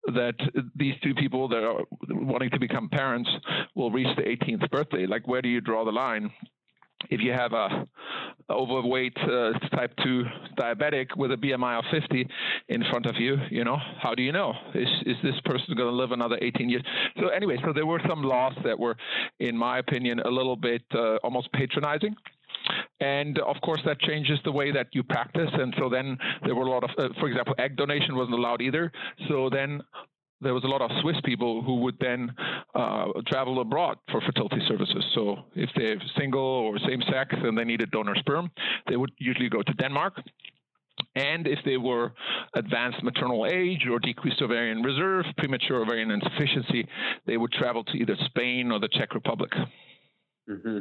that 0.08 0.36
these 0.76 0.96
two 1.04 1.14
people 1.16 1.48
that 1.48 1.64
are 1.64 1.84
wanting 2.10 2.50
to 2.50 2.60
become 2.60 2.90
parents 2.90 3.30
will 3.76 3.92
reach 3.92 4.08
the 4.16 4.24
18th 4.24 4.70
birthday 4.72 5.06
like 5.06 5.28
where 5.28 5.42
do 5.42 5.50
you 5.50 5.62
draw 5.62 5.84
the 5.86 5.92
line 5.92 6.32
if 7.10 7.22
you 7.22 7.32
have 7.32 7.54
a 7.54 7.88
overweight 8.50 9.16
uh, 9.18 9.52
type 9.76 9.94
2 10.04 10.24
diabetic 10.58 11.16
with 11.16 11.32
a 11.32 11.36
BMI 11.36 11.80
of 11.80 11.86
50 11.92 12.28
in 12.70 12.84
front 12.90 13.06
of 13.06 13.16
you, 13.18 13.38
you 13.50 13.64
know, 13.64 13.78
how 14.02 14.16
do 14.16 14.24
you 14.24 14.32
know? 14.32 14.54
Is, 14.74 14.88
is 15.06 15.16
this 15.22 15.36
person 15.46 15.76
going 15.76 15.90
to 15.90 15.96
live 15.96 16.12
another 16.12 16.38
18 16.42 16.70
years? 16.70 16.84
So 17.20 17.28
anyway, 17.28 17.58
so 17.66 17.74
there 17.74 17.86
were 17.86 18.02
some 18.08 18.24
laws 18.24 18.54
that 18.64 18.80
were, 18.80 18.96
in 19.40 19.56
my 19.58 19.80
opinion, 19.80 20.20
a 20.22 20.30
little 20.30 20.56
bit 20.56 20.84
uh, 20.94 21.18
almost 21.18 21.52
patronizing. 21.54 22.16
And 23.00 23.40
of 23.40 23.56
course, 23.64 23.82
that 23.86 24.00
changes 24.00 24.40
the 24.44 24.52
way 24.52 24.72
that 24.72 24.88
you 24.92 25.04
practice. 25.04 25.50
And 25.54 25.74
so 25.78 25.90
then 25.90 26.18
there 26.46 26.56
were 26.56 26.66
a 26.66 26.70
lot 26.70 26.84
of, 26.84 26.90
uh, 26.98 27.10
for 27.20 27.28
example, 27.28 27.56
egg 27.58 27.76
donation 27.78 28.16
wasn't 28.16 28.36
allowed 28.36 28.62
either. 28.62 28.92
So 29.28 29.50
then 29.50 29.82
there 30.42 30.54
was 30.54 30.64
a 30.64 30.68
lot 30.68 30.82
of 30.82 30.92
Swiss 31.02 31.18
people 31.24 31.64
who 31.64 31.78
would 31.82 31.98
then 32.00 32.32
uh, 32.76 33.06
travel 33.28 33.60
abroad 33.60 33.98
for 34.12 34.22
fertility 34.22 34.62
services. 34.68 35.04
So 35.16 35.38
if 35.56 35.70
they're 35.76 36.02
single 36.18 36.42
or 36.42 36.78
same 36.80 37.02
sex 37.12 37.34
and 37.36 37.58
they 37.58 37.64
needed 37.64 37.92
donor 37.92 38.16
sperm, 38.16 38.52
they 38.88 38.98
would 38.98 39.12
usually 39.18 39.50
go 39.50 39.64
to 39.64 39.74
Denmark. 39.74 40.22
And 41.16 41.48
if 41.48 41.60
they 41.66 41.78
were 41.78 42.14
advanced 42.56 43.04
maternal 43.04 43.48
age 43.52 43.86
or 43.90 44.00
decreased 44.00 44.42
ovarian 44.42 44.82
reserve, 44.82 45.26
premature 45.38 45.82
ovarian 45.82 46.12
insufficiency, 46.12 46.88
they 47.26 47.38
would 47.38 47.52
travel 47.52 47.84
to 47.84 47.94
either 47.94 48.16
Spain 48.26 48.72
or 48.72 48.80
the 48.80 48.90
Czech 48.90 49.14
Republic. 49.14 49.52
Mm-hmm. 50.50 50.80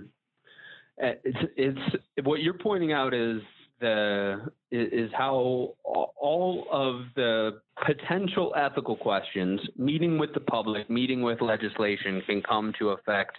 Uh, 1.03 1.13
it's, 1.25 1.53
it's 1.57 2.27
what 2.27 2.41
you're 2.41 2.55
pointing 2.55 2.93
out 2.93 3.13
is 3.13 3.41
the 3.81 4.41
is 4.71 5.11
how 5.13 5.75
all 5.85 6.67
of 6.73 7.03
the 7.15 7.61
potential 7.85 8.55
ethical 8.57 8.97
questions, 8.97 9.61
meeting 9.77 10.19
with 10.19 10.33
the 10.33 10.41
public, 10.41 10.89
meeting 10.89 11.23
with 11.23 11.41
legislation, 11.41 12.23
can 12.27 12.43
come 12.43 12.73
to 12.79 12.91
affect 12.91 13.37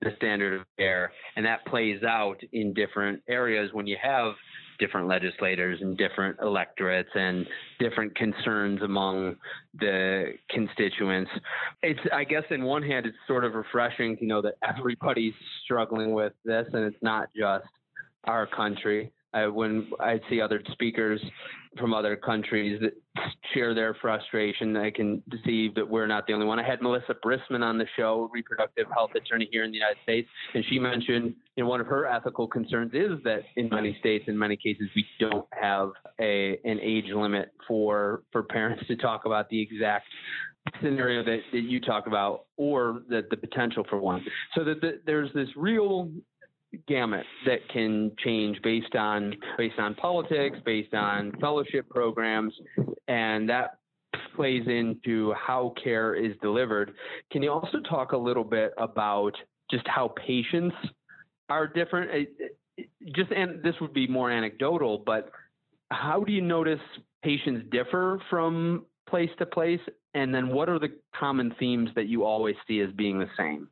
the 0.00 0.10
standard 0.16 0.60
of 0.60 0.66
care, 0.76 1.10
and 1.36 1.44
that 1.44 1.64
plays 1.66 2.02
out 2.02 2.40
in 2.52 2.72
different 2.72 3.22
areas 3.28 3.70
when 3.72 3.86
you 3.86 3.96
have 4.00 4.34
different 4.78 5.08
legislators 5.08 5.78
and 5.80 5.96
different 5.96 6.36
electorates 6.42 7.10
and 7.14 7.46
different 7.78 8.14
concerns 8.16 8.80
among 8.82 9.36
the 9.78 10.32
constituents. 10.50 11.30
It's, 11.82 12.00
I 12.12 12.24
guess, 12.24 12.44
in 12.50 12.64
one 12.64 12.82
hand, 12.82 13.06
it's 13.06 13.16
sort 13.26 13.44
of 13.44 13.54
refreshing 13.54 14.16
to 14.18 14.26
know 14.26 14.42
that 14.42 14.54
everybody's 14.62 15.34
struggling 15.64 16.12
with 16.12 16.32
this 16.44 16.66
and 16.72 16.84
it's 16.84 17.02
not 17.02 17.28
just 17.36 17.66
our 18.24 18.46
country. 18.46 19.12
I, 19.34 19.46
when 19.46 19.90
I 20.00 20.20
see 20.30 20.40
other 20.40 20.62
speakers 20.72 21.20
from 21.78 21.92
other 21.92 22.16
countries 22.16 22.80
that 22.80 22.94
share 23.52 23.74
their 23.74 23.94
frustration, 24.00 24.76
I 24.76 24.90
can 24.90 25.22
see 25.44 25.70
that 25.76 25.88
we're 25.88 26.06
not 26.06 26.26
the 26.26 26.32
only 26.32 26.46
one. 26.46 26.58
I 26.58 26.66
had 26.66 26.80
Melissa 26.80 27.14
Brisman 27.22 27.62
on 27.62 27.76
the 27.76 27.86
show, 27.96 28.30
reproductive 28.32 28.86
health 28.92 29.10
attorney 29.14 29.48
here 29.52 29.64
in 29.64 29.70
the 29.70 29.76
United 29.76 29.98
States, 30.02 30.28
and 30.54 30.64
she 30.70 30.78
mentioned 30.78 31.34
you 31.58 31.64
know, 31.64 31.70
one 31.70 31.80
of 31.80 31.88
her 31.88 32.06
ethical 32.06 32.46
concerns 32.46 32.92
is 32.94 33.20
that 33.24 33.40
in 33.56 33.68
many 33.68 33.96
states, 33.98 34.26
in 34.28 34.38
many 34.38 34.56
cases, 34.56 34.88
we 34.94 35.04
don't 35.18 35.44
have 35.60 35.90
a 36.20 36.56
an 36.64 36.78
age 36.80 37.06
limit 37.12 37.50
for 37.66 38.22
for 38.30 38.44
parents 38.44 38.86
to 38.86 38.94
talk 38.94 39.24
about 39.24 39.48
the 39.48 39.60
exact 39.60 40.06
scenario 40.80 41.24
that, 41.24 41.40
that 41.50 41.62
you 41.62 41.80
talk 41.80 42.06
about 42.06 42.44
or 42.58 43.00
the, 43.08 43.22
the 43.30 43.36
potential 43.36 43.84
for 43.90 43.98
one. 43.98 44.24
So 44.54 44.62
that 44.62 44.80
the, 44.80 45.00
there's 45.04 45.32
this 45.34 45.48
real 45.56 46.12
gamut 46.86 47.26
that 47.44 47.68
can 47.72 48.12
change 48.22 48.62
based 48.62 48.94
on 48.94 49.34
based 49.56 49.80
on 49.80 49.96
politics, 49.96 50.58
based 50.64 50.94
on 50.94 51.32
fellowship 51.40 51.90
programs, 51.90 52.54
and 53.08 53.48
that 53.48 53.78
plays 54.36 54.62
into 54.68 55.34
how 55.34 55.74
care 55.82 56.14
is 56.14 56.36
delivered. 56.40 56.92
Can 57.32 57.42
you 57.42 57.50
also 57.50 57.80
talk 57.80 58.12
a 58.12 58.16
little 58.16 58.44
bit 58.44 58.74
about 58.78 59.32
just 59.72 59.88
how 59.88 60.14
patients 60.24 60.76
are 61.48 61.66
different? 61.66 62.28
Just 63.14 63.30
and 63.32 63.62
this 63.62 63.74
would 63.80 63.92
be 63.92 64.06
more 64.06 64.30
anecdotal, 64.30 65.02
but 65.04 65.30
how 65.90 66.22
do 66.22 66.32
you 66.32 66.42
notice 66.42 66.80
patients 67.22 67.66
differ 67.70 68.20
from 68.30 68.84
place 69.08 69.30
to 69.38 69.46
place? 69.46 69.80
And 70.14 70.34
then 70.34 70.48
what 70.48 70.68
are 70.68 70.78
the 70.78 70.90
common 71.18 71.54
themes 71.58 71.90
that 71.94 72.06
you 72.06 72.24
always 72.24 72.56
see 72.66 72.80
as 72.80 72.90
being 72.92 73.18
the 73.18 73.28
same? 73.36 73.68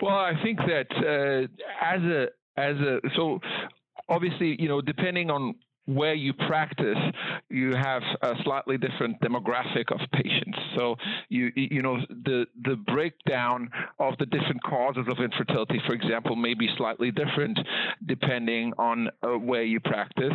Well, 0.00 0.16
I 0.16 0.32
think 0.42 0.58
that 0.58 0.86
uh, 0.90 1.46
as 1.84 2.02
a 2.02 2.26
as 2.56 2.76
a 2.76 3.00
so 3.16 3.40
obviously 4.08 4.60
you 4.60 4.68
know 4.68 4.80
depending 4.80 5.30
on 5.30 5.54
where 5.86 6.14
you 6.14 6.32
practice, 6.32 6.98
you 7.48 7.72
have 7.74 8.02
a 8.22 8.34
slightly 8.44 8.78
different 8.78 9.20
demographic 9.20 9.90
of 9.90 10.00
patients. 10.12 10.58
So 10.76 10.96
you 11.28 11.50
you 11.54 11.82
know 11.82 11.98
the 12.08 12.46
the 12.64 12.76
breakdown 12.76 13.70
of 13.98 14.14
the 14.18 14.26
different 14.26 14.62
causes 14.62 15.06
of 15.10 15.18
infertility, 15.18 15.80
for 15.86 15.94
example, 15.94 16.36
may 16.36 16.54
be 16.54 16.68
slightly 16.76 17.10
different 17.10 17.58
depending 18.06 18.72
on 18.78 19.08
uh, 19.22 19.30
where 19.38 19.64
you 19.64 19.80
practice. 19.80 20.32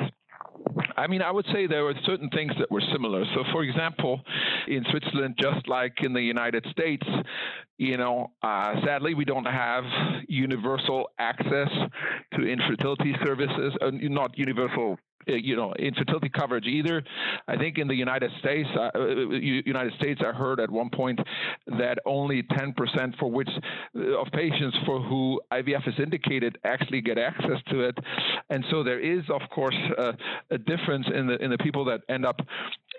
I 0.96 1.08
mean, 1.08 1.22
I 1.22 1.32
would 1.32 1.46
say 1.54 1.68
there 1.68 1.84
were 1.84 1.94
certain 2.06 2.30
things 2.30 2.52
that 2.60 2.72
were 2.72 2.82
similar. 2.92 3.24
So, 3.36 3.44
for 3.52 3.64
example, 3.64 4.22
in 4.68 4.84
Switzerland, 4.90 5.36
just 5.40 5.68
like 5.68 5.94
in 6.02 6.14
the 6.14 6.22
United 6.22 6.66
States, 6.72 7.06
you 7.78 7.98
know, 7.98 8.32
uh, 8.42 8.74
sadly, 8.84 9.14
we 9.14 9.24
don't 9.24 9.46
have 9.46 9.84
universal 10.28 11.10
access 11.20 11.70
to 12.34 12.42
infertility 12.42 13.14
services, 13.24 13.74
uh, 13.82 13.92
not 13.94 14.38
universal 14.38 14.98
you 15.28 15.56
know 15.56 15.74
infertility 15.74 16.30
coverage 16.30 16.66
either. 16.66 17.04
I 17.48 17.58
think 17.58 17.78
in 17.78 17.88
the 17.88 17.96
United 17.96 18.32
States, 18.40 18.70
uh, 18.76 18.90
uh 18.96 19.00
United 19.00 19.94
States, 20.00 20.22
I 20.26 20.32
heard 20.32 20.60
at 20.60 20.70
one 20.70 20.90
point 20.90 21.20
that 21.68 22.00
only 22.06 22.44
10% 22.44 23.18
for 23.20 23.32
which 23.32 23.50
uh, 23.96 24.20
of 24.20 24.28
patients 24.34 24.78
for 24.86 25.02
who 25.02 25.42
IVF 25.52 25.88
is 25.88 25.96
indicated 26.00 26.58
actually 26.64 27.02
get 27.02 27.18
access 27.18 27.62
to 27.70 27.82
it, 27.82 27.98
and 28.50 28.64
so 28.72 28.84
there 28.84 29.00
is 29.00 29.24
of 29.30 29.42
course 29.50 29.78
uh, 29.98 30.14
a 30.52 30.58
difference 30.58 31.08
in 31.14 31.28
the 31.28 31.44
in 31.44 31.52
the 31.52 31.58
people 31.58 31.86
that 31.86 32.02
end 32.10 32.26
up 32.26 32.40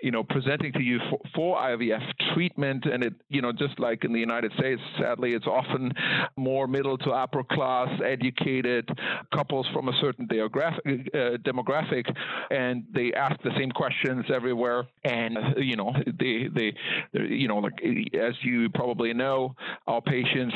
you 0.01 0.11
know 0.11 0.23
presenting 0.23 0.73
to 0.73 0.81
you 0.81 0.99
for, 1.09 1.19
for 1.35 1.57
IVF 1.57 2.03
treatment, 2.33 2.85
and 2.85 3.03
it 3.03 3.13
you 3.29 3.41
know 3.41 3.51
just 3.51 3.79
like 3.79 4.03
in 4.03 4.13
the 4.13 4.19
United 4.19 4.51
States, 4.53 4.81
sadly 4.99 5.33
it's 5.33 5.47
often 5.47 5.91
more 6.35 6.67
middle 6.67 6.97
to 6.97 7.11
upper 7.11 7.43
class 7.43 7.89
educated 8.05 8.89
couples 9.33 9.67
from 9.73 9.89
a 9.89 9.93
certain 10.01 10.27
demographic, 10.27 11.07
uh, 11.13 11.37
demographic 11.37 12.05
and 12.51 12.83
they 12.93 13.13
ask 13.13 13.41
the 13.43 13.51
same 13.57 13.71
questions 13.71 14.25
everywhere. 14.33 14.87
And 15.03 15.37
you 15.57 15.75
know, 15.75 15.93
they 16.05 16.47
they 16.53 16.73
you 17.13 17.47
know, 17.47 17.57
like 17.57 17.81
as 18.13 18.33
you 18.41 18.69
probably 18.69 19.13
know, 19.13 19.55
our 19.87 20.01
patients 20.01 20.55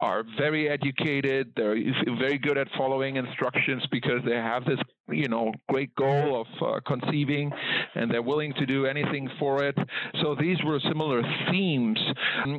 are 0.00 0.24
very 0.38 0.68
educated. 0.68 1.52
They're 1.56 1.76
very 2.18 2.38
good 2.38 2.58
at 2.58 2.68
following 2.76 3.16
instructions 3.16 3.82
because 3.90 4.20
they 4.24 4.36
have 4.36 4.64
this 4.64 4.78
you 5.12 5.28
know 5.28 5.52
great 5.68 5.94
goal 5.94 6.40
of 6.42 6.46
uh, 6.62 6.80
conceiving 6.86 7.50
and 7.94 8.10
they're 8.10 8.22
willing 8.22 8.52
to 8.54 8.66
do 8.66 8.86
anything 8.86 9.28
for 9.38 9.64
it 9.64 9.76
so 10.22 10.34
these 10.34 10.56
were 10.64 10.80
similar 10.88 11.22
themes 11.50 11.98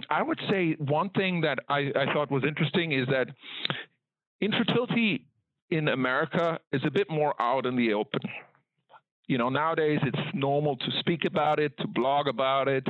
i 0.09 0.21
would 0.21 0.39
say 0.49 0.75
one 0.79 1.09
thing 1.11 1.41
that 1.41 1.59
i, 1.69 1.91
I 1.95 2.13
thought 2.13 2.31
was 2.31 2.43
interesting 2.47 2.91
is 2.91 3.07
that 3.07 3.27
infertility 4.41 5.25
in 5.69 5.87
America 5.87 6.59
is 6.71 6.81
a 6.85 6.91
bit 6.91 7.09
more 7.09 7.33
out 7.41 7.65
in 7.65 7.75
the 7.75 7.93
open. 7.93 8.21
You 9.33 9.39
know, 9.39 9.49
nowadays 9.49 9.97
it's 10.03 10.35
normal 10.35 10.77
to 10.77 10.85
speak 10.99 11.25
about 11.25 11.59
it, 11.59 11.75
to 11.79 11.87
blog 11.87 12.27
about 12.27 12.67
it, 12.67 12.85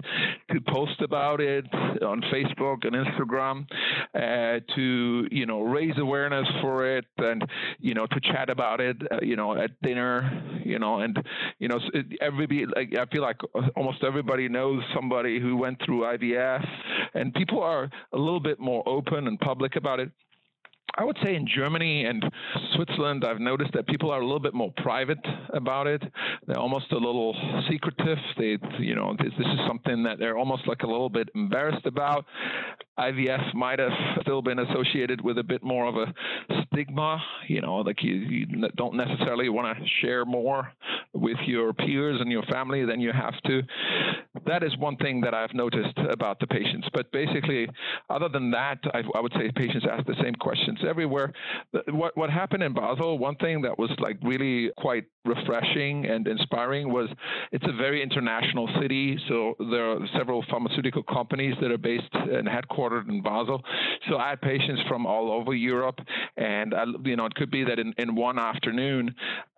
to 0.52 0.60
post 0.60 1.00
about 1.00 1.40
it 1.40 1.64
on 2.02 2.22
Facebook 2.34 2.80
and 2.84 2.94
Instagram, 2.94 3.66
uh, 4.14 4.60
to 4.76 5.26
you 5.32 5.46
know 5.46 5.62
raise 5.62 5.98
awareness 5.98 6.46
for 6.60 6.98
it, 6.98 7.06
and 7.18 7.46
you 7.80 7.94
know 7.94 8.08
to 8.08 8.20
chat 8.20 8.50
about 8.50 8.82
it, 8.82 8.98
uh, 9.10 9.20
you 9.22 9.38
know 9.38 9.56
at 9.58 9.72
dinner, 9.84 10.60
you 10.66 10.80
know, 10.80 11.00
and 11.00 11.18
you 11.60 11.70
know 11.70 11.80
everybody 12.20 12.66
like 12.66 12.94
I 13.00 13.06
feel 13.06 13.22
like 13.22 13.40
almost 13.78 14.04
everybody 14.04 14.50
knows 14.50 14.84
somebody 14.94 15.40
who 15.40 15.56
went 15.56 15.82
through 15.86 16.02
IVF, 16.02 16.68
and 17.14 17.34
people 17.34 17.64
are 17.64 17.90
a 18.12 18.18
little 18.18 18.42
bit 18.42 18.60
more 18.60 18.84
open 18.86 19.28
and 19.28 19.40
public 19.40 19.78
about 19.78 20.02
it. 20.02 20.12
I 20.96 21.04
would 21.04 21.18
say 21.24 21.36
in 21.36 21.48
Germany 21.48 22.06
and 22.06 22.24
Switzerland, 22.76 23.26
I've 23.26 23.40
noticed 23.40 23.72
that 23.74 23.88
people 23.88 24.12
are 24.12 24.22
a 24.22 24.24
little 24.24 24.40
bit 24.40 24.54
more 24.54 24.72
private 24.78 25.20
about 25.54 25.88
it. 25.88 26.04
They're 26.46 26.60
almost 26.60 26.92
a 26.92 26.98
little 26.98 27.36
secretive. 27.70 28.20
They, 28.38 28.58
you 28.80 28.94
know, 28.94 29.16
this, 29.18 29.34
this 29.38 29.48
is 29.48 29.60
something 29.68 30.04
that 30.04 30.20
they're 30.20 30.38
almost 30.38 30.68
like 30.68 30.84
a 30.84 30.88
little 30.88 31.10
bit 31.10 31.30
embarrassed 31.34 31.86
about. 31.88 32.26
IVF 33.00 33.56
might 33.56 33.80
have 33.80 33.92
still 34.22 34.44
been 34.44 34.60
associated 34.60 35.20
with 35.20 35.40
a 35.40 35.44
bit 35.44 35.64
more 35.64 35.88
of 35.88 35.96
a 35.96 36.14
stigma. 36.68 37.20
You 37.48 37.62
know, 37.62 37.78
like 37.78 38.04
you, 38.04 38.14
you 38.14 38.46
don't 38.76 38.96
necessarily 38.96 39.50
want 39.50 39.76
to 39.76 39.84
share 40.02 40.26
more 40.26 40.72
with 41.14 41.38
your 41.48 41.74
peers 41.74 42.22
and 42.22 42.32
your 42.32 42.44
family 42.44 42.86
than 42.86 43.00
you 43.00 43.12
have 43.12 43.34
to. 43.48 43.62
That 44.46 44.64
is 44.64 44.76
one 44.78 44.98
thing 44.98 45.22
that 45.22 45.34
I've 45.34 45.54
noticed 45.54 45.98
about 46.10 46.40
the 46.40 46.48
patients. 46.48 46.88
But 46.94 47.12
basically, 47.12 47.68
other 48.10 48.30
than 48.30 48.52
that, 48.52 48.80
I, 48.94 49.04
I 49.16 49.20
would 49.20 49.34
say 49.34 49.52
patients 49.56 49.86
ask 49.90 50.06
the 50.06 50.16
same 50.22 50.36
questions 50.36 50.80
everywhere. 50.88 51.34
What 51.90 52.16
what 52.18 52.30
happened 52.30 52.64
in 52.64 52.74
Basel? 52.74 53.18
One 53.18 53.36
thing 53.36 53.62
that 53.62 53.78
was 53.78 53.90
like 54.00 54.18
really 54.24 54.72
quite 54.78 55.06
refreshing 55.26 56.06
and 56.06 56.28
inspiring 56.28 56.92
was 56.92 57.10
it's 57.52 57.66
a 57.68 57.74
very 57.74 58.02
international 58.02 58.70
city. 58.82 59.18
So 59.28 59.56
there 59.72 59.92
are 59.92 60.00
several 60.18 60.44
pharmaceutical 60.50 61.04
companies 61.04 61.56
that 61.62 61.72
are 61.72 61.78
based 61.78 62.14
and 62.14 62.48
headquartered 62.48 63.08
in 63.10 63.22
Basel. 63.22 63.64
So 64.10 64.18
I 64.18 64.30
had 64.30 64.42
patients 64.42 64.82
from 64.88 65.06
all 65.06 65.32
over 65.32 65.54
Europe, 65.54 66.00
and 66.38 66.74
I, 66.74 66.86
you 67.06 67.16
know 67.16 67.26
it 67.26 67.36
could 67.36 67.52
be 67.52 67.64
that 67.64 67.80
in, 67.80 67.94
in 67.98 68.16
one 68.16 68.40
afternoon 68.40 69.16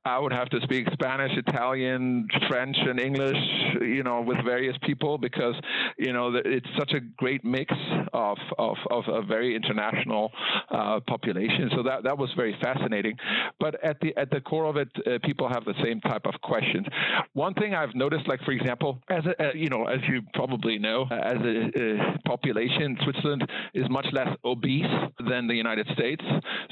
I 0.07 0.19
would 0.19 0.33
have 0.33 0.49
to 0.49 0.61
speak 0.61 0.87
Spanish, 0.93 1.31
Italian, 1.35 2.27
French, 2.47 2.77
and 2.79 2.99
English, 2.99 3.37
you 3.81 4.03
know, 4.03 4.21
with 4.21 4.37
various 4.45 4.74
people 4.83 5.17
because, 5.17 5.55
you 5.97 6.13
know, 6.13 6.31
it's 6.43 6.67
such 6.77 6.93
a 6.93 6.99
great 7.17 7.43
mix 7.43 7.73
of 8.13 8.37
of, 8.57 8.77
of 8.89 9.03
a 9.07 9.21
very 9.21 9.55
international 9.55 10.31
uh, 10.71 10.99
population. 11.07 11.69
So 11.75 11.83
that 11.83 12.03
that 12.03 12.17
was 12.17 12.29
very 12.35 12.55
fascinating. 12.61 13.15
But 13.59 13.83
at 13.83 13.99
the 14.01 14.15
at 14.17 14.29
the 14.31 14.41
core 14.41 14.65
of 14.65 14.77
it, 14.77 14.89
uh, 15.05 15.19
people 15.23 15.47
have 15.49 15.65
the 15.65 15.75
same 15.83 16.01
type 16.01 16.25
of 16.25 16.39
questions. 16.41 16.85
One 17.33 17.53
thing 17.53 17.73
I've 17.73 17.95
noticed, 17.95 18.27
like 18.27 18.41
for 18.43 18.51
example, 18.51 18.99
as 19.09 19.23
a, 19.25 19.49
uh, 19.49 19.51
you 19.53 19.69
know, 19.69 19.85
as 19.85 19.99
you 20.07 20.21
probably 20.33 20.77
know, 20.77 21.05
as 21.11 21.37
a, 21.41 21.71
a 21.75 22.19
population, 22.25 22.97
Switzerland 23.03 23.47
is 23.73 23.89
much 23.89 24.07
less 24.11 24.29
obese 24.43 24.85
than 25.29 25.47
the 25.47 25.55
United 25.55 25.87
States. 25.93 26.23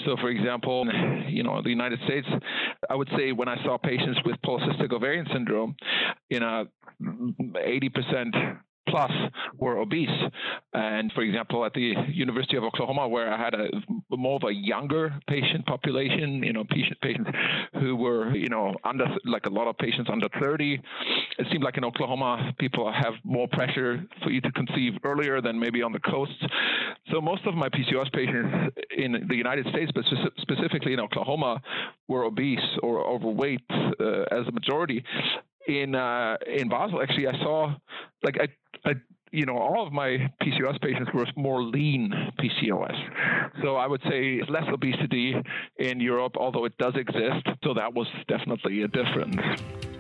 So, 0.05 0.15
for 0.17 0.29
example, 0.29 0.87
you 1.27 1.43
know, 1.43 1.61
the 1.61 1.69
United 1.69 1.99
States, 2.05 2.27
I 2.89 2.95
would 2.95 3.09
say 3.17 3.31
when 3.31 3.47
I 3.47 3.61
saw 3.63 3.77
patients 3.77 4.19
with 4.25 4.35
polycystic 4.45 4.91
ovarian 4.91 5.27
syndrome, 5.31 5.75
you 6.29 6.39
know, 6.39 6.65
80% 7.01 7.92
plus 8.93 9.12
were 9.58 9.77
obese. 9.77 10.10
And 10.73 11.12
for 11.13 11.21
example, 11.21 11.65
at 11.65 11.73
the 11.73 11.93
University 12.10 12.58
of 12.58 12.63
Oklahoma, 12.63 13.08
where 13.08 13.34
I 13.34 13.43
had 13.43 13.53
a 13.53 13.67
more 14.12 14.36
of 14.36 14.43
a 14.47 14.53
younger 14.53 15.13
patient 15.27 15.65
population, 15.65 16.43
you 16.43 16.53
know, 16.53 16.63
patient, 16.69 16.99
patients 17.01 17.29
who 17.79 17.95
were, 17.95 18.36
you 18.36 18.49
know, 18.49 18.75
under 18.84 19.06
like 19.25 19.45
a 19.45 19.49
lot 19.49 19.67
of 19.67 19.77
patients 19.77 20.10
under 20.12 20.27
30. 20.39 20.79
It 21.39 21.47
seemed 21.51 21.63
like 21.63 21.77
in 21.77 21.86
Oklahoma, 21.86 22.53
people 22.60 22.91
have 22.91 23.13
more 23.23 23.47
pressure 23.47 24.03
for 24.23 24.29
you 24.29 24.41
to 24.41 24.51
conceive 24.51 24.93
earlier 25.03 25.41
than 25.41 25.60
maybe 25.60 25.82
on 25.82 25.91
the 25.91 25.99
coast. 25.99 26.45
So 27.12 27.21
most 27.21 27.45
of 27.45 27.56
my 27.56 27.69
PCOS 27.69 28.12
patients 28.13 28.75
in 28.95 29.25
the 29.27 29.36
United 29.36 29.65
States, 29.67 29.91
but 29.93 30.03
specifically 30.39 30.93
in 30.93 30.99
Oklahoma, 30.99 31.62
were 32.08 32.25
obese 32.25 32.60
or 32.82 33.06
overweight 33.06 33.62
uh, 33.71 34.23
as 34.32 34.47
a 34.47 34.51
majority 34.51 35.03
in 35.67 35.95
uh, 35.95 36.38
in 36.47 36.69
Basel, 36.69 37.02
actually, 37.02 37.28
I 37.28 37.38
saw 37.39 37.76
like 38.23 38.38
I, 38.39 38.89
I 38.89 38.93
you 39.34 39.47
know, 39.47 39.58
all 39.58 39.86
of 39.86 39.91
my 39.91 40.30
PCOS 40.43 40.80
patients 40.80 41.10
were 41.13 41.26
more 41.36 41.63
lean 41.63 42.13
PCOS. 42.39 42.95
So 43.63 43.76
I 43.78 43.88
would 43.88 44.02
say 44.08 44.41
less 44.47 44.65
obesity 44.71 45.36
in 45.80 45.99
Europe, 45.99 46.34
although 46.38 46.65
it 46.65 46.78
does 46.78 46.93
exist. 46.95 47.47
So 47.63 47.73
that 47.73 47.93
was 47.93 48.08
definitely 48.28 48.84
a 48.84 48.88
difference. 48.88 49.92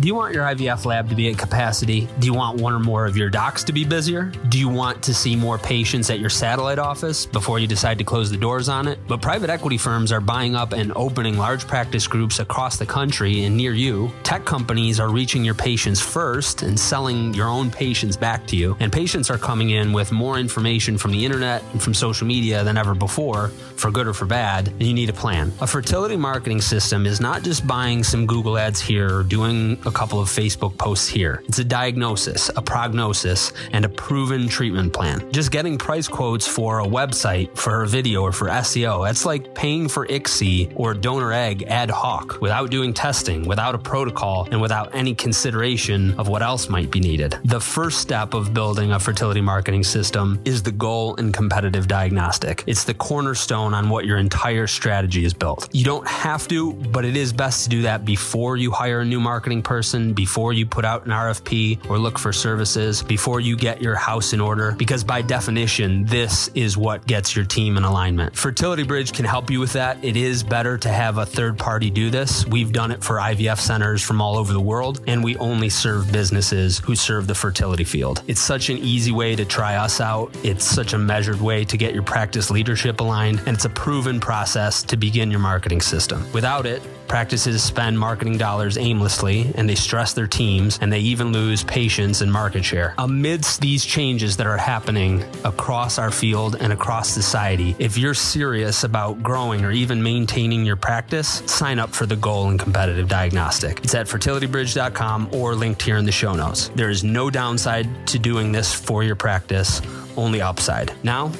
Do 0.00 0.08
you 0.08 0.14
want 0.16 0.34
your 0.34 0.44
IVF 0.44 0.86
lab 0.86 1.08
to 1.10 1.14
be 1.14 1.30
at 1.30 1.38
capacity? 1.38 2.08
Do 2.18 2.26
you 2.26 2.34
want 2.34 2.60
one 2.60 2.72
or 2.72 2.80
more 2.80 3.06
of 3.06 3.16
your 3.16 3.30
docs 3.30 3.62
to 3.64 3.72
be 3.72 3.84
busier? 3.84 4.24
Do 4.48 4.58
you 4.58 4.68
want 4.68 5.04
to 5.04 5.14
see 5.14 5.36
more 5.36 5.56
patients 5.56 6.10
at 6.10 6.18
your 6.18 6.30
satellite 6.30 6.80
office 6.80 7.26
before 7.26 7.60
you 7.60 7.68
decide 7.68 7.98
to 7.98 8.04
close 8.04 8.28
the 8.28 8.36
doors 8.36 8.68
on 8.68 8.88
it? 8.88 8.98
But 9.06 9.22
private 9.22 9.50
equity 9.50 9.78
firms 9.78 10.10
are 10.10 10.20
buying 10.20 10.56
up 10.56 10.72
and 10.72 10.92
opening 10.96 11.38
large 11.38 11.68
practice 11.68 12.08
groups 12.08 12.40
across 12.40 12.76
the 12.76 12.84
country 12.84 13.44
and 13.44 13.56
near 13.56 13.72
you. 13.72 14.10
Tech 14.24 14.44
companies 14.44 14.98
are 14.98 15.10
reaching 15.10 15.44
your 15.44 15.54
patients 15.54 16.00
first 16.00 16.62
and 16.62 16.78
selling 16.78 17.32
your 17.32 17.46
own 17.46 17.70
patients 17.70 18.16
back 18.16 18.48
to 18.48 18.56
you. 18.56 18.76
And 18.80 18.92
patients 18.92 19.30
are 19.30 19.38
coming 19.38 19.70
in 19.70 19.92
with 19.92 20.10
more 20.10 20.40
information 20.40 20.98
from 20.98 21.12
the 21.12 21.24
internet 21.24 21.62
and 21.70 21.80
from 21.80 21.94
social 21.94 22.26
media 22.26 22.64
than 22.64 22.76
ever 22.76 22.96
before, 22.96 23.48
for 23.76 23.92
good 23.92 24.08
or 24.08 24.12
for 24.12 24.26
bad, 24.26 24.68
and 24.68 24.82
you 24.82 24.92
need 24.92 25.08
a 25.08 25.12
plan. 25.12 25.52
A 25.60 25.68
fertility 25.68 26.16
marketing 26.16 26.60
system 26.60 27.06
is 27.06 27.20
not 27.20 27.44
just 27.44 27.64
buying 27.64 28.02
some 28.02 28.26
Google 28.26 28.58
ads 28.58 28.80
here 28.80 29.18
or 29.18 29.22
doing 29.22 29.78
a 29.86 29.90
couple 29.90 30.20
of 30.20 30.28
Facebook 30.28 30.76
posts 30.78 31.08
here. 31.08 31.42
It's 31.46 31.58
a 31.58 31.64
diagnosis, 31.64 32.50
a 32.56 32.62
prognosis, 32.62 33.52
and 33.72 33.84
a 33.84 33.88
proven 33.88 34.48
treatment 34.48 34.92
plan. 34.92 35.30
Just 35.32 35.50
getting 35.50 35.76
price 35.78 36.08
quotes 36.08 36.46
for 36.46 36.80
a 36.80 36.86
website, 36.86 37.56
for 37.56 37.82
a 37.82 37.86
video, 37.86 38.22
or 38.22 38.32
for 38.32 38.48
SEO, 38.48 39.04
that's 39.06 39.24
like 39.24 39.54
paying 39.54 39.88
for 39.88 40.06
ICSI 40.06 40.72
or 40.76 40.94
donor 40.94 41.32
egg 41.32 41.64
ad 41.64 41.90
hoc 41.90 42.40
without 42.40 42.70
doing 42.70 42.94
testing, 42.94 43.46
without 43.46 43.74
a 43.74 43.78
protocol, 43.78 44.48
and 44.50 44.60
without 44.60 44.94
any 44.94 45.14
consideration 45.14 46.18
of 46.18 46.28
what 46.28 46.42
else 46.42 46.68
might 46.68 46.90
be 46.90 47.00
needed. 47.00 47.38
The 47.44 47.60
first 47.60 48.00
step 48.00 48.34
of 48.34 48.54
building 48.54 48.92
a 48.92 48.98
fertility 48.98 49.40
marketing 49.40 49.84
system 49.84 50.40
is 50.44 50.62
the 50.62 50.72
goal 50.72 51.16
and 51.16 51.32
competitive 51.34 51.88
diagnostic. 51.88 52.64
It's 52.66 52.84
the 52.84 52.94
cornerstone 52.94 53.74
on 53.74 53.88
what 53.88 54.06
your 54.06 54.18
entire 54.18 54.66
strategy 54.66 55.24
is 55.24 55.34
built. 55.34 55.68
You 55.72 55.84
don't 55.84 56.06
have 56.06 56.48
to, 56.48 56.72
but 56.72 57.04
it 57.04 57.16
is 57.16 57.32
best 57.32 57.64
to 57.64 57.68
do 57.68 57.82
that 57.82 58.04
before 58.04 58.56
you 58.56 58.70
hire 58.70 59.00
a 59.00 59.04
new 59.04 59.20
marketing 59.20 59.62
person 59.62 59.73
person 59.74 60.12
before 60.12 60.52
you 60.52 60.64
put 60.64 60.84
out 60.84 61.04
an 61.04 61.10
RFP 61.10 61.90
or 61.90 61.98
look 61.98 62.16
for 62.16 62.32
services, 62.32 63.02
before 63.02 63.40
you 63.40 63.56
get 63.56 63.82
your 63.82 63.96
house 63.96 64.32
in 64.32 64.40
order, 64.40 64.70
because 64.78 65.02
by 65.02 65.20
definition, 65.20 66.04
this 66.04 66.48
is 66.54 66.76
what 66.76 67.04
gets 67.08 67.34
your 67.34 67.44
team 67.44 67.76
in 67.76 67.82
alignment. 67.82 68.36
Fertility 68.36 68.84
Bridge 68.84 69.12
can 69.12 69.24
help 69.24 69.50
you 69.50 69.58
with 69.58 69.72
that. 69.72 69.98
It 70.04 70.16
is 70.16 70.44
better 70.44 70.78
to 70.78 70.88
have 70.88 71.18
a 71.18 71.26
third 71.26 71.58
party 71.58 71.90
do 71.90 72.08
this. 72.08 72.46
We've 72.46 72.72
done 72.72 72.92
it 72.92 73.02
for 73.02 73.16
IVF 73.16 73.58
centers 73.58 74.00
from 74.00 74.20
all 74.20 74.36
over 74.36 74.52
the 74.52 74.60
world, 74.60 75.00
and 75.08 75.24
we 75.24 75.36
only 75.38 75.70
serve 75.70 76.12
businesses 76.12 76.78
who 76.78 76.94
serve 76.94 77.26
the 77.26 77.34
fertility 77.34 77.82
field. 77.82 78.22
It's 78.28 78.40
such 78.40 78.70
an 78.70 78.78
easy 78.78 79.10
way 79.10 79.34
to 79.34 79.44
try 79.44 79.74
us 79.74 80.00
out. 80.00 80.32
It's 80.44 80.64
such 80.64 80.92
a 80.92 80.98
measured 80.98 81.40
way 81.40 81.64
to 81.64 81.76
get 81.76 81.94
your 81.94 82.04
practice 82.04 82.48
leadership 82.48 83.00
aligned, 83.00 83.40
and 83.40 83.56
it's 83.56 83.64
a 83.64 83.70
proven 83.70 84.20
process 84.20 84.84
to 84.84 84.96
begin 84.96 85.32
your 85.32 85.40
marketing 85.40 85.80
system. 85.80 86.24
Without 86.32 86.64
it, 86.64 86.80
Practices 87.08 87.62
spend 87.62 87.98
marketing 87.98 88.38
dollars 88.38 88.78
aimlessly 88.78 89.52
and 89.56 89.68
they 89.68 89.74
stress 89.74 90.12
their 90.12 90.26
teams 90.26 90.78
and 90.80 90.92
they 90.92 91.00
even 91.00 91.32
lose 91.32 91.62
patience 91.64 92.20
and 92.20 92.32
market 92.32 92.64
share. 92.64 92.94
Amidst 92.98 93.60
these 93.60 93.84
changes 93.84 94.36
that 94.36 94.46
are 94.46 94.56
happening 94.56 95.24
across 95.44 95.98
our 95.98 96.10
field 96.10 96.56
and 96.60 96.72
across 96.72 97.08
society, 97.08 97.76
if 97.78 97.98
you're 97.98 98.14
serious 98.14 98.84
about 98.84 99.22
growing 99.22 99.64
or 99.64 99.70
even 99.70 100.02
maintaining 100.02 100.64
your 100.64 100.76
practice, 100.76 101.42
sign 101.46 101.78
up 101.78 101.90
for 101.90 102.06
the 102.06 102.16
Goal 102.16 102.48
and 102.48 102.58
Competitive 102.58 103.08
Diagnostic. 103.08 103.80
It's 103.84 103.94
at 103.94 104.06
fertilitybridge.com 104.06 105.30
or 105.32 105.54
linked 105.54 105.82
here 105.82 105.96
in 105.96 106.04
the 106.04 106.12
show 106.12 106.34
notes. 106.34 106.68
There 106.74 106.90
is 106.90 107.04
no 107.04 107.30
downside 107.30 107.88
to 108.08 108.18
doing 108.18 108.52
this 108.52 108.74
for 108.74 109.02
your 109.02 109.16
practice, 109.16 109.80
only 110.16 110.40
upside. 110.40 110.92
Now, 111.04 111.32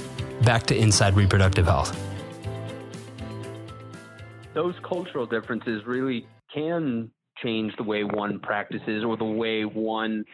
back 0.45 0.65
to 0.65 0.77
Inside 0.77 1.15
Reproductive 1.15 1.67
Health 1.67 2.14
those 4.55 4.75
cultural 4.89 5.27
differences 5.27 5.83
really 5.87 6.27
can 6.53 7.11
change 7.43 7.75
the 7.77 7.83
way 7.83 8.05
one 8.05 8.39
practices 8.39 9.05
or 9.05 9.17
the 9.17 9.25
way 9.25 9.65
one 9.65 10.25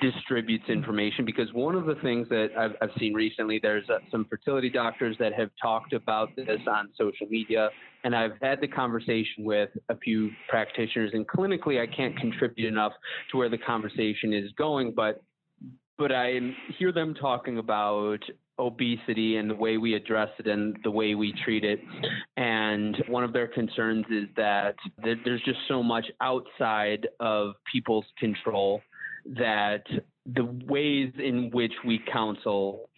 distributes 0.00 0.64
information 0.68 1.24
because 1.24 1.52
one 1.52 1.74
of 1.74 1.84
the 1.84 1.96
things 1.96 2.28
that 2.30 2.48
I've, 2.58 2.72
I've 2.80 2.96
seen 2.98 3.12
recently 3.12 3.60
there's 3.62 3.88
uh, 3.90 3.98
some 4.10 4.24
fertility 4.24 4.70
doctors 4.70 5.16
that 5.18 5.34
have 5.34 5.50
talked 5.60 5.92
about 5.92 6.34
this 6.34 6.60
on 6.66 6.88
social 6.96 7.26
media 7.28 7.68
and 8.04 8.16
I've 8.16 8.32
had 8.40 8.60
the 8.60 8.68
conversation 8.68 9.44
with 9.44 9.70
a 9.90 9.96
few 9.98 10.30
practitioners 10.48 11.10
and 11.12 11.28
clinically 11.28 11.80
I 11.80 11.86
can't 11.94 12.16
contribute 12.16 12.68
enough 12.68 12.92
to 13.32 13.36
where 13.36 13.50
the 13.50 13.58
conversation 13.58 14.32
is 14.32 14.50
going 14.56 14.92
but 14.96 15.22
but 15.98 16.12
I 16.12 16.40
hear 16.78 16.92
them 16.92 17.14
talking 17.14 17.58
about 17.58 18.20
obesity 18.58 19.36
and 19.36 19.50
the 19.50 19.54
way 19.54 19.76
we 19.76 19.94
address 19.94 20.30
it 20.38 20.46
and 20.46 20.78
the 20.82 20.90
way 20.90 21.14
we 21.14 21.32
treat 21.44 21.64
it. 21.64 21.80
And 22.36 22.96
one 23.08 23.22
of 23.22 23.32
their 23.32 23.46
concerns 23.46 24.06
is 24.10 24.28
that 24.36 24.76
there's 25.02 25.42
just 25.44 25.58
so 25.68 25.82
much 25.82 26.06
outside 26.20 27.06
of 27.20 27.54
people's 27.70 28.06
control 28.18 28.80
that 29.36 29.82
the 30.34 30.44
ways 30.66 31.12
in 31.18 31.50
which 31.52 31.72
we 31.84 32.00
counsel 32.10 32.88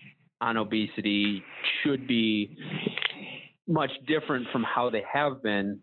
on 0.41 0.57
obesity 0.57 1.43
should 1.83 2.07
be 2.07 2.57
much 3.67 3.91
different 4.07 4.47
from 4.53 4.63
how 4.63 4.89
they 4.89 5.03
have 5.13 5.43
been. 5.43 5.81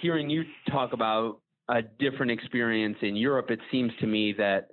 Hearing 0.00 0.30
you 0.30 0.44
talk 0.70 0.94
about 0.94 1.40
a 1.68 1.82
different 1.82 2.32
experience 2.32 2.96
in 3.02 3.14
Europe, 3.14 3.50
it 3.50 3.60
seems 3.70 3.92
to 4.00 4.06
me 4.06 4.32
that 4.38 4.68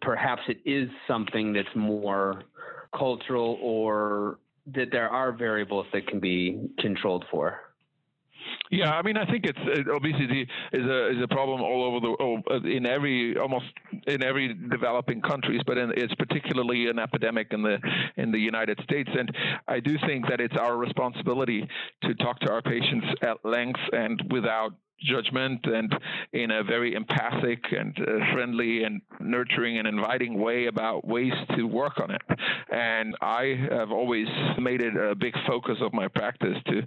perhaps 0.00 0.42
it 0.48 0.58
is 0.64 0.88
something 1.06 1.52
that's 1.52 1.68
more 1.74 2.44
cultural 2.96 3.58
or 3.60 4.38
that 4.74 4.90
there 4.90 5.08
are 5.08 5.32
variables 5.32 5.86
that 5.92 6.06
can 6.06 6.20
be 6.20 6.68
controlled 6.78 7.24
for? 7.30 7.60
Yeah, 8.70 8.90
I 8.90 9.02
mean, 9.02 9.16
I 9.16 9.24
think 9.30 9.44
it's 9.44 9.58
uh, 9.58 9.92
obesity 9.92 10.48
is 10.72 10.86
a 10.86 11.10
is 11.10 11.22
a 11.22 11.28
problem 11.28 11.62
all 11.62 11.84
over 11.84 12.00
the 12.00 12.68
in 12.68 12.86
every 12.86 13.36
almost 13.36 13.66
in 14.06 14.22
every 14.22 14.54
developing 14.54 15.20
countries, 15.20 15.60
but 15.66 15.78
in, 15.78 15.92
it's 15.96 16.14
particularly 16.14 16.88
an 16.88 16.98
epidemic 16.98 17.48
in 17.52 17.62
the 17.62 17.78
in 18.16 18.32
the 18.32 18.38
United 18.38 18.80
States. 18.82 19.10
And 19.16 19.30
I 19.68 19.80
do 19.80 19.96
think 20.06 20.28
that 20.28 20.40
it's 20.40 20.56
our 20.56 20.76
responsibility 20.76 21.68
to 22.02 22.14
talk 22.14 22.40
to 22.40 22.52
our 22.52 22.62
patients 22.62 23.06
at 23.22 23.44
length 23.44 23.80
and 23.92 24.20
without 24.30 24.72
judgment 25.00 25.60
and 25.64 25.94
in 26.32 26.50
a 26.50 26.62
very 26.64 26.94
empathic 26.94 27.64
and 27.72 27.96
uh, 27.98 28.32
friendly 28.32 28.84
and 28.84 29.00
nurturing 29.20 29.78
and 29.78 29.86
inviting 29.86 30.38
way 30.38 30.66
about 30.66 31.06
ways 31.06 31.32
to 31.56 31.64
work 31.64 32.00
on 32.00 32.10
it. 32.10 32.22
And 32.70 33.14
I 33.20 33.58
have 33.70 33.90
always 33.90 34.26
made 34.58 34.80
it 34.80 34.96
a 34.96 35.14
big 35.14 35.34
focus 35.46 35.76
of 35.80 35.92
my 35.92 36.08
practice 36.08 36.56
to 36.66 36.82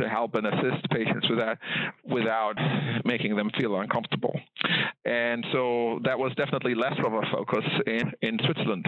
to 0.00 0.08
help 0.08 0.34
and 0.34 0.46
assist 0.46 0.88
patients 0.90 1.28
with 1.28 1.38
that 1.38 1.58
without 2.04 2.56
making 3.04 3.36
them 3.36 3.50
feel 3.58 3.76
uncomfortable. 3.76 4.34
And 5.04 5.44
so 5.52 6.00
that 6.04 6.18
was 6.18 6.32
definitely 6.36 6.74
less 6.74 6.94
of 7.04 7.12
a 7.12 7.22
focus 7.32 7.64
in, 7.86 8.12
in 8.22 8.38
Switzerland. 8.44 8.86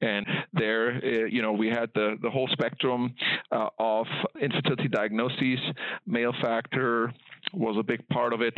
And 0.00 0.26
there, 0.52 0.94
uh, 0.94 1.26
you 1.26 1.42
know, 1.42 1.52
we 1.52 1.68
had 1.68 1.90
the, 1.94 2.16
the 2.22 2.30
whole 2.30 2.48
spectrum 2.52 3.14
uh, 3.50 3.68
of 3.78 4.06
infertility 4.40 4.88
diagnoses, 4.88 5.58
male 6.06 6.34
factor, 6.40 7.12
was 7.52 7.76
a 7.78 7.82
big 7.82 8.06
part 8.08 8.32
of 8.32 8.40
it 8.40 8.54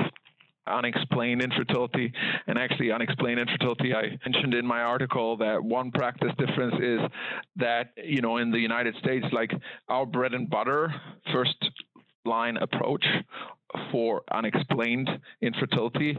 unexplained 0.66 1.42
infertility. 1.42 2.12
And 2.46 2.58
actually, 2.58 2.92
unexplained 2.92 3.40
infertility, 3.40 3.94
I 3.94 4.18
mentioned 4.24 4.54
in 4.54 4.66
my 4.66 4.82
article 4.82 5.36
that 5.38 5.62
one 5.62 5.90
practice 5.90 6.32
difference 6.38 6.74
is 6.80 7.00
that, 7.56 7.90
you 7.96 8.20
know, 8.20 8.36
in 8.36 8.50
the 8.50 8.58
United 8.58 8.94
States, 8.96 9.26
like 9.32 9.50
our 9.88 10.06
bread 10.06 10.34
and 10.34 10.48
butter 10.48 10.94
first 11.32 11.56
line 12.24 12.56
approach 12.56 13.04
for 13.90 14.22
unexplained 14.30 15.08
infertility 15.40 16.16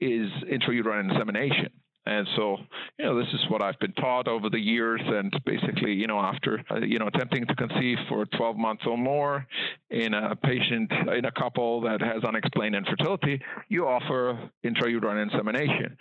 is 0.00 0.28
intrauterine 0.50 1.10
insemination. 1.10 1.70
And 2.06 2.26
so, 2.36 2.56
you 2.98 3.04
know, 3.04 3.18
this 3.18 3.28
is 3.32 3.40
what 3.50 3.62
I've 3.62 3.78
been 3.80 3.92
taught 3.94 4.28
over 4.28 4.48
the 4.48 4.60
years. 4.60 5.00
And 5.04 5.32
basically, 5.44 5.92
you 5.92 6.06
know, 6.06 6.18
after, 6.18 6.62
uh, 6.70 6.78
you 6.80 6.98
know, 6.98 7.08
attempting 7.08 7.46
to 7.46 7.54
conceive 7.54 7.98
for 8.08 8.24
12 8.26 8.56
months 8.56 8.84
or 8.86 8.96
more 8.96 9.46
in 9.90 10.14
a 10.14 10.36
patient, 10.36 10.90
in 11.16 11.24
a 11.24 11.32
couple 11.32 11.80
that 11.82 12.00
has 12.00 12.22
unexplained 12.24 12.74
infertility, 12.74 13.40
you 13.68 13.86
offer 13.86 14.50
intrauterine 14.64 15.22
insemination. 15.22 15.96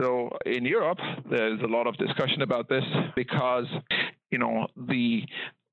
So 0.00 0.30
in 0.46 0.64
Europe, 0.64 0.98
there's 1.30 1.60
a 1.62 1.66
lot 1.66 1.86
of 1.86 1.96
discussion 1.96 2.42
about 2.42 2.68
this 2.68 2.84
because, 3.16 3.66
you 4.30 4.38
know, 4.38 4.66
the 4.76 5.22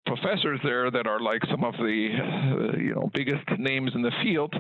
professors 0.08 0.60
there 0.64 0.90
that 0.90 1.08
are 1.08 1.20
like 1.20 1.42
some 1.52 1.64
of 1.64 1.74
the 1.74 2.10
uh, 2.12 2.78
you 2.78 2.96
know 2.96 3.10
biggest 3.14 3.44
names 3.58 3.92
in 3.94 4.02
the 4.02 4.12
field. 4.24 4.54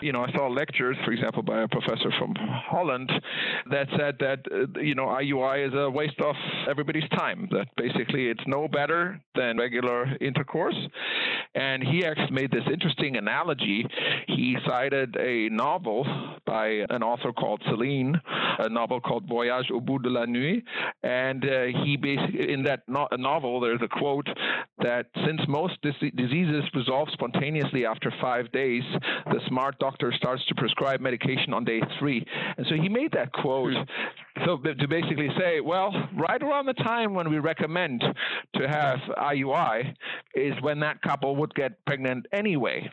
You 0.00 0.12
know, 0.12 0.24
I 0.24 0.32
saw 0.32 0.48
lectures, 0.48 0.96
for 1.04 1.12
example, 1.12 1.42
by 1.42 1.62
a 1.62 1.68
professor 1.68 2.10
from 2.18 2.34
Holland 2.36 3.10
that 3.70 3.88
said 3.98 4.16
that 4.20 4.40
uh, 4.50 4.80
you 4.80 4.94
know 4.94 5.06
IUI 5.06 5.68
is 5.68 5.74
a 5.74 5.90
waste 5.90 6.20
of 6.20 6.34
everybody's 6.68 7.08
time. 7.10 7.48
That 7.50 7.66
basically 7.76 8.28
it's 8.28 8.44
no 8.46 8.68
better 8.68 9.20
than 9.34 9.58
regular 9.58 10.16
intercourse. 10.20 10.76
And 11.54 11.82
he 11.82 12.04
actually 12.04 12.30
made 12.30 12.50
this 12.50 12.64
interesting 12.72 13.16
analogy. 13.16 13.86
He 14.26 14.56
cited 14.66 15.16
a 15.18 15.48
novel 15.50 16.06
by 16.46 16.84
an 16.88 17.02
author 17.02 17.32
called 17.32 17.62
Celine, 17.68 18.18
a 18.58 18.68
novel 18.68 19.00
called 19.00 19.28
Voyage 19.28 19.70
au 19.70 19.80
bout 19.80 20.02
de 20.02 20.08
la 20.08 20.24
nuit, 20.24 20.64
and 21.02 21.44
uh, 21.44 21.64
he 21.84 21.96
basically 21.96 22.52
in 22.52 22.62
that 22.64 22.82
no- 22.88 23.08
novel 23.18 23.60
there's 23.60 23.80
a 23.82 23.88
quote 23.88 24.28
that 24.82 25.06
since 25.26 25.40
most 25.48 25.80
dis- 25.82 26.10
diseases 26.14 26.64
resolve 26.74 27.08
spontaneously 27.12 27.86
after 27.86 28.12
five 28.20 28.50
days, 28.52 28.82
the 29.26 29.40
smart 29.48 29.78
doctor 29.78 30.12
starts 30.12 30.44
to 30.46 30.54
prescribe 30.54 31.00
medication 31.00 31.52
on 31.52 31.64
day 31.64 31.80
three. 31.98 32.24
And 32.56 32.66
so 32.68 32.74
he 32.74 32.88
made 32.88 33.12
that 33.12 33.32
quote 33.32 33.74
hmm. 33.74 34.44
so 34.44 34.56
to 34.58 34.88
basically 34.88 35.28
say, 35.38 35.60
well, 35.60 35.92
right 36.18 36.42
around 36.42 36.66
the 36.66 36.74
time 36.74 37.14
when 37.14 37.30
we 37.30 37.38
recommend 37.38 38.02
to 38.54 38.68
have 38.68 38.98
IUI 39.16 39.94
is 40.34 40.54
when 40.60 40.80
that 40.80 41.00
couple 41.02 41.36
would 41.36 41.54
get 41.54 41.84
pregnant 41.84 42.26
anyway. 42.32 42.90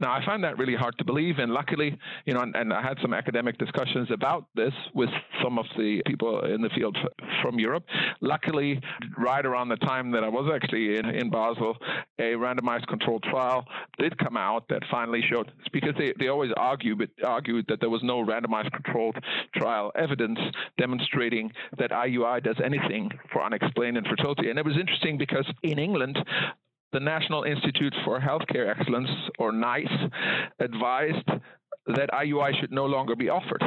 Now, 0.00 0.12
I 0.12 0.24
find 0.24 0.42
that 0.44 0.58
really 0.58 0.74
hard 0.74 0.96
to 0.98 1.04
believe, 1.04 1.38
and 1.38 1.52
luckily, 1.52 1.96
you 2.24 2.34
know, 2.34 2.40
and, 2.40 2.54
and, 2.56 2.72
I 2.72 2.82
had 2.82 2.98
some 3.02 3.12
academic 3.12 3.58
discussions 3.58 4.08
about 4.10 4.46
this 4.54 4.72
with 4.94 5.10
some 5.42 5.58
of 5.58 5.66
the 5.76 6.00
people 6.06 6.44
in 6.44 6.62
the 6.62 6.70
field 6.70 6.96
from 7.42 7.58
Europe. 7.58 7.84
Luckily, 8.20 8.80
right 9.18 9.44
around 9.44 9.68
the 9.68 9.76
time 9.76 10.10
that 10.12 10.24
I 10.24 10.28
was 10.28 10.50
actually 10.54 10.96
in, 10.96 11.06
in 11.06 11.30
Basel, 11.30 11.76
a 12.18 12.32
randomized 12.32 12.86
controlled 12.86 13.22
trial 13.24 13.64
did 13.98 14.16
come 14.18 14.36
out 14.36 14.68
that 14.68 14.82
finally 14.90 15.22
showed, 15.28 15.52
because 15.72 15.94
they, 15.98 16.12
they 16.18 16.28
always 16.28 16.50
argue, 16.56 16.96
but 16.96 17.10
argued 17.24 17.66
that 17.68 17.80
there 17.80 17.90
was 17.90 18.02
no 18.02 18.24
randomized 18.24 18.72
controlled 18.72 19.16
trial 19.56 19.92
evidence 19.96 20.38
demonstrating 20.78 21.50
that 21.78 21.90
IUI 21.90 22.42
does 22.42 22.56
anything 22.64 23.10
for 23.32 23.42
unexplained 23.42 23.96
infertility. 23.96 24.50
And 24.50 24.58
it 24.58 24.64
was 24.64 24.76
interesting 24.78 25.18
because 25.18 25.46
in 25.62 25.78
England, 25.78 26.18
the 26.92 27.00
National 27.00 27.44
Institute 27.44 27.94
for 28.04 28.20
Healthcare 28.20 28.68
Excellence, 28.68 29.10
or 29.38 29.52
NICE, 29.52 30.10
advised 30.58 31.28
that 31.86 32.10
IUI 32.10 32.58
should 32.60 32.72
no 32.72 32.86
longer 32.86 33.16
be 33.16 33.28
offered. 33.28 33.62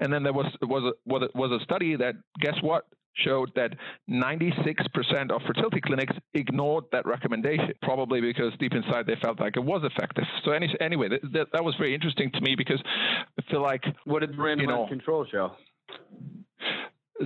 And 0.00 0.12
then 0.12 0.22
there 0.22 0.32
was 0.32 0.46
was 0.62 0.92
a, 0.92 1.10
was 1.10 1.22
a, 1.22 1.38
was 1.38 1.60
a 1.60 1.64
study 1.64 1.96
that 1.96 2.14
guess 2.40 2.54
what 2.62 2.86
showed 3.24 3.50
that 3.56 3.72
96% 4.08 5.32
of 5.32 5.42
fertility 5.42 5.80
clinics 5.80 6.14
ignored 6.34 6.84
that 6.92 7.04
recommendation, 7.04 7.72
probably 7.82 8.20
because 8.20 8.52
deep 8.60 8.72
inside 8.72 9.06
they 9.06 9.16
felt 9.20 9.40
like 9.40 9.56
it 9.56 9.64
was 9.64 9.82
effective. 9.82 10.24
So 10.44 10.52
any, 10.52 10.72
anyway, 10.80 11.08
that, 11.08 11.48
that 11.52 11.64
was 11.64 11.74
very 11.76 11.94
interesting 11.94 12.30
to 12.32 12.40
me 12.40 12.54
because 12.56 12.80
I 12.86 13.50
feel 13.50 13.62
like 13.62 13.82
what 14.04 14.20
did 14.20 14.30
the 14.30 14.36
randomized 14.36 14.60
you 14.60 14.66
know, 14.68 14.86
control 14.88 15.26
show? 15.30 15.52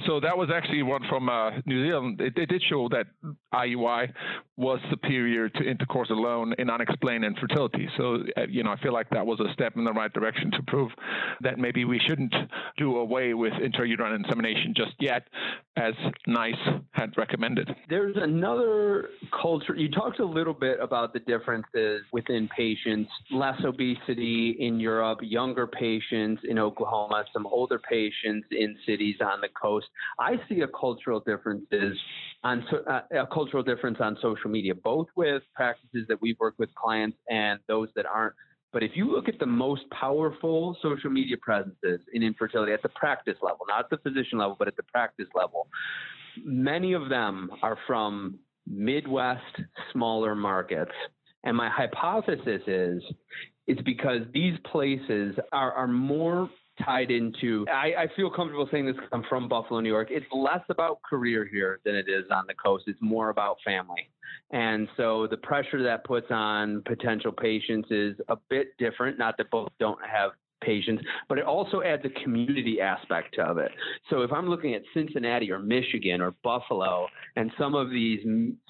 so 0.06 0.20
that 0.20 0.36
was 0.36 0.48
actually 0.54 0.82
one 0.82 1.02
from 1.08 1.28
uh, 1.28 1.50
New 1.66 1.84
Zealand. 1.84 2.20
It, 2.20 2.36
it, 2.36 2.48
did 2.48 2.62
show 2.68 2.88
that 2.90 3.06
IUI 3.52 4.12
was 4.56 4.80
superior 4.90 5.48
to 5.48 5.64
intercourse 5.64 6.10
alone 6.10 6.54
in 6.58 6.68
unexplained 6.68 7.24
infertility. 7.24 7.88
So, 7.96 8.18
uh, 8.36 8.42
you 8.48 8.62
know, 8.62 8.70
I 8.70 8.78
feel 8.80 8.92
like 8.92 9.08
that 9.10 9.24
was 9.24 9.40
a 9.40 9.50
step 9.54 9.76
in 9.76 9.84
the 9.84 9.92
right 9.92 10.12
direction 10.12 10.50
to 10.52 10.62
prove 10.66 10.90
that 11.40 11.58
maybe 11.58 11.84
we 11.84 11.98
shouldn't 12.06 12.34
do 12.76 12.98
away 12.98 13.32
with 13.32 13.54
intrauterine 13.54 14.14
insemination 14.14 14.74
just 14.76 14.92
yet, 15.00 15.26
as 15.76 15.94
NICE 16.26 16.54
had 16.92 17.16
recommended. 17.16 17.74
There's 17.88 18.16
another 18.16 19.08
culture. 19.40 19.74
You 19.74 19.90
talked 19.90 20.20
a 20.20 20.24
little 20.24 20.54
bit 20.54 20.78
about 20.80 21.14
the 21.14 21.20
differences 21.20 22.02
within 22.12 22.48
patients, 22.54 23.10
less 23.30 23.58
obesity 23.64 24.56
in 24.58 24.78
Europe, 24.78 25.20
younger 25.22 25.66
patients 25.66 26.42
in 26.46 26.58
Oklahoma, 26.58 27.24
some 27.32 27.46
older 27.46 27.78
patients 27.78 28.46
in 28.50 28.76
cities 28.84 29.16
on 29.22 29.40
the 29.40 29.48
coast. 29.60 29.86
I 30.18 30.34
see 30.48 30.60
a 30.60 30.68
cultural 30.68 31.20
differences 31.20 31.98
on 32.44 32.64
uh, 32.88 33.00
a 33.12 33.26
cultural 33.26 33.62
difference 33.62 33.98
on 34.00 34.18
social 34.20 34.41
media, 34.50 34.74
both 34.74 35.08
with 35.16 35.42
practices 35.54 36.06
that 36.08 36.20
we've 36.20 36.38
worked 36.40 36.58
with 36.58 36.74
clients 36.74 37.16
and 37.28 37.60
those 37.68 37.88
that 37.96 38.06
aren't. 38.06 38.34
But 38.72 38.82
if 38.82 38.92
you 38.94 39.10
look 39.10 39.28
at 39.28 39.38
the 39.38 39.46
most 39.46 39.82
powerful 39.90 40.76
social 40.82 41.10
media 41.10 41.36
presences 41.36 42.00
in 42.14 42.22
infertility 42.22 42.72
at 42.72 42.82
the 42.82 42.88
practice 42.90 43.36
level, 43.42 43.66
not 43.68 43.90
the 43.90 43.98
physician 43.98 44.38
level, 44.38 44.56
but 44.58 44.68
at 44.68 44.76
the 44.76 44.82
practice 44.84 45.28
level, 45.34 45.68
many 46.42 46.94
of 46.94 47.08
them 47.10 47.50
are 47.62 47.76
from 47.86 48.38
Midwest 48.66 49.60
smaller 49.92 50.34
markets. 50.34 50.92
And 51.44 51.56
my 51.56 51.68
hypothesis 51.68 52.62
is 52.66 53.02
it's 53.66 53.82
because 53.82 54.22
these 54.32 54.58
places 54.70 55.36
are, 55.52 55.72
are 55.72 55.88
more 55.88 56.48
tied 56.84 57.10
into 57.10 57.66
I, 57.70 57.92
I 57.98 58.06
feel 58.16 58.30
comfortable 58.30 58.68
saying 58.70 58.86
this 58.86 58.96
I'm 59.12 59.24
from 59.28 59.48
Buffalo, 59.48 59.80
New 59.80 59.88
York. 59.88 60.08
It's 60.10 60.26
less 60.32 60.62
about 60.68 61.00
career 61.02 61.46
here 61.50 61.80
than 61.84 61.94
it 61.94 62.06
is 62.08 62.24
on 62.30 62.44
the 62.46 62.54
coast. 62.54 62.84
It's 62.86 62.98
more 63.00 63.30
about 63.30 63.58
family. 63.64 64.08
And 64.50 64.88
so 64.96 65.26
the 65.26 65.36
pressure 65.36 65.82
that 65.82 66.04
puts 66.04 66.26
on 66.30 66.82
potential 66.86 67.32
patients 67.32 67.88
is 67.90 68.16
a 68.28 68.36
bit 68.48 68.76
different. 68.78 69.18
Not 69.18 69.36
that 69.38 69.50
both 69.50 69.70
don't 69.78 69.98
have 70.04 70.32
patients, 70.62 71.02
but 71.28 71.38
it 71.38 71.44
also 71.44 71.82
adds 71.82 72.02
a 72.04 72.22
community 72.22 72.80
aspect 72.80 73.38
of 73.38 73.58
it. 73.58 73.70
So 74.10 74.22
if 74.22 74.32
I'm 74.32 74.48
looking 74.48 74.74
at 74.74 74.82
Cincinnati 74.94 75.50
or 75.50 75.58
Michigan 75.58 76.20
or 76.20 76.34
Buffalo 76.42 77.08
and 77.36 77.50
some 77.58 77.74
of 77.74 77.90
these 77.90 78.20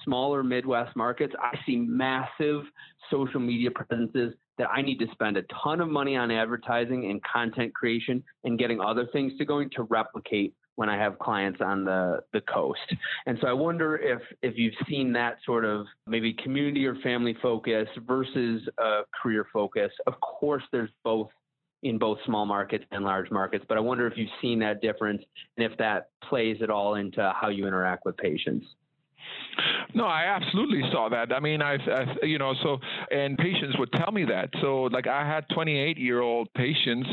smaller 0.03 0.43
Midwest 0.43 0.95
markets, 0.95 1.33
I 1.39 1.57
see 1.65 1.77
massive 1.77 2.63
social 3.11 3.39
media 3.39 3.69
presences 3.71 4.33
that 4.57 4.69
I 4.69 4.81
need 4.81 4.99
to 4.99 5.07
spend 5.11 5.37
a 5.37 5.43
ton 5.63 5.81
of 5.81 5.89
money 5.89 6.15
on 6.15 6.31
advertising 6.31 7.09
and 7.09 7.21
content 7.23 7.73
creation 7.73 8.23
and 8.43 8.59
getting 8.59 8.79
other 8.79 9.07
things 9.11 9.33
to 9.37 9.45
going 9.45 9.69
to 9.71 9.83
replicate 9.83 10.53
when 10.75 10.89
I 10.89 10.97
have 10.97 11.19
clients 11.19 11.61
on 11.61 11.85
the, 11.85 12.21
the 12.33 12.41
coast. 12.41 12.79
And 13.25 13.37
so 13.41 13.47
I 13.47 13.53
wonder 13.53 13.95
if 13.95 14.21
if 14.41 14.57
you've 14.57 14.73
seen 14.89 15.13
that 15.13 15.37
sort 15.45 15.65
of 15.65 15.85
maybe 16.07 16.33
community 16.33 16.85
or 16.85 16.95
family 16.95 17.35
focus 17.41 17.87
versus 18.07 18.67
a 18.79 19.01
career 19.21 19.45
focus. 19.53 19.91
Of 20.07 20.19
course 20.19 20.63
there's 20.71 20.89
both 21.03 21.29
in 21.83 21.97
both 21.97 22.17
small 22.25 22.45
markets 22.45 22.85
and 22.91 23.03
large 23.03 23.29
markets, 23.29 23.65
but 23.67 23.77
I 23.77 23.81
wonder 23.81 24.07
if 24.07 24.17
you've 24.17 24.29
seen 24.41 24.57
that 24.59 24.81
difference 24.81 25.21
and 25.57 25.69
if 25.69 25.77
that 25.79 26.09
plays 26.27 26.57
at 26.63 26.69
all 26.69 26.95
into 26.95 27.33
how 27.39 27.49
you 27.49 27.67
interact 27.67 28.05
with 28.05 28.15
patients. 28.17 28.65
No, 29.93 30.05
I 30.05 30.23
absolutely 30.25 30.81
saw 30.91 31.09
that. 31.09 31.31
I 31.31 31.39
mean, 31.39 31.61
I, 31.61 31.75
I, 31.75 32.25
you 32.25 32.39
know, 32.39 32.53
so 32.63 32.79
and 33.11 33.37
patients 33.37 33.77
would 33.77 33.91
tell 33.93 34.11
me 34.11 34.25
that. 34.25 34.49
So, 34.61 34.83
like, 34.83 35.07
I 35.07 35.25
had 35.25 35.45
28 35.53 35.97
year 35.97 36.21
old 36.21 36.51
patients 36.55 37.07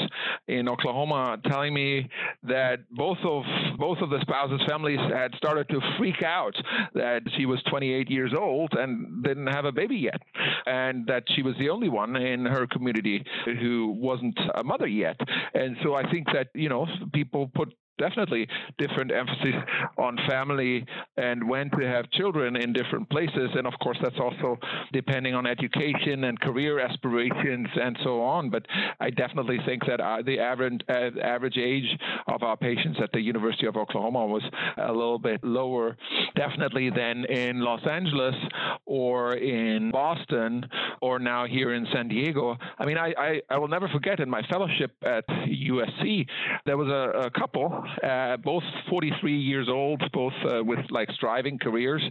in 0.49 0.69
Oklahoma 0.69 1.39
telling 1.47 1.75
me 1.75 2.09
that 2.45 2.79
both 2.91 3.19
of 3.25 3.43
both 3.79 3.99
of 3.99 4.11
the 4.11 4.21
spouses' 4.23 4.61
families 4.69 4.99
had 5.13 5.35
started 5.37 5.69
to 5.69 5.81
freak 5.99 6.23
out 6.23 6.55
that 6.95 7.23
she 7.37 7.47
was 7.47 7.63
28 7.69 8.11
years 8.11 8.33
old 8.39 8.73
and 8.73 9.23
didn't 9.23 9.49
have 9.49 9.67
a 9.67 9.73
baby 9.73 9.97
yet, 9.97 10.21
and 10.67 11.07
that 11.07 11.25
she 11.35 11.43
was 11.43 11.55
the 11.59 11.69
only 11.69 11.89
one 11.89 12.17
in 12.17 12.47
her 12.47 12.67
community 12.67 13.23
who 13.45 13.95
wasn't 13.99 14.39
a 14.55 14.65
mother 14.65 14.87
yet. 14.87 15.19
And 15.55 15.77
so, 15.83 15.95
I 15.95 16.11
think 16.11 16.27
that 16.33 16.49
you 16.55 16.69
know, 16.69 16.87
people 17.13 17.51
put 17.55 17.75
definitely 18.01 18.49
different 18.79 19.13
emphasis 19.13 19.55
on 19.99 20.19
family 20.29 20.85
and 21.17 21.47
when 21.49 21.71
to 21.71 21.87
have 21.87 22.11
children 22.11 22.57
in 22.57 22.73
different 22.73 23.09
places. 23.11 23.51
And 23.55 23.67
of 23.67 23.75
course, 23.83 23.99
that's 24.03 24.19
also 24.19 24.59
depending 24.93 25.35
on 25.35 25.47
education 25.47 26.25
and 26.25 26.41
career 26.41 26.81
aspirations 26.81 27.69
and 27.81 27.97
so 28.03 28.23
on. 28.23 28.51
But 28.51 28.67
I 28.99 29.11
definitely 29.11 29.59
think 29.67 29.85
that 29.87 30.01
uh, 30.01 30.23
the 30.25 30.39
average 30.41 30.81
uh, 30.89 31.11
average 31.23 31.59
age 31.59 31.99
of 32.27 32.43
our 32.43 32.57
patients 32.57 32.99
at 33.03 33.11
the 33.13 33.21
University 33.21 33.67
of 33.67 33.77
Oklahoma 33.77 34.27
was 34.27 34.43
a 34.79 34.93
little 34.93 35.19
bit 35.19 35.43
lower, 35.45 35.97
definitely 36.37 36.91
than 36.91 37.25
in 37.27 37.61
Los 37.61 37.87
Angeles 37.87 38.35
or 38.87 39.35
in 39.35 39.91
Boston 39.91 40.67
or 41.03 41.19
now 41.19 41.47
here 41.47 41.75
in 41.75 41.87
San 41.93 42.09
Diego. 42.09 42.57
I 42.79 42.85
mean, 42.87 42.97
I, 42.97 43.13
I, 43.19 43.41
I 43.51 43.59
will 43.59 43.69
never 43.69 43.89
forget 43.89 44.21
in 44.21 44.31
my 44.31 44.43
fellowship 44.51 44.93
at 45.03 45.27
USC, 45.29 46.27
there 46.67 46.77
was 46.77 46.89
a, 46.89 47.27
a 47.27 47.31
couple 47.31 47.85
uh, 48.03 48.37
both 48.39 48.63
43 48.89 49.37
years 49.39 49.69
old, 49.69 50.03
both 50.13 50.33
uh, 50.45 50.63
with 50.65 50.81
like 50.91 51.11
striving 51.13 51.59
careers, 51.59 52.03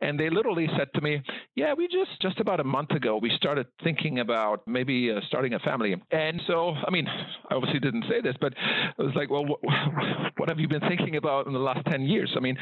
and 0.00 0.18
they 0.18 0.30
literally 0.30 0.68
said 0.76 0.88
to 0.94 1.00
me, 1.00 1.22
"Yeah, 1.54 1.74
we 1.74 1.88
just 1.88 2.20
just 2.20 2.40
about 2.40 2.60
a 2.60 2.64
month 2.64 2.90
ago 2.90 3.18
we 3.20 3.30
started 3.36 3.66
thinking 3.82 4.20
about 4.20 4.66
maybe 4.66 5.10
uh, 5.10 5.20
starting 5.28 5.54
a 5.54 5.58
family." 5.60 5.94
And 6.10 6.40
so, 6.46 6.74
I 6.86 6.90
mean, 6.90 7.06
I 7.06 7.54
obviously 7.54 7.80
didn't 7.80 8.04
say 8.08 8.20
this, 8.20 8.36
but 8.40 8.54
I 8.56 9.02
was 9.02 9.14
like, 9.14 9.30
"Well, 9.30 9.44
wh- 9.44 10.38
what 10.38 10.48
have 10.48 10.58
you 10.58 10.68
been 10.68 10.86
thinking 10.88 11.16
about 11.16 11.46
in 11.46 11.52
the 11.52 11.58
last 11.58 11.86
10 11.86 12.02
years?" 12.02 12.32
I 12.36 12.40
mean, 12.40 12.56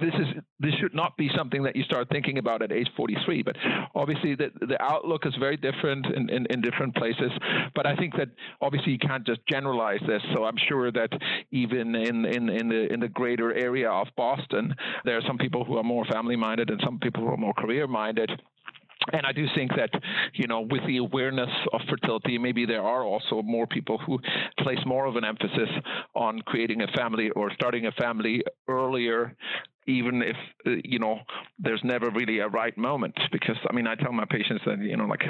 this 0.00 0.14
is 0.14 0.42
this 0.58 0.74
should 0.80 0.94
not 0.94 1.16
be 1.16 1.30
something 1.36 1.62
that 1.64 1.76
you 1.76 1.82
start 1.84 2.08
thinking 2.10 2.38
about 2.38 2.62
at 2.62 2.72
age 2.72 2.88
43, 2.96 3.42
but 3.42 3.56
obviously 3.94 4.34
the 4.34 4.50
the 4.60 4.80
outlook 4.82 5.26
is 5.26 5.34
very 5.38 5.56
different 5.56 6.06
in, 6.06 6.28
in, 6.30 6.46
in 6.50 6.60
different 6.60 6.94
places. 6.94 7.30
But 7.74 7.86
I 7.86 7.96
think 7.96 8.14
that 8.16 8.28
obviously 8.60 8.92
you 8.92 8.98
can't 8.98 9.26
just 9.26 9.40
generalize 9.46 10.00
this. 10.06 10.22
So 10.34 10.44
I'm 10.44 10.56
sure 10.68 10.90
that 10.92 11.10
even 11.50 11.94
in, 12.00 12.24
in, 12.24 12.48
in, 12.48 12.68
the, 12.68 12.92
in 12.92 13.00
the 13.00 13.08
greater 13.08 13.52
area 13.54 13.90
of 13.90 14.08
Boston. 14.16 14.74
There 15.04 15.16
are 15.16 15.22
some 15.26 15.38
people 15.38 15.64
who 15.64 15.76
are 15.76 15.82
more 15.82 16.04
family 16.06 16.36
minded 16.36 16.70
and 16.70 16.80
some 16.84 16.98
people 16.98 17.22
who 17.22 17.28
are 17.28 17.36
more 17.36 17.54
career 17.54 17.86
minded. 17.86 18.30
And 19.12 19.24
I 19.24 19.32
do 19.32 19.46
think 19.54 19.70
that, 19.76 19.90
you 20.34 20.46
know, 20.46 20.60
with 20.60 20.86
the 20.86 20.98
awareness 20.98 21.48
of 21.72 21.80
fertility, 21.88 22.36
maybe 22.38 22.66
there 22.66 22.82
are 22.82 23.02
also 23.02 23.42
more 23.42 23.66
people 23.66 23.98
who 23.98 24.18
place 24.58 24.78
more 24.84 25.06
of 25.06 25.16
an 25.16 25.24
emphasis 25.24 25.70
on 26.14 26.40
creating 26.40 26.82
a 26.82 26.86
family 26.88 27.30
or 27.30 27.50
starting 27.54 27.86
a 27.86 27.92
family 27.92 28.42
earlier 28.68 29.34
even 29.86 30.22
if 30.22 30.36
uh, 30.66 30.70
you 30.84 30.98
know 30.98 31.20
there's 31.58 31.80
never 31.84 32.10
really 32.10 32.40
a 32.40 32.48
right 32.48 32.76
moment 32.76 33.18
because 33.32 33.56
i 33.68 33.72
mean 33.72 33.86
i 33.86 33.94
tell 33.94 34.12
my 34.12 34.24
patients 34.30 34.62
that 34.66 34.78
you 34.80 34.96
know 34.96 35.06
like 35.06 35.22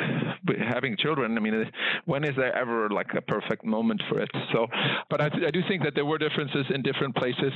having 0.72 0.96
children 0.96 1.36
i 1.36 1.40
mean 1.40 1.70
when 2.04 2.24
is 2.24 2.34
there 2.36 2.54
ever 2.56 2.88
like 2.88 3.08
a 3.16 3.20
perfect 3.20 3.64
moment 3.64 4.02
for 4.08 4.20
it? 4.20 4.30
So 4.52 4.66
but 5.08 5.20
I, 5.20 5.26
I 5.46 5.50
do 5.50 5.60
think 5.68 5.82
that 5.84 5.94
there 5.94 6.04
were 6.04 6.18
differences 6.18 6.66
in 6.74 6.82
different 6.82 7.14
places. 7.16 7.52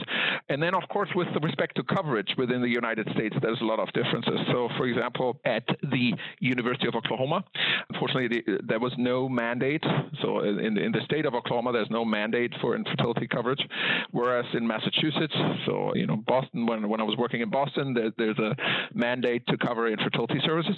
And 0.49 0.63
then 0.63 0.75
of 0.75 0.83
course 0.89 1.09
with 1.15 1.29
respect 1.43 1.77
to 1.77 1.83
coverage 1.83 2.33
within 2.37 2.61
the 2.63 2.69
united 2.69 3.09
states 3.15 3.37
there's 3.43 3.61
a 3.61 3.65
lot 3.65 3.79
of 3.79 3.93
differences. 3.93 4.39
So 4.51 4.69
for 4.77 4.87
example 4.87 5.41
at 5.45 5.65
the 5.83 6.13
university 6.41 6.89
of 6.89 6.95
oklahoma 6.95 7.45
unfortunately 7.91 8.43
the, 8.47 8.59
there 8.67 8.81
was 8.81 8.93
no 8.99 9.29
mandate. 9.29 9.85
So 10.23 10.41
in, 10.41 10.79
in 10.79 10.93
the 10.93 11.01
state 11.05 11.27
of 11.27 11.35
oklahoma 11.35 11.73
there's 11.73 11.91
no 11.91 12.05
mandate 12.05 12.53
for 12.61 12.77
infertility 12.77 13.27
coverage 13.27 13.63
whereas 14.11 14.45
in 14.55 14.67
massachusetts 14.67 15.35
so 15.67 15.93
you 15.95 16.07
know 16.07 16.17
boston 16.17 16.67
when 16.67 16.84
when 16.89 17.01
I 17.01 17.05
was 17.05 17.17
working 17.17 17.41
in 17.41 17.51
Boston, 17.51 17.95
there, 17.95 18.13
there's 18.17 18.39
a 18.39 18.55
mandate 18.95 19.47
to 19.49 19.59
cover 19.59 19.89
infertility 19.89 20.41
services. 20.45 20.77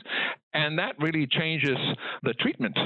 And 0.57 0.79
that 0.79 0.95
really 0.99 1.27
changes 1.27 1.77
the 2.23 2.33
treatment. 2.35 2.77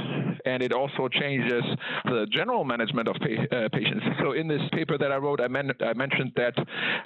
And 0.44 0.60
it 0.62 0.72
also 0.72 1.08
changes 1.08 1.62
the 2.04 2.26
general 2.32 2.64
management 2.64 3.06
of 3.06 3.14
pa- 3.16 3.56
uh, 3.56 3.68
patients. 3.68 4.04
So, 4.20 4.32
in 4.32 4.48
this 4.48 4.60
paper 4.72 4.98
that 4.98 5.12
I 5.12 5.16
wrote, 5.16 5.40
I, 5.40 5.46
men- 5.46 5.70
I 5.80 5.92
mentioned 5.92 6.32
that, 6.36 6.54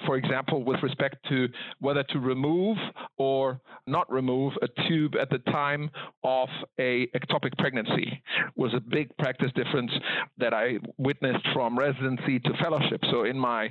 for 0.07 0.15
example, 0.17 0.63
with 0.63 0.81
respect 0.81 1.17
to 1.29 1.47
whether 1.79 2.03
to 2.03 2.19
remove 2.19 2.77
or 3.17 3.61
not 3.85 4.11
remove 4.11 4.53
a 4.63 4.67
tube 4.87 5.15
at 5.21 5.29
the 5.29 5.37
time 5.51 5.91
of 6.23 6.49
a 6.79 7.07
ectopic 7.07 7.55
pregnancy 7.59 8.21
was 8.55 8.73
a 8.73 8.79
big 8.79 9.15
practice 9.17 9.51
difference 9.55 9.91
that 10.39 10.53
I 10.53 10.79
witnessed 10.97 11.45
from 11.53 11.77
residency 11.77 12.39
to 12.39 12.49
fellowship. 12.63 13.01
So, 13.11 13.25
in 13.25 13.37
my 13.37 13.69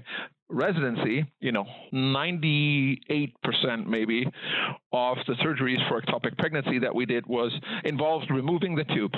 residency, 0.48 1.24
you 1.40 1.52
know, 1.52 1.64
98% 1.92 3.86
maybe 3.86 4.26
of 4.92 5.16
the 5.26 5.34
surgeries 5.34 5.86
for 5.88 6.00
ectopic 6.00 6.36
pregnancy 6.38 6.78
that 6.84 6.94
we 6.94 7.06
did 7.06 7.26
was 7.26 7.52
involved 7.84 8.30
removing 8.30 8.74
the 8.74 8.84
tube. 8.84 9.12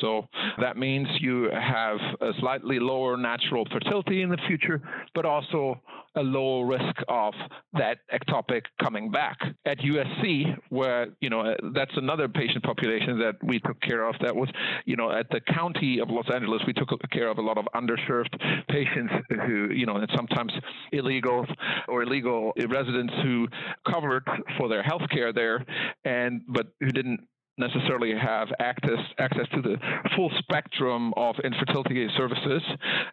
So 0.00 0.26
that 0.60 0.76
means 0.76 1.06
you 1.20 1.50
have 1.52 1.98
a 2.20 2.32
slightly 2.40 2.78
lower 2.78 3.16
natural 3.16 3.66
fertility 3.70 4.22
in 4.22 4.30
the 4.30 4.38
future, 4.48 4.82
but 5.14 5.24
also 5.24 5.80
a 6.16 6.22
lower 6.22 6.66
risk 6.66 6.96
of 7.08 7.34
that 7.74 7.98
ectopic 8.12 8.62
coming 8.82 9.10
back. 9.10 9.38
At 9.64 9.78
USC, 9.78 10.56
where, 10.68 11.08
you 11.20 11.30
know, 11.30 11.54
that's 11.74 11.92
another 11.96 12.28
patient 12.28 12.64
population 12.64 13.18
that 13.20 13.36
we 13.42 13.60
took 13.60 13.80
care 13.80 14.06
of, 14.06 14.16
that 14.20 14.34
was, 14.34 14.48
you 14.84 14.96
know, 14.96 15.10
at 15.10 15.28
the 15.30 15.40
county 15.40 16.00
of 16.00 16.10
Los 16.10 16.28
Angeles, 16.32 16.62
we 16.66 16.72
took 16.72 16.90
care 17.12 17.28
of 17.28 17.38
a 17.38 17.42
lot 17.42 17.58
of 17.58 17.66
underserved 17.74 18.38
patients 18.68 19.12
who, 19.46 19.70
you 19.72 19.86
know, 19.86 19.96
and 19.96 20.10
sometimes 20.16 20.52
illegal 20.92 21.46
or 21.88 22.02
illegal 22.02 22.52
residents 22.68 23.12
who 23.22 23.46
covered 23.90 24.26
for 24.58 24.68
their 24.68 24.82
health 24.82 25.02
care 25.10 25.32
there, 25.32 25.64
and 26.04 26.42
but 26.48 26.68
who 26.80 26.88
didn't 26.88 27.20
necessarily 27.60 28.12
have 28.16 28.48
access 28.58 28.98
access 29.18 29.46
to 29.54 29.62
the 29.62 29.76
full 30.16 30.30
spectrum 30.38 31.12
of 31.16 31.36
infertility 31.44 32.08
services, 32.16 32.62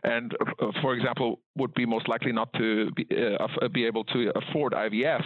and 0.04 0.34
uh, 0.60 0.72
for 0.82 0.94
example, 0.94 1.40
would 1.56 1.74
be 1.74 1.86
most 1.86 2.08
likely 2.08 2.32
not 2.32 2.52
to 2.54 2.92
be, 2.92 3.06
uh, 3.40 3.68
be 3.70 3.86
able 3.86 4.04
to 4.06 4.32
afford 4.36 4.74
IVF. 4.74 5.24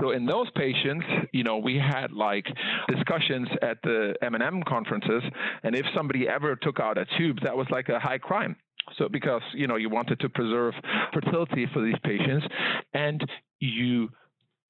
So 0.00 0.10
in 0.10 0.26
those 0.26 0.48
patients, 0.54 1.04
you 1.32 1.44
know, 1.44 1.58
we 1.58 1.76
had 1.76 2.12
like 2.12 2.46
discussions 2.88 3.48
at 3.62 3.78
the 3.82 4.14
M&M 4.22 4.62
conferences, 4.68 5.22
and 5.62 5.74
if 5.74 5.86
somebody 5.96 6.28
ever 6.28 6.56
took 6.56 6.78
out 6.80 6.98
a 6.98 7.06
tube, 7.16 7.38
that 7.42 7.56
was 7.56 7.66
like 7.70 7.88
a 7.88 7.98
high 7.98 8.18
crime. 8.18 8.56
So 8.96 9.08
because 9.08 9.42
you 9.54 9.66
know 9.66 9.76
you 9.76 9.90
wanted 9.90 10.20
to 10.20 10.28
preserve 10.28 10.74
fertility 11.12 11.66
for 11.72 11.82
these 11.82 11.98
patients, 12.04 12.46
and 12.94 13.20
you 13.60 14.08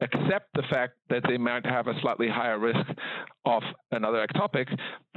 accept 0.00 0.48
the 0.54 0.62
fact 0.70 0.94
that 1.10 1.22
they 1.28 1.36
might 1.36 1.66
have 1.66 1.88
a 1.88 2.00
slightly 2.00 2.28
higher 2.28 2.58
risk 2.58 2.86
of 3.44 3.62
another 3.90 4.26
ectopic 4.26 4.66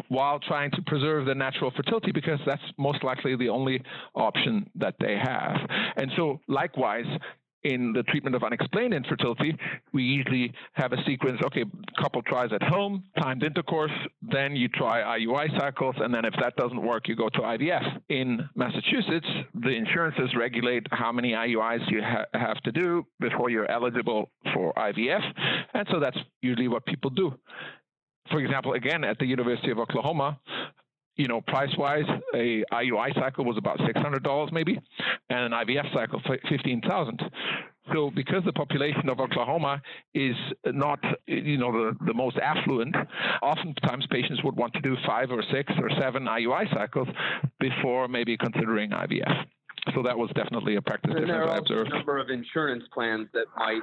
while 0.08 0.40
trying 0.40 0.72
to 0.72 0.82
preserve 0.88 1.26
their 1.26 1.36
natural 1.36 1.72
fertility 1.76 2.12
because 2.12 2.40
that's 2.46 2.62
most 2.78 3.04
likely 3.04 3.36
the 3.36 3.50
only 3.50 3.82
option 4.16 4.70
that 4.76 4.96
they 5.00 5.16
have. 5.16 5.56
And 5.98 6.12
so, 6.16 6.40
likewise, 6.48 7.06
in 7.64 7.94
the 7.94 8.04
treatment 8.04 8.36
of 8.36 8.44
unexplained 8.44 8.94
infertility, 8.94 9.56
we 9.94 10.04
usually 10.04 10.54
have 10.74 10.94
a 10.94 10.98
sequence 11.06 11.40
okay, 11.46 11.66
couple 12.00 12.22
tries 12.24 12.52
at 12.54 12.64
home, 12.64 13.04
timed 13.20 13.44
intercourse, 13.44 13.92
then 14.22 14.56
you 14.56 14.68
try 14.68 15.20
IUI 15.20 15.58
cycles, 15.60 15.96
and 16.00 16.14
then 16.14 16.26
if 16.26 16.34
that 16.42 16.56
doesn't 16.56 16.82
work, 16.82 17.08
you 17.08 17.16
go 17.16 17.30
to 17.30 17.40
IVF. 17.40 18.02
In 18.10 18.50
Massachusetts, 18.56 19.28
the 19.54 19.70
insurances 19.70 20.36
regulate 20.38 20.86
how 20.92 21.12
many 21.12 21.34
IUIs 21.34 21.90
you 21.90 22.02
ha- 22.02 22.26
have 22.34 22.58
to 22.64 22.72
do 22.72 23.06
before 23.20 23.50
you're 23.50 23.70
eligible 23.70 24.30
for 24.54 24.74
IVF, 24.74 25.22
and 25.74 25.88
so 25.92 26.00
that's 26.00 26.18
usually 26.42 26.68
what 26.68 26.86
people 26.86 27.10
do. 27.10 27.34
For 28.30 28.40
example, 28.40 28.74
again, 28.74 29.04
at 29.04 29.20
the 29.20 29.26
University 29.26 29.72
of 29.72 29.80
Oklahoma, 29.80 30.40
you 31.16 31.28
know, 31.28 31.42
price 31.42 31.76
wise, 31.78 32.06
a 32.34 32.64
IUI 32.72 33.14
cycle 33.16 33.46
was 33.46 33.58
about 33.58 33.78
$600 33.80 34.52
maybe, 34.52 34.80
and 35.30 35.40
an 35.40 35.52
IVF 35.52 35.94
cycle 35.94 36.22
15,000. 36.50 37.22
So 37.94 38.12
because 38.16 38.44
the 38.46 38.54
population 38.54 39.10
of 39.10 39.20
Oklahoma 39.20 39.82
is 40.14 40.36
not, 40.66 41.00
you 41.28 41.58
know, 41.58 41.72
the, 41.72 42.06
the 42.06 42.14
most 42.14 42.38
affluent, 42.38 42.96
oftentimes 43.42 44.06
patients 44.10 44.44
would 44.44 44.56
want 44.56 44.74
to 44.74 44.82
do 44.82 44.96
five 45.06 45.32
or 45.32 45.44
six 45.52 45.74
or 45.80 45.90
seven 46.00 46.24
IUI 46.26 46.74
cycles 46.74 47.08
before 47.60 48.08
maybe 48.08 48.38
considering 48.38 48.92
IVF. 48.92 49.46
So 49.96 50.04
that 50.04 50.18
was 50.18 50.30
definitely 50.36 50.76
a 50.76 50.82
practice 50.82 51.12
and 51.16 51.26
difference 51.26 51.32
there 51.32 51.44
are 51.44 51.56
I 51.56 51.58
observed. 51.58 51.92
a 51.92 51.98
number 51.98 52.20
of 52.20 52.30
insurance 52.30 52.84
plans 52.94 53.28
that 53.34 53.46
might 53.58 53.82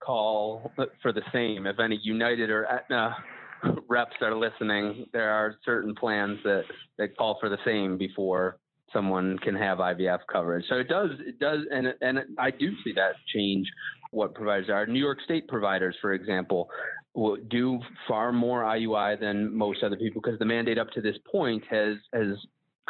call 0.00 0.70
for 1.02 1.12
the 1.12 1.22
same. 1.32 1.66
If 1.66 1.80
any 1.80 1.98
United 2.02 2.50
or 2.50 2.66
Aetna 2.66 3.16
reps 3.88 4.16
are 4.20 4.36
listening, 4.36 5.06
there 5.12 5.30
are 5.30 5.56
certain 5.64 5.94
plans 5.94 6.38
that, 6.44 6.64
that 6.98 7.16
call 7.16 7.38
for 7.40 7.48
the 7.48 7.58
same 7.64 7.98
before 7.98 8.58
someone 8.92 9.38
can 9.38 9.54
have 9.54 9.78
IVF 9.78 10.20
coverage. 10.32 10.64
So 10.68 10.76
it 10.76 10.88
does, 10.88 11.10
it 11.20 11.38
does, 11.38 11.60
and 11.70 11.88
and 12.00 12.20
I 12.38 12.50
do 12.50 12.72
see 12.84 12.92
that 12.94 13.12
change. 13.34 13.66
What 14.10 14.34
providers 14.34 14.70
are 14.70 14.86
New 14.86 14.98
York 14.98 15.18
State 15.24 15.48
providers, 15.48 15.94
for 16.00 16.14
example, 16.14 16.70
will 17.14 17.36
do 17.50 17.80
far 18.06 18.32
more 18.32 18.62
IUI 18.62 19.20
than 19.20 19.54
most 19.54 19.82
other 19.82 19.96
people 19.96 20.22
because 20.22 20.38
the 20.38 20.46
mandate 20.46 20.78
up 20.78 20.90
to 20.92 21.00
this 21.00 21.16
point 21.30 21.62
has 21.70 21.96
has 22.14 22.36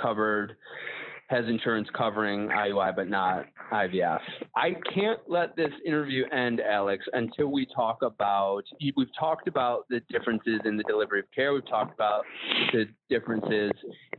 covered 0.01 0.57
has 1.29 1.45
insurance 1.47 1.89
covering 1.97 2.49
IUI 2.49 2.97
but 2.97 3.09
not 3.09 3.47
IVF. 3.73 4.21
I 4.57 4.75
can't 4.95 5.21
let 5.29 5.55
this 5.57 5.73
interview 5.87 6.25
end, 6.33 6.61
Alex, 6.61 7.05
until 7.13 7.49
we 7.49 7.67
talk 7.67 8.03
about. 8.03 8.63
We've 8.97 9.15
talked 9.19 9.47
about 9.47 9.87
the 9.91 10.01
differences 10.11 10.61
in 10.65 10.77
the 10.77 10.85
delivery 10.85 11.21
of 11.21 11.27
care. 11.35 11.53
We've 11.53 11.69
talked 11.69 11.95
about 11.95 12.25
the 12.73 12.87
differences 13.11 13.73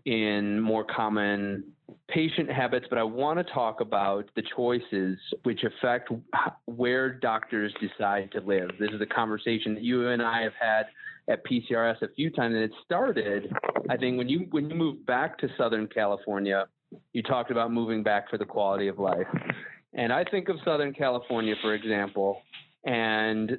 in 0.05 0.59
more 0.59 0.83
common 0.83 1.63
patient 2.07 2.49
habits, 2.49 2.85
but 2.89 2.99
I 2.99 3.03
want 3.03 3.39
to 3.39 3.53
talk 3.53 3.81
about 3.81 4.29
the 4.35 4.43
choices 4.55 5.17
which 5.43 5.63
affect 5.63 6.11
where 6.65 7.11
doctors 7.11 7.73
decide 7.81 8.31
to 8.33 8.41
live. 8.41 8.69
This 8.79 8.91
is 8.91 9.01
a 9.01 9.05
conversation 9.05 9.73
that 9.73 9.83
you 9.83 10.09
and 10.09 10.21
I 10.21 10.41
have 10.43 10.53
had 10.59 10.85
at 11.27 11.45
PCRS 11.45 12.01
a 12.01 12.07
few 12.15 12.29
times, 12.29 12.55
and 12.55 12.63
it 12.63 12.71
started, 12.85 13.53
I 13.89 13.97
think, 13.97 14.17
when 14.17 14.29
you 14.29 14.47
when 14.49 14.69
you 14.69 14.75
moved 14.75 15.05
back 15.05 15.37
to 15.39 15.47
Southern 15.57 15.87
California 15.87 16.65
you 17.13 17.23
talked 17.23 17.51
about 17.51 17.71
moving 17.71 18.03
back 18.03 18.29
for 18.29 18.37
the 18.37 18.45
quality 18.45 18.87
of 18.87 18.99
life. 18.99 19.27
And 19.93 20.13
I 20.13 20.23
think 20.23 20.49
of 20.49 20.57
Southern 20.63 20.93
California, 20.93 21.55
for 21.61 21.73
example, 21.73 22.41
and 22.85 23.57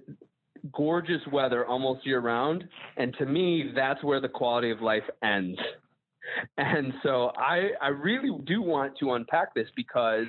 gorgeous 0.73 1.21
weather 1.33 1.67
almost 1.67 2.07
year 2.07 2.21
round. 2.21 2.65
And 2.97 3.15
to 3.19 3.27
me, 3.27 3.73
that's 3.75 4.03
where 4.03 4.21
the 4.21 4.29
quality 4.29 4.71
of 4.71 4.81
life 4.81 5.03
ends. 5.23 5.59
And 6.59 6.93
so 7.03 7.33
I, 7.37 7.71
I 7.83 7.89
really 7.89 8.31
do 8.45 8.63
want 8.63 8.97
to 8.99 9.15
unpack 9.15 9.55
this 9.55 9.67
because 9.75 10.27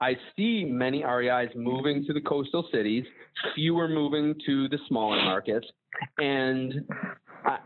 I 0.00 0.16
see 0.36 0.64
many 0.64 1.04
REIs 1.04 1.50
moving 1.54 2.04
to 2.06 2.12
the 2.12 2.20
coastal 2.20 2.66
cities, 2.72 3.04
fewer 3.54 3.88
moving 3.88 4.34
to 4.46 4.68
the 4.68 4.78
smaller 4.88 5.22
markets. 5.22 5.66
And 6.18 6.74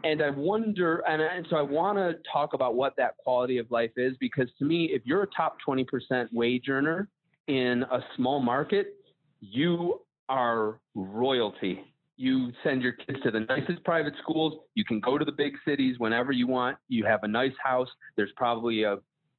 and 0.04 0.22
I 0.22 0.30
wonder, 0.30 0.98
and, 1.08 1.22
and 1.22 1.46
so 1.48 1.56
I 1.56 1.62
want 1.62 1.98
to 1.98 2.14
talk 2.30 2.54
about 2.54 2.74
what 2.74 2.94
that 2.96 3.16
quality 3.18 3.58
of 3.58 3.70
life 3.70 3.92
is 3.96 4.16
because 4.18 4.48
to 4.58 4.64
me, 4.64 4.90
if 4.92 5.02
you're 5.04 5.22
a 5.22 5.28
top 5.36 5.58
20% 5.66 5.86
wage 6.32 6.68
earner 6.68 7.08
in 7.46 7.84
a 7.90 8.00
small 8.16 8.40
market, 8.40 8.94
you 9.40 10.00
are 10.28 10.80
royalty. 10.94 11.80
You 12.16 12.50
send 12.64 12.82
your 12.82 12.92
kids 12.92 13.20
to 13.22 13.30
the 13.30 13.40
nicest 13.40 13.84
private 13.84 14.14
schools. 14.20 14.54
You 14.74 14.84
can 14.84 15.00
go 15.00 15.16
to 15.16 15.24
the 15.24 15.32
big 15.32 15.52
cities 15.64 15.98
whenever 15.98 16.32
you 16.32 16.48
want. 16.48 16.76
You 16.88 17.04
have 17.04 17.22
a 17.22 17.28
nice 17.28 17.52
house. 17.62 17.88
There's 18.16 18.32
probably 18.36 18.82
a 18.82 18.96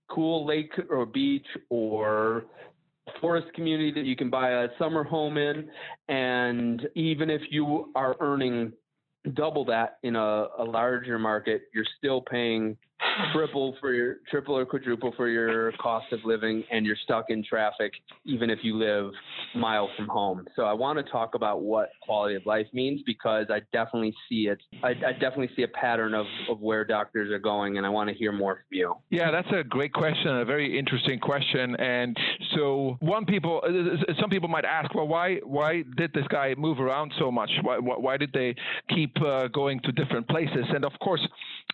cool 0.09 0.45
lake 0.45 0.71
or 0.89 1.05
beach 1.05 1.45
or 1.69 2.45
forest 3.19 3.47
community 3.53 3.91
that 3.91 4.05
you 4.05 4.15
can 4.15 4.29
buy 4.29 4.63
a 4.63 4.67
summer 4.77 5.03
home 5.03 5.37
in. 5.37 5.69
And 6.07 6.87
even 6.95 7.29
if 7.29 7.41
you 7.49 7.91
are 7.95 8.15
earning 8.21 8.71
double 9.33 9.65
that 9.65 9.97
in 10.03 10.15
a, 10.15 10.47
a 10.57 10.63
larger 10.63 11.19
market, 11.19 11.63
you're 11.73 11.85
still 11.97 12.21
paying 12.21 12.77
triple 13.33 13.75
for 13.79 13.93
your 13.93 14.17
triple 14.29 14.57
or 14.57 14.65
quadruple 14.65 15.13
for 15.15 15.27
your 15.27 15.71
cost 15.73 16.11
of 16.11 16.19
living 16.25 16.63
and 16.71 16.85
you're 16.85 16.97
stuck 17.03 17.25
in 17.29 17.43
traffic 17.43 17.93
even 18.25 18.49
if 18.49 18.59
you 18.63 18.75
live 18.75 19.11
miles 19.55 19.89
from 19.97 20.07
home. 20.07 20.47
So 20.55 20.63
i 20.63 20.73
want 20.73 21.03
to 21.03 21.11
talk 21.11 21.35
about 21.35 21.61
what 21.61 21.89
quality 22.01 22.35
of 22.35 22.45
life 22.45 22.67
means 22.73 23.01
because 23.05 23.47
i 23.49 23.61
definitely 23.71 24.13
see 24.27 24.47
it 24.47 24.59
i, 24.83 24.89
I 24.89 25.13
definitely 25.13 25.49
see 25.55 25.63
a 25.63 25.67
pattern 25.67 26.13
of, 26.13 26.25
of 26.49 26.59
where 26.59 26.85
doctors 26.85 27.31
are 27.31 27.39
going 27.39 27.77
and 27.77 27.85
i 27.85 27.89
want 27.89 28.09
to 28.09 28.15
hear 28.15 28.31
more 28.31 28.55
from 28.55 28.77
you. 28.77 28.95
Yeah 29.09 29.31
that's 29.31 29.47
a 29.51 29.63
great 29.63 29.93
question 29.93 30.39
a 30.39 30.45
very 30.45 30.77
interesting 30.77 31.19
question. 31.19 31.75
And 31.75 32.17
so 32.55 32.97
one 32.99 33.25
people 33.25 33.61
uh, 33.63 34.13
some 34.19 34.29
people 34.29 34.49
might 34.49 34.65
ask 34.65 34.93
well 34.93 35.07
why 35.07 35.37
why 35.43 35.83
did 35.97 36.13
this 36.13 36.25
guy 36.29 36.55
move 36.57 36.79
around 36.79 37.13
so 37.19 37.31
much? 37.31 37.49
Why, 37.61 37.77
why 37.77 38.17
did 38.17 38.31
they 38.33 38.55
keep 38.93 39.19
uh, 39.21 39.47
going 39.47 39.79
to 39.81 39.91
different 39.91 40.27
places? 40.27 40.65
And 40.69 40.85
of 40.85 40.93
course 41.01 41.25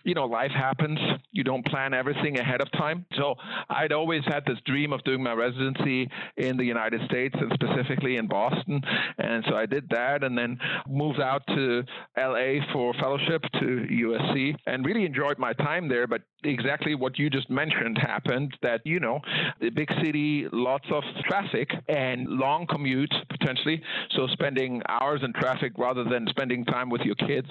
you 0.04 0.14
know 0.14 0.26
life 0.26 0.52
happens 0.52 0.98
you 1.32 1.44
don't 1.44 1.64
plan 1.66 1.94
everything 1.94 2.38
ahead 2.38 2.60
of 2.60 2.70
time. 2.72 3.06
So 3.16 3.34
I'd 3.68 3.92
always 3.92 4.22
had 4.26 4.44
this 4.46 4.58
dream 4.64 4.92
of 4.92 5.02
doing 5.04 5.22
my 5.22 5.32
residency 5.32 6.10
in 6.36 6.56
the 6.56 6.64
United 6.64 7.02
States 7.06 7.34
and 7.38 7.52
specifically 7.54 8.16
in 8.16 8.26
Boston. 8.26 8.80
And 9.18 9.44
so 9.48 9.56
I 9.56 9.66
did 9.66 9.88
that 9.90 10.24
and 10.24 10.36
then 10.36 10.58
moved 10.88 11.20
out 11.20 11.42
to 11.48 11.82
LA 12.16 12.64
for 12.72 12.92
fellowship 12.94 13.42
to 13.60 13.86
USC 13.90 14.54
and 14.66 14.84
really 14.84 15.04
enjoyed 15.04 15.38
my 15.38 15.52
time 15.54 15.88
there. 15.88 16.06
But 16.06 16.22
exactly 16.44 16.94
what 16.94 17.18
you 17.18 17.30
just 17.30 17.50
mentioned 17.50 17.98
happened 17.98 18.56
that, 18.62 18.80
you 18.84 19.00
know, 19.00 19.20
the 19.60 19.70
big 19.70 19.88
city, 20.02 20.46
lots 20.52 20.86
of 20.90 21.02
traffic 21.24 21.70
and 21.88 22.26
long 22.28 22.66
commute 22.66 23.12
potentially. 23.28 23.82
So 24.16 24.26
spending 24.28 24.82
hours 24.88 25.20
in 25.24 25.32
traffic 25.32 25.72
rather 25.76 26.04
than 26.04 26.26
spending 26.28 26.64
time 26.64 26.90
with 26.90 27.02
your 27.02 27.14
kids, 27.16 27.48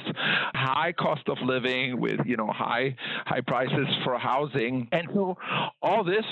high 0.53 0.93
cost 0.93 1.27
of 1.27 1.37
living 1.43 1.99
with, 1.99 2.19
you 2.25 2.37
know, 2.37 2.47
high, 2.47 2.95
high 3.25 3.41
prices 3.55 3.87
for 4.03 4.17
housing. 4.17 4.87
And 4.91 5.07
so 5.13 5.37
all 5.81 6.03
this 6.03 6.25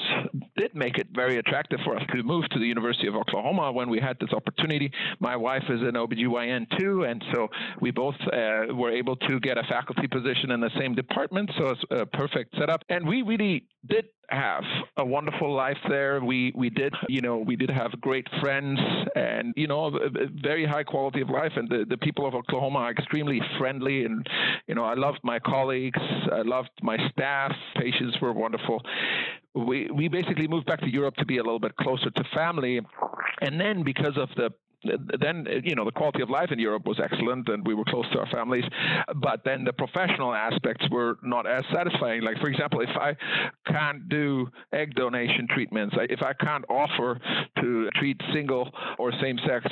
did 0.58 0.76
make 0.76 0.98
it 0.98 1.08
very 1.14 1.38
attractive 1.38 1.80
for 1.86 1.96
us 1.96 2.04
to 2.14 2.22
move 2.22 2.44
to 2.50 2.60
the 2.60 2.66
University 2.66 3.08
of 3.08 3.16
Oklahoma 3.16 3.72
when 3.72 3.90
we 3.90 4.00
had 4.00 4.18
this 4.20 4.34
opportunity. 4.34 4.92
My 5.20 5.36
wife 5.38 5.64
is 5.70 5.82
an 5.82 5.94
OBGYN 5.94 6.78
too, 6.78 7.04
and 7.04 7.24
so 7.34 7.48
we 7.80 7.92
both 7.92 8.16
uh, 8.28 8.74
were 8.74 8.92
able 8.92 9.16
to 9.28 9.40
get 9.40 9.58
a 9.58 9.64
faculty 9.70 10.08
position 10.08 10.52
in 10.52 10.60
the 10.60 10.72
same 10.78 10.96
department. 10.96 11.50
So 11.58 11.70
it's 11.70 11.84
a 11.92 12.06
perfect 12.06 12.56
setup. 12.60 12.84
And 12.90 13.08
we 13.08 13.22
really 13.22 13.68
did 13.88 14.06
have 14.36 14.64
a 14.98 15.06
wonderful 15.06 15.54
life 15.54 15.78
there. 15.90 16.24
We 16.24 16.52
we 16.56 16.70
did 16.70 16.94
you 17.10 17.22
know 17.22 17.38
we 17.38 17.56
did 17.56 17.70
have 17.70 17.92
great 18.02 18.28
friends 18.42 18.80
and 19.16 19.54
you 19.56 19.68
know 19.68 19.86
a, 19.86 20.06
a 20.06 20.28
very 20.42 20.66
high 20.66 20.84
quality 20.84 21.22
of 21.22 21.30
life. 21.30 21.54
And 21.56 21.70
the, 21.70 21.86
the 21.88 21.98
people 21.98 22.26
of 22.26 22.36
Oklahoma 22.36 22.80
are 22.80 22.92
extremely 22.92 23.42
friendly. 23.58 24.06
And 24.06 24.28
you 24.68 24.76
know 24.76 24.84
I 24.84 24.94
loved 24.96 25.20
my 25.24 25.40
colleagues. 25.40 26.00
I 26.32 26.42
loved 26.42 26.72
my 26.82 26.98
staff. 27.12 27.52
Patients 27.76 28.18
were 28.22 28.34
wonderful 28.34 28.82
we 29.56 29.90
we 29.92 30.08
basically 30.08 30.48
moved 30.48 30.66
back 30.66 30.80
to 30.82 30.90
Europe 30.90 31.16
to 31.18 31.26
be 31.26 31.38
a 31.38 31.44
little 31.44 31.60
bit 31.60 31.76
closer 31.76 32.10
to 32.10 32.24
family, 32.34 32.82
and 33.42 33.60
then 33.60 33.84
because 33.84 34.18
of 34.18 34.30
the 34.36 34.50
then 34.84 35.48
uh, 35.48 35.60
you 35.64 35.76
know 35.76 35.86
the 35.86 35.92
quality 35.92 36.22
of 36.22 36.30
life 36.30 36.52
in 36.52 36.60
Europe 36.60 36.86
was 36.86 37.00
excellent 37.04 37.48
and 37.50 37.66
we 37.66 37.74
were 37.74 37.86
close 37.86 38.06
to 38.12 38.20
our 38.20 38.28
families 38.28 38.64
but 39.16 39.42
then 39.46 39.64
the 39.64 39.74
professional 39.74 40.34
aspects 40.34 40.86
were 40.90 41.18
not 41.24 41.48
as 41.48 41.64
satisfying. 41.74 42.22
Like 42.22 42.38
for 42.40 42.50
example 42.50 42.82
if 42.82 42.90
I 42.90 43.16
can't 43.68 44.10
do 44.10 44.48
egg 44.74 44.96
donation 44.96 45.48
treatments 45.54 45.96
if 46.10 46.22
I 46.22 46.34
can't 46.34 46.66
offer 46.70 47.20
to 47.60 47.90
treat 47.96 48.20
single 48.34 48.70
or 48.98 49.12
same 49.22 49.38
sex 49.48 49.66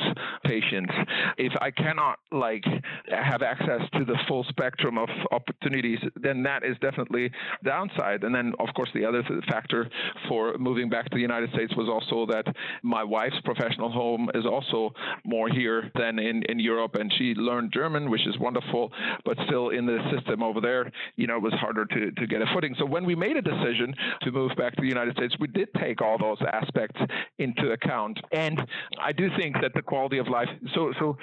patients 0.45 0.93
if 1.37 1.53
I 1.61 1.71
cannot 1.71 2.19
like 2.31 2.63
have 3.09 3.41
access 3.41 3.81
to 3.93 4.05
the 4.05 4.17
full 4.27 4.45
spectrum 4.49 4.97
of 4.97 5.09
opportunities 5.31 5.99
then 6.15 6.43
that 6.43 6.63
is 6.63 6.77
definitely 6.81 7.31
downside. 7.63 8.23
And 8.23 8.33
then 8.33 8.53
of 8.59 8.73
course 8.75 8.89
the 8.93 9.05
other 9.05 9.23
factor 9.49 9.89
for 10.27 10.57
moving 10.57 10.89
back 10.89 11.05
to 11.09 11.15
the 11.15 11.21
United 11.21 11.51
States 11.51 11.75
was 11.75 11.89
also 11.89 12.31
that 12.31 12.45
my 12.83 13.03
wife's 13.03 13.39
professional 13.43 13.91
home 13.91 14.29
is 14.33 14.45
also 14.45 14.93
more 15.25 15.49
here 15.49 15.91
than 15.95 16.19
in, 16.19 16.43
in 16.43 16.59
Europe. 16.59 16.95
And 16.95 17.11
she 17.17 17.33
learned 17.35 17.71
German, 17.73 18.09
which 18.09 18.25
is 18.27 18.37
wonderful, 18.39 18.91
but 19.25 19.37
still 19.47 19.69
in 19.69 19.85
the 19.85 19.99
system 20.15 20.43
over 20.43 20.61
there, 20.61 20.91
you 21.15 21.27
know, 21.27 21.37
it 21.37 21.43
was 21.43 21.53
harder 21.53 21.85
to, 21.85 22.11
to 22.11 22.27
get 22.27 22.41
a 22.41 22.45
footing. 22.53 22.75
So 22.79 22.85
when 22.85 23.05
we 23.05 23.15
made 23.15 23.37
a 23.37 23.41
decision 23.41 23.93
to 24.21 24.31
move 24.31 24.51
back 24.57 24.75
to 24.75 24.81
the 24.81 24.87
United 24.87 25.15
States, 25.15 25.35
we 25.39 25.47
did 25.47 25.69
take 25.79 26.01
all 26.01 26.17
those 26.17 26.37
aspects 26.51 26.99
into 27.39 27.71
account. 27.71 28.19
And 28.31 28.59
I 29.01 29.11
do 29.11 29.29
think 29.37 29.55
that 29.61 29.73
the 29.73 29.81
quality 29.81 30.17
of 30.17 30.27
life, 30.27 30.49
so, 30.73 30.93
so 30.99 31.17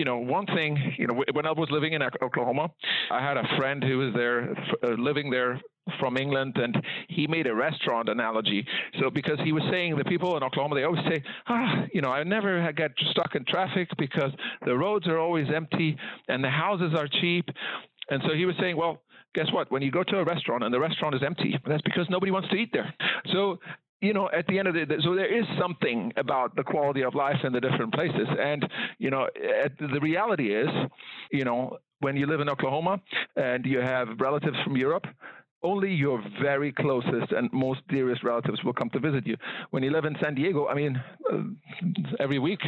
you 0.00 0.06
know, 0.06 0.16
one 0.16 0.46
thing, 0.46 0.78
you 0.96 1.06
know, 1.06 1.22
when 1.34 1.44
I 1.44 1.52
was 1.52 1.68
living 1.70 1.92
in 1.92 2.00
Oklahoma, 2.02 2.70
I 3.10 3.20
had 3.20 3.36
a 3.36 3.46
friend 3.58 3.84
who 3.84 3.98
was 3.98 4.14
there, 4.14 4.54
uh, 4.82 4.94
living 4.96 5.28
there 5.28 5.60
from 5.98 6.16
England, 6.16 6.56
and 6.56 6.74
he 7.10 7.26
made 7.26 7.46
a 7.46 7.54
restaurant 7.54 8.08
analogy. 8.08 8.66
So 8.98 9.10
because 9.10 9.38
he 9.44 9.52
was 9.52 9.62
saying 9.70 9.98
the 9.98 10.04
people 10.06 10.38
in 10.38 10.42
Oklahoma, 10.42 10.76
they 10.76 10.84
always 10.84 11.04
say, 11.06 11.22
ah, 11.48 11.84
you 11.92 12.00
know, 12.00 12.10
I 12.10 12.24
never 12.24 12.72
get 12.72 12.92
stuck 13.10 13.34
in 13.34 13.44
traffic 13.44 13.88
because 13.98 14.32
the 14.64 14.74
roads 14.74 15.06
are 15.06 15.18
always 15.18 15.48
empty 15.54 15.98
and 16.28 16.42
the 16.42 16.48
houses 16.48 16.94
are 16.96 17.06
cheap. 17.20 17.50
And 18.08 18.22
so 18.26 18.32
he 18.34 18.46
was 18.46 18.54
saying, 18.58 18.78
well, 18.78 19.02
guess 19.34 19.52
what? 19.52 19.70
When 19.70 19.82
you 19.82 19.90
go 19.90 20.02
to 20.02 20.16
a 20.20 20.24
restaurant 20.24 20.64
and 20.64 20.72
the 20.72 20.80
restaurant 20.80 21.14
is 21.14 21.20
empty, 21.22 21.60
that's 21.66 21.82
because 21.82 22.06
nobody 22.08 22.32
wants 22.32 22.48
to 22.48 22.56
eat 22.56 22.70
there. 22.72 22.94
So 23.34 23.58
you 24.00 24.12
know, 24.14 24.30
at 24.32 24.46
the 24.46 24.58
end 24.58 24.68
of 24.68 24.74
the 24.74 24.86
day, 24.86 24.96
so 25.02 25.14
there 25.14 25.32
is 25.32 25.44
something 25.58 26.12
about 26.16 26.56
the 26.56 26.64
quality 26.64 27.02
of 27.02 27.14
life 27.14 27.44
in 27.44 27.52
the 27.52 27.60
different 27.60 27.92
places. 27.92 28.28
And, 28.38 28.66
you 28.98 29.10
know, 29.10 29.28
the 29.78 30.00
reality 30.00 30.54
is, 30.54 30.68
you 31.30 31.44
know, 31.44 31.78
when 32.00 32.16
you 32.16 32.26
live 32.26 32.40
in 32.40 32.48
Oklahoma 32.48 33.00
and 33.36 33.66
you 33.66 33.80
have 33.80 34.08
relatives 34.18 34.56
from 34.64 34.76
Europe, 34.76 35.06
only 35.62 35.92
your 35.92 36.22
very 36.40 36.72
closest 36.72 37.32
and 37.32 37.52
most 37.52 37.80
dearest 37.88 38.22
relatives 38.22 38.62
will 38.64 38.72
come 38.72 38.90
to 38.90 38.98
visit 38.98 39.26
you. 39.26 39.36
When 39.70 39.82
you 39.82 39.90
live 39.90 40.04
in 40.04 40.16
San 40.22 40.34
Diego, 40.34 40.66
I 40.68 40.74
mean, 40.74 41.02
uh, 41.32 41.38
every 42.18 42.38
week 42.38 42.60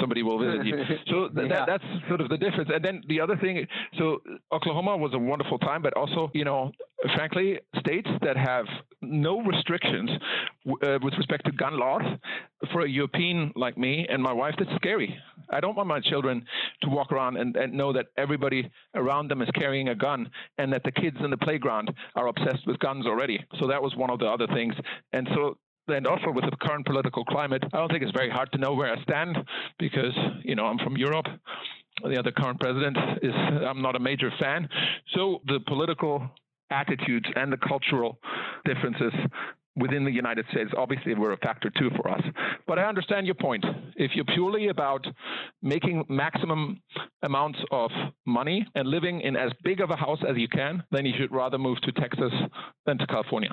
somebody 0.00 0.22
will 0.22 0.38
visit 0.38 0.66
you. 0.66 0.76
So 1.08 1.28
th- 1.28 1.48
yeah. 1.48 1.64
that, 1.64 1.66
that's 1.66 2.08
sort 2.08 2.20
of 2.20 2.28
the 2.28 2.36
difference. 2.36 2.70
And 2.72 2.84
then 2.84 3.02
the 3.08 3.20
other 3.20 3.36
thing, 3.36 3.66
so 3.98 4.22
Oklahoma 4.52 4.96
was 4.96 5.12
a 5.14 5.18
wonderful 5.18 5.58
time, 5.58 5.82
but 5.82 5.94
also, 5.94 6.30
you 6.34 6.44
know, 6.44 6.72
frankly, 7.14 7.58
states 7.78 8.08
that 8.22 8.36
have 8.36 8.66
no 9.00 9.40
restrictions 9.42 10.10
uh, 10.68 10.98
with 11.02 11.14
respect 11.16 11.44
to 11.46 11.52
gun 11.52 11.78
laws 11.78 12.02
for 12.72 12.82
a 12.82 12.88
European 12.88 13.52
like 13.54 13.78
me 13.78 14.06
and 14.08 14.22
my 14.22 14.32
wife, 14.32 14.54
that's 14.58 14.74
scary. 14.76 15.16
I 15.50 15.60
don't 15.60 15.76
want 15.76 15.88
my 15.88 16.00
children 16.00 16.44
to 16.82 16.88
walk 16.88 17.12
around 17.12 17.36
and, 17.36 17.56
and 17.56 17.72
know 17.72 17.92
that 17.92 18.06
everybody 18.16 18.70
around 18.94 19.28
them 19.30 19.42
is 19.42 19.48
carrying 19.54 19.88
a 19.88 19.94
gun 19.94 20.30
and 20.58 20.72
that 20.72 20.82
the 20.84 20.92
kids 20.92 21.16
in 21.22 21.30
the 21.30 21.36
playground 21.36 21.90
are 22.16 22.26
obsessed 22.28 22.66
with 22.66 22.78
guns 22.80 23.06
already. 23.06 23.42
So 23.58 23.66
that 23.68 23.82
was 23.82 23.94
one 23.96 24.10
of 24.10 24.18
the 24.18 24.26
other 24.26 24.46
things. 24.48 24.74
And 25.12 25.28
so 25.34 25.56
and 25.88 26.06
also 26.06 26.30
with 26.30 26.44
the 26.44 26.56
current 26.60 26.84
political 26.84 27.24
climate, 27.24 27.64
I 27.72 27.78
don't 27.78 27.90
think 27.90 28.02
it's 28.02 28.12
very 28.12 28.30
hard 28.30 28.52
to 28.52 28.58
know 28.58 28.74
where 28.74 28.92
I 28.92 29.02
stand 29.04 29.38
because, 29.78 30.12
you 30.42 30.54
know, 30.54 30.66
I'm 30.66 30.78
from 30.78 30.98
Europe. 30.98 31.24
The 32.04 32.18
other 32.18 32.30
current 32.30 32.60
president 32.60 32.96
is, 33.22 33.32
I'm 33.34 33.80
not 33.80 33.96
a 33.96 33.98
major 33.98 34.30
fan. 34.38 34.68
So 35.14 35.40
the 35.46 35.60
political 35.66 36.28
attitudes 36.70 37.26
and 37.34 37.50
the 37.50 37.56
cultural 37.56 38.18
differences 38.64 39.12
within 39.80 40.04
the 40.04 40.10
United 40.10 40.46
States 40.50 40.70
obviously 40.76 41.14
were 41.14 41.32
a 41.32 41.36
factor 41.38 41.70
too 41.70 41.90
for 41.96 42.10
us. 42.10 42.22
But 42.66 42.78
I 42.78 42.84
understand 42.84 43.26
your 43.26 43.34
point. 43.34 43.64
If 43.96 44.12
you're 44.14 44.24
purely 44.24 44.68
about 44.68 45.06
making 45.62 46.04
maximum 46.08 46.80
amounts 47.22 47.58
of 47.70 47.90
money 48.26 48.66
and 48.74 48.88
living 48.88 49.20
in 49.20 49.36
as 49.36 49.50
big 49.64 49.80
of 49.80 49.90
a 49.90 49.96
house 49.96 50.20
as 50.28 50.36
you 50.36 50.48
can, 50.48 50.82
then 50.90 51.06
you 51.06 51.14
should 51.18 51.32
rather 51.32 51.58
move 51.58 51.80
to 51.82 51.92
Texas 51.92 52.32
than 52.86 52.98
to 52.98 53.06
California. 53.06 53.50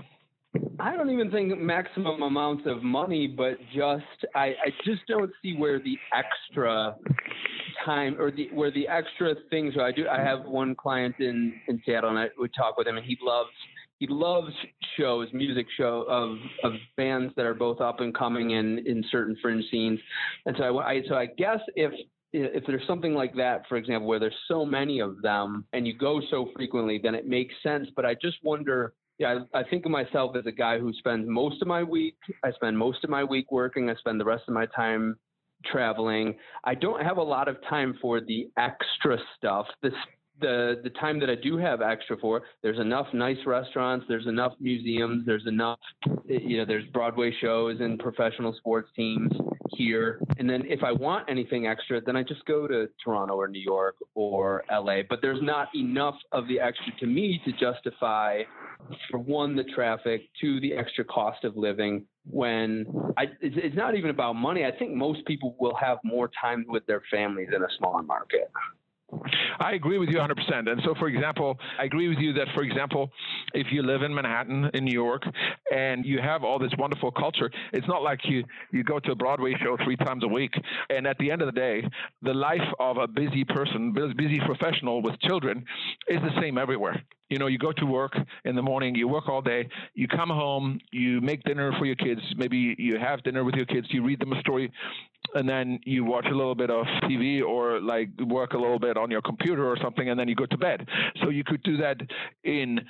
I 0.79 0.95
don't 0.95 1.09
even 1.09 1.31
think 1.31 1.57
maximum 1.59 2.21
amounts 2.21 2.63
of 2.65 2.81
money, 2.81 3.27
but 3.27 3.57
just 3.73 4.03
I, 4.35 4.47
I 4.47 4.69
just 4.85 5.01
don't 5.07 5.31
see 5.41 5.55
where 5.57 5.79
the 5.79 5.97
extra 6.13 6.95
time 7.85 8.19
or 8.19 8.31
the 8.31 8.49
where 8.53 8.71
the 8.71 8.87
extra 8.87 9.35
things 9.49 9.75
are. 9.75 9.87
I 9.87 9.91
do 9.91 10.07
I 10.07 10.19
have 10.19 10.45
one 10.45 10.75
client 10.75 11.15
in 11.19 11.53
in 11.67 11.81
Seattle 11.85 12.09
and 12.09 12.19
I 12.19 12.27
would 12.37 12.53
talk 12.53 12.77
with 12.77 12.87
him 12.87 12.97
and 12.97 13.05
he 13.05 13.17
loves 13.21 13.49
he 13.99 14.07
loves 14.07 14.51
shows, 14.97 15.27
music 15.33 15.67
show 15.77 16.05
of 16.07 16.37
of 16.63 16.73
bands 16.97 17.33
that 17.35 17.45
are 17.45 17.53
both 17.53 17.81
up 17.81 17.99
and 18.01 18.13
coming 18.15 18.51
in 18.51 18.79
in 18.85 19.03
certain 19.11 19.37
fringe 19.41 19.63
scenes, 19.71 19.99
and 20.45 20.55
so 20.57 20.77
I, 20.79 20.89
I 20.89 21.01
so 21.07 21.15
I 21.15 21.27
guess 21.27 21.59
if 21.75 21.91
if 22.33 22.65
there's 22.67 22.85
something 22.85 23.13
like 23.13 23.33
that, 23.35 23.63
for 23.69 23.77
example, 23.77 24.07
where 24.07 24.19
there's 24.19 24.35
so 24.47 24.65
many 24.65 24.99
of 24.99 25.21
them 25.21 25.65
and 25.71 25.87
you 25.87 25.97
go 25.97 26.21
so 26.29 26.49
frequently, 26.53 26.99
then 27.01 27.15
it 27.15 27.25
makes 27.25 27.53
sense. 27.63 27.87
But 27.95 28.05
I 28.05 28.15
just 28.15 28.37
wonder. 28.43 28.93
Yeah, 29.17 29.45
I, 29.53 29.59
I 29.59 29.63
think 29.63 29.85
of 29.85 29.91
myself 29.91 30.35
as 30.35 30.45
a 30.45 30.51
guy 30.51 30.77
who 30.77 30.91
spends 30.91 31.25
most 31.29 31.61
of 31.61 31.69
my 31.69 31.81
week. 31.81 32.17
I 32.43 32.51
spend 32.51 32.77
most 32.77 33.01
of 33.05 33.09
my 33.09 33.23
week 33.23 33.49
working. 33.49 33.89
I 33.89 33.95
spend 33.95 34.19
the 34.19 34.25
rest 34.25 34.43
of 34.49 34.53
my 34.53 34.65
time 34.75 35.15
traveling. 35.65 36.35
I 36.63 36.75
don't 36.75 37.01
have 37.01 37.17
a 37.17 37.23
lot 37.23 37.47
of 37.47 37.57
time 37.69 37.97
for 38.01 38.19
the 38.19 38.49
extra 38.57 39.17
stuff, 39.37 39.67
the 39.81 39.91
the 40.41 40.81
the 40.83 40.89
time 40.91 41.19
that 41.19 41.29
I 41.29 41.35
do 41.35 41.57
have 41.57 41.81
extra 41.81 42.17
for, 42.17 42.43
there's 42.61 42.79
enough 42.79 43.07
nice 43.13 43.37
restaurants, 43.45 44.05
there's 44.07 44.27
enough 44.27 44.53
museums, 44.59 45.25
there's 45.25 45.47
enough 45.47 45.79
you 46.27 46.57
know, 46.57 46.65
there's 46.65 46.85
Broadway 46.93 47.33
shows 47.41 47.79
and 47.79 47.99
professional 47.99 48.53
sports 48.53 48.89
teams 48.95 49.31
here. 49.69 50.19
And 50.37 50.49
then 50.49 50.63
if 50.67 50.83
I 50.83 50.91
want 50.91 51.29
anything 51.29 51.67
extra, 51.67 52.01
then 52.01 52.15
I 52.15 52.23
just 52.23 52.45
go 52.45 52.67
to 52.67 52.87
Toronto 53.03 53.35
or 53.35 53.47
New 53.47 53.61
York 53.61 53.95
or 54.13 54.63
LA. 54.71 55.01
But 55.09 55.19
there's 55.21 55.41
not 55.41 55.69
enough 55.75 56.15
of 56.31 56.47
the 56.47 56.59
extra 56.59 56.93
to 56.99 57.05
me 57.05 57.41
to 57.45 57.51
justify 57.53 58.41
for 59.09 59.19
one 59.19 59.55
the 59.55 59.63
traffic, 59.63 60.29
two 60.39 60.59
the 60.59 60.73
extra 60.73 61.03
cost 61.05 61.43
of 61.43 61.55
living 61.55 62.05
when 62.29 62.85
I, 63.17 63.23
it's, 63.41 63.55
it's 63.57 63.75
not 63.75 63.95
even 63.95 64.09
about 64.09 64.33
money. 64.33 64.65
I 64.65 64.71
think 64.71 64.93
most 64.93 65.25
people 65.25 65.55
will 65.59 65.75
have 65.75 65.99
more 66.03 66.29
time 66.41 66.65
with 66.67 66.85
their 66.87 67.03
families 67.11 67.49
in 67.55 67.61
a 67.61 67.67
smaller 67.77 68.03
market. 68.03 68.51
I 69.59 69.73
agree 69.73 69.97
with 69.97 70.09
you 70.09 70.17
100%. 70.17 70.69
And 70.69 70.81
so, 70.83 70.95
for 70.95 71.07
example, 71.07 71.57
I 71.79 71.85
agree 71.85 72.09
with 72.09 72.17
you 72.17 72.33
that, 72.33 72.47
for 72.53 72.63
example, 72.63 73.09
if 73.53 73.67
you 73.71 73.83
live 73.83 74.01
in 74.01 74.13
Manhattan, 74.13 74.69
in 74.73 74.83
New 74.83 74.93
York, 74.93 75.23
and 75.71 76.05
you 76.05 76.19
have 76.19 76.43
all 76.43 76.59
this 76.59 76.71
wonderful 76.77 77.11
culture, 77.11 77.49
it's 77.71 77.87
not 77.87 78.01
like 78.01 78.19
you, 78.25 78.43
you 78.71 78.83
go 78.83 78.99
to 78.99 79.11
a 79.11 79.15
Broadway 79.15 79.53
show 79.61 79.77
three 79.83 79.95
times 79.95 80.23
a 80.23 80.27
week. 80.27 80.53
And 80.89 81.07
at 81.07 81.17
the 81.19 81.31
end 81.31 81.41
of 81.41 81.47
the 81.47 81.59
day, 81.59 81.87
the 82.21 82.33
life 82.33 82.67
of 82.79 82.97
a 82.97 83.07
busy 83.07 83.43
person, 83.43 83.93
busy 83.93 84.39
professional 84.45 85.01
with 85.01 85.19
children, 85.21 85.65
is 86.07 86.19
the 86.21 86.41
same 86.41 86.57
everywhere 86.57 87.01
you 87.29 87.39
know, 87.39 87.47
you 87.47 87.57
go 87.57 87.71
to 87.71 87.85
work 87.85 88.15
in 88.45 88.55
the 88.55 88.61
morning, 88.61 88.93
you 88.93 89.07
work 89.07 89.27
all 89.27 89.41
day, 89.41 89.67
you 89.95 90.07
come 90.07 90.29
home, 90.29 90.79
you 90.91 91.19
make 91.21 91.43
dinner 91.43 91.71
for 91.79 91.85
your 91.85 91.95
kids, 91.95 92.21
maybe 92.37 92.75
you 92.77 92.99
have 92.99 93.23
dinner 93.23 93.43
with 93.43 93.55
your 93.55 93.65
kids, 93.65 93.87
you 93.89 94.03
read 94.03 94.19
them 94.19 94.31
a 94.33 94.39
story, 94.41 94.71
and 95.33 95.47
then 95.47 95.79
you 95.85 96.03
watch 96.05 96.25
a 96.29 96.35
little 96.35 96.55
bit 96.55 96.69
of 96.69 96.85
TV 97.03 97.43
or 97.43 97.79
like 97.79 98.09
work 98.21 98.53
a 98.53 98.57
little 98.57 98.79
bit 98.79 98.97
on 98.97 99.11
your 99.11 99.21
computer 99.21 99.67
or 99.67 99.77
something, 99.81 100.09
and 100.09 100.19
then 100.19 100.27
you 100.27 100.35
go 100.35 100.45
to 100.45 100.57
bed. 100.57 100.87
So 101.21 101.29
you 101.29 101.43
could 101.43 101.63
do 101.63 101.77
that 101.77 101.97
in 102.43 102.81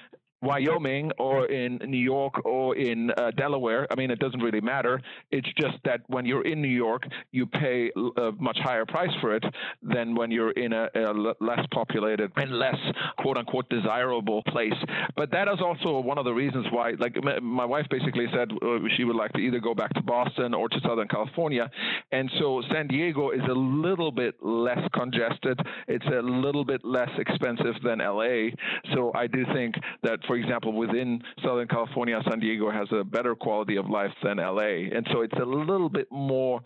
Wyoming 0.45 1.11
or 1.17 1.47
in 1.47 1.79
New 1.87 1.97
York 1.97 2.45
or 2.45 2.75
in 2.75 3.11
uh, 3.11 3.31
Delaware. 3.31 3.87
I 3.91 3.95
mean, 3.95 4.11
it 4.11 4.19
doesn't 4.19 4.41
really 4.41 4.61
matter. 4.61 5.01
It's 5.31 5.47
just 5.59 5.77
that 5.85 6.01
when 6.07 6.25
you're 6.25 6.45
in 6.45 6.61
New 6.61 6.67
York, 6.67 7.03
you 7.31 7.45
pay 7.45 7.91
a 8.17 8.31
much 8.39 8.57
higher 8.61 8.85
price 8.85 9.13
for 9.21 9.35
it 9.35 9.43
than 9.81 10.15
when 10.15 10.31
you're 10.31 10.51
in 10.51 10.73
a, 10.73 10.87
a 10.95 11.11
less 11.39 11.65
populated 11.73 12.31
and 12.35 12.51
less 12.51 12.77
quote 13.19 13.37
unquote 13.37 13.69
desirable 13.69 14.43
place. 14.43 14.73
But 15.15 15.31
that 15.31 15.47
is 15.47 15.59
also 15.61 15.99
one 15.99 16.17
of 16.17 16.25
the 16.25 16.33
reasons 16.33 16.67
why, 16.71 16.93
like, 16.99 17.15
my 17.41 17.65
wife 17.65 17.85
basically 17.89 18.27
said 18.33 18.51
uh, 18.51 18.77
she 18.95 19.03
would 19.03 19.15
like 19.15 19.33
to 19.33 19.39
either 19.39 19.59
go 19.59 19.73
back 19.73 19.93
to 19.93 20.01
Boston 20.01 20.53
or 20.53 20.69
to 20.69 20.79
Southern 20.87 21.07
California. 21.07 21.69
And 22.11 22.29
so 22.39 22.61
San 22.71 22.87
Diego 22.87 23.31
is 23.31 23.41
a 23.49 23.53
little 23.53 24.11
bit 24.11 24.35
less 24.41 24.79
congested, 24.93 25.59
it's 25.87 26.05
a 26.05 26.21
little 26.21 26.65
bit 26.65 26.83
less 26.83 27.09
expensive 27.17 27.75
than 27.83 27.99
LA. 27.99 28.49
So 28.93 29.11
I 29.15 29.27
do 29.27 29.45
think 29.53 29.75
that, 30.03 30.19
for 30.27 30.34
example, 30.35 30.73
within 30.73 31.21
Southern 31.43 31.67
California, 31.67 32.19
San 32.29 32.39
Diego 32.39 32.71
has 32.71 32.87
a 32.91 33.03
better 33.03 33.35
quality 33.35 33.75
of 33.77 33.89
life 33.89 34.11
than 34.23 34.37
LA. 34.37 34.89
And 34.93 35.07
so 35.11 35.21
it's 35.21 35.37
a 35.41 35.45
little 35.45 35.89
bit 35.89 36.07
more 36.11 36.61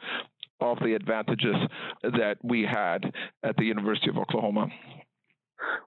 of 0.62 0.78
the 0.84 0.94
advantages 0.94 1.56
that 2.04 2.38
we 2.44 2.64
had 2.64 3.12
at 3.44 3.56
the 3.58 3.64
University 3.64 4.10
of 4.10 4.18
Oklahoma. 4.18 4.68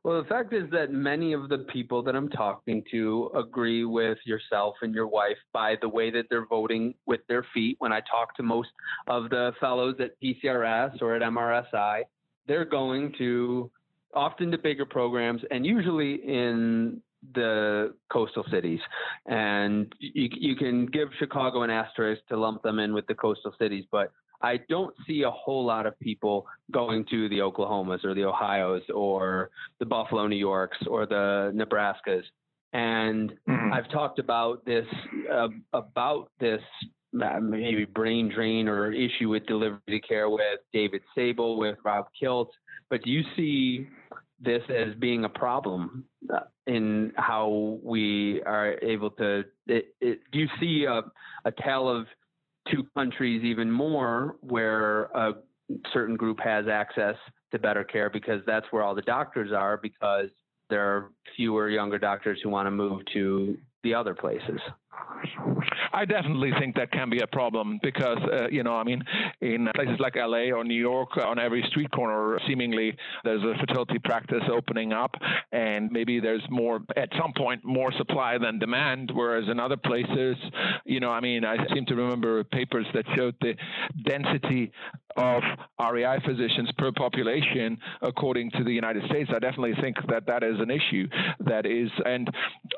Well, 0.05 0.23
the 0.23 0.29
fact 0.29 0.53
is 0.53 0.69
that 0.71 0.93
many 0.93 1.33
of 1.33 1.49
the 1.49 1.59
people 1.73 2.03
that 2.03 2.15
I'm 2.15 2.29
talking 2.29 2.83
to 2.91 3.31
agree 3.35 3.85
with 3.85 4.19
yourself 4.25 4.75
and 4.83 4.95
your 4.95 5.07
wife 5.07 5.37
by 5.53 5.77
the 5.81 5.89
way 5.89 6.11
that 6.11 6.27
they're 6.29 6.47
voting 6.47 6.95
with 7.07 7.21
their 7.29 7.47
feet. 7.55 7.77
When 7.79 7.93
I 7.93 8.01
talk 8.01 8.35
to 8.37 8.43
most 8.43 8.69
of 9.07 9.31
the 9.31 9.53
fellows 9.61 9.97
at 10.01 10.21
PCRS 10.21 11.01
or 11.01 11.15
at 11.15 11.23
MRSI, 11.23 12.03
they're 12.47 12.65
going 12.65 13.15
to 13.19 13.71
often 14.15 14.51
to 14.51 14.59
bigger 14.59 14.85
programs 14.85 15.41
and 15.51 15.65
usually 15.65 16.17
in 16.17 17.01
the 17.35 17.95
coastal 18.13 18.45
cities. 18.51 18.81
And 19.27 19.93
you, 19.99 20.29
you 20.33 20.57
can 20.57 20.87
give 20.87 21.09
Chicago 21.19 21.63
an 21.63 21.71
asterisk 21.71 22.23
to 22.29 22.37
lump 22.37 22.63
them 22.63 22.79
in 22.79 22.93
with 22.93 23.07
the 23.07 23.15
coastal 23.15 23.55
cities, 23.59 23.85
but 23.91 24.13
I 24.43 24.59
don't 24.69 24.95
see 25.07 25.23
a 25.23 25.31
whole 25.31 25.65
lot 25.65 25.87
of 25.87 25.99
people 26.01 26.47
going 26.73 27.05
to 27.11 27.29
the 27.29 27.39
Oklahomas 27.39 28.05
or 28.05 28.15
the 28.15 28.25
Ohio's 28.25 28.83
or 28.93 29.51
the 29.79 29.87
Buffalo, 29.87 30.27
New 30.27 30.37
Yorks 30.37 30.79
or 30.89 31.07
the 31.07 31.53
Nebraskas. 31.55 32.25
And 32.73 33.33
mm-hmm. 33.49 33.73
I've 33.73 33.89
talked 33.91 34.19
about 34.19 34.65
this 34.65 34.87
uh, 35.33 35.49
about 35.73 36.31
this 36.41 36.63
uh, 37.23 37.39
maybe 37.41 37.85
brain 37.85 38.31
drain 38.35 38.69
or 38.69 38.91
issue 38.91 39.29
with 39.29 39.47
delivery 39.47 40.01
care 40.07 40.29
with 40.29 40.61
David 40.73 41.03
Sable, 41.15 41.59
with 41.59 41.77
Rob 41.85 42.07
Kiltz. 42.21 42.51
But 42.91 43.03
do 43.03 43.11
you 43.11 43.23
see 43.37 43.87
this 44.43 44.63
as 44.69 44.95
being 44.99 45.25
a 45.25 45.29
problem 45.29 46.05
uh, 46.33 46.41
in 46.67 47.13
how 47.17 47.79
we 47.83 48.43
are 48.43 48.77
able 48.83 49.11
to? 49.11 49.45
It, 49.67 49.95
it, 50.01 50.21
do 50.33 50.39
you 50.39 50.49
see 50.61 50.85
a, 50.85 51.03
a 51.45 51.53
tale 51.63 51.89
of 51.89 52.07
two 52.71 52.87
countries 52.95 53.43
even 53.45 53.71
more 53.71 54.37
where 54.41 55.05
a 55.05 55.35
certain 55.93 56.17
group 56.17 56.39
has 56.41 56.67
access 56.69 57.17
to 57.53 57.59
better 57.59 57.85
care 57.85 58.11
because 58.11 58.41
that's 58.47 58.67
where 58.71 58.83
all 58.83 58.95
the 58.95 59.03
doctors 59.03 59.53
are 59.53 59.77
because 59.77 60.29
there 60.71 60.83
are 60.83 61.11
fewer 61.37 61.69
younger 61.69 61.99
doctors 61.99 62.39
who 62.43 62.49
want 62.49 62.67
to 62.67 62.71
move 62.71 63.03
to 63.13 63.57
the 63.83 63.95
other 63.95 64.15
places. 64.15 64.61
I 65.93 66.05
definitely 66.05 66.53
think 66.59 66.77
that 66.77 66.91
can 66.91 67.11
be 67.11 67.21
a 67.21 67.27
problem 67.27 67.79
because, 67.83 68.19
uh, 68.33 68.49
you 68.51 68.63
know, 68.63 68.75
I 68.75 68.85
mean, 68.85 69.03
in 69.41 69.69
places 69.75 69.99
like 70.01 70.17
LA 70.17 70.51
or 70.51 70.65
New 70.65 70.81
York, 70.81 71.17
on 71.17 71.39
every 71.39 71.63
street 71.71 71.91
corner, 71.91 72.39
seemingly 72.47 72.97
there's 73.25 73.43
a 73.43 73.55
fertility 73.61 73.99
practice 73.99 74.43
opening 74.51 74.93
up, 74.93 75.15
and 75.53 75.91
maybe 75.91 76.21
there's 76.21 76.43
more, 76.51 76.81
at 76.97 77.11
some 77.21 77.33
point, 77.37 77.65
more 77.65 77.93
supply 77.99 78.39
than 78.39 78.59
demand. 78.59 79.11
Whereas 79.15 79.49
in 79.51 79.61
other 79.61 79.77
places, 79.77 80.37
you 80.85 81.01
know, 81.01 81.11
I 81.11 81.21
mean, 81.21 81.45
I 81.45 81.57
seem 81.75 81.87
to 81.87 81.95
remember 81.95 82.45
papers 82.45 82.87
that 82.95 83.05
showed 83.17 83.35
the 83.41 83.55
density 84.05 84.73
of 85.17 85.43
REI 85.79 86.19
physicians 86.25 86.71
per 86.79 86.91
population 86.91 87.79
according 88.01 88.51
to 88.53 88.65
the 88.65 88.73
United 88.73 89.05
States. 89.11 89.31
I 89.35 89.39
definitely 89.39 89.75
think 89.81 89.97
that 90.09 90.27
that 90.27 90.43
is 90.43 90.59
an 90.59 90.71
issue 90.71 91.07
that 91.41 91.67
is, 91.67 91.91
and, 92.05 92.31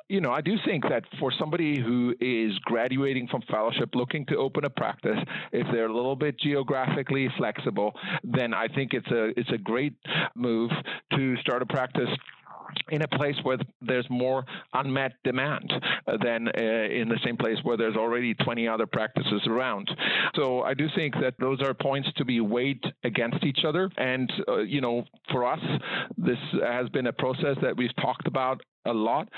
you 0.09 0.21
know, 0.21 0.33
I 0.33 0.41
do 0.41 0.57
think 0.65 0.85
that 0.89 1.05
for 1.21 1.33
somebody 1.39 1.81
who 1.81 2.04
is 2.21 2.59
graduating 2.61 3.29
from 3.29 3.43
fellowship 3.51 3.95
looking 3.95 4.27
to 4.27 4.37
open 4.37 4.65
a 4.65 4.71
practice, 4.71 5.19
if 5.53 5.67
they're 5.73 5.87
a 5.87 5.95
little 5.95 6.17
bit 6.17 6.39
geographically 6.39 7.29
flexible, 7.37 7.93
then 8.23 8.55
I 8.55 8.69
think 8.69 8.93
it's 8.95 9.11
a 9.11 9.39
it's 9.39 9.51
a 9.53 9.59
great 9.59 9.97
move 10.35 10.71
to 11.13 11.37
start 11.39 11.63
a 11.63 11.67
practice 11.67 12.09
in 12.91 13.03
a 13.03 13.09
place 13.09 13.37
where 13.43 13.59
there's 13.83 14.07
more 14.11 14.45
unmet 14.73 15.13
demand 15.25 15.73
than 16.23 16.49
uh, 16.49 16.61
in 16.61 17.09
the 17.09 17.19
same 17.25 17.37
place 17.37 17.57
where 17.63 17.77
there's 17.77 17.97
already 17.97 18.35
20 18.35 18.69
other 18.69 18.87
practices 18.87 19.43
around. 19.47 19.91
So 20.35 20.63
I 20.63 20.75
do 20.75 20.89
think 20.95 21.15
that 21.21 21.35
those 21.39 21.61
are 21.63 21.75
points 21.75 22.09
to 22.17 22.25
be 22.25 22.41
weighed 22.41 22.83
against 23.05 23.45
each 23.45 23.61
other. 23.67 23.91
And, 23.97 24.31
uh, 24.49 24.59
you 24.59 24.81
know, 24.81 25.05
for 25.31 25.47
us, 25.47 25.61
this 26.19 26.39
has 26.63 26.89
been 26.91 27.07
a 27.07 27.13
process 27.13 27.57
that 27.63 27.77
we've 27.77 27.95
talked 27.97 28.27
about 28.27 28.61
a 28.87 28.93
lot. 28.93 29.29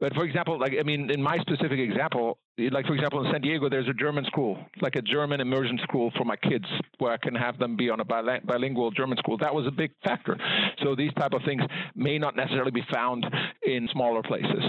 But 0.00 0.14
for 0.14 0.24
example, 0.24 0.58
like 0.58 0.74
I 0.78 0.82
mean, 0.82 1.10
in 1.10 1.22
my 1.22 1.38
specific 1.38 1.78
example, 1.78 2.38
like 2.58 2.86
for 2.86 2.94
example 2.94 3.24
in 3.24 3.32
San 3.32 3.40
Diego, 3.40 3.68
there's 3.68 3.88
a 3.88 3.94
German 3.94 4.24
school, 4.24 4.58
like 4.80 4.96
a 4.96 5.02
German 5.02 5.40
immersion 5.40 5.78
school 5.82 6.10
for 6.16 6.24
my 6.24 6.36
kids, 6.36 6.64
where 6.98 7.12
I 7.12 7.16
can 7.16 7.34
have 7.34 7.58
them 7.58 7.76
be 7.76 7.90
on 7.90 8.00
a 8.00 8.04
bilingual 8.04 8.90
German 8.90 9.18
school. 9.18 9.38
That 9.38 9.54
was 9.54 9.66
a 9.66 9.70
big 9.70 9.92
factor. 10.04 10.36
So 10.82 10.94
these 10.94 11.12
type 11.14 11.32
of 11.32 11.42
things 11.44 11.62
may 11.94 12.18
not 12.18 12.36
necessarily 12.36 12.70
be 12.72 12.84
found 12.92 13.26
in 13.64 13.88
smaller 13.92 14.22
places 14.22 14.62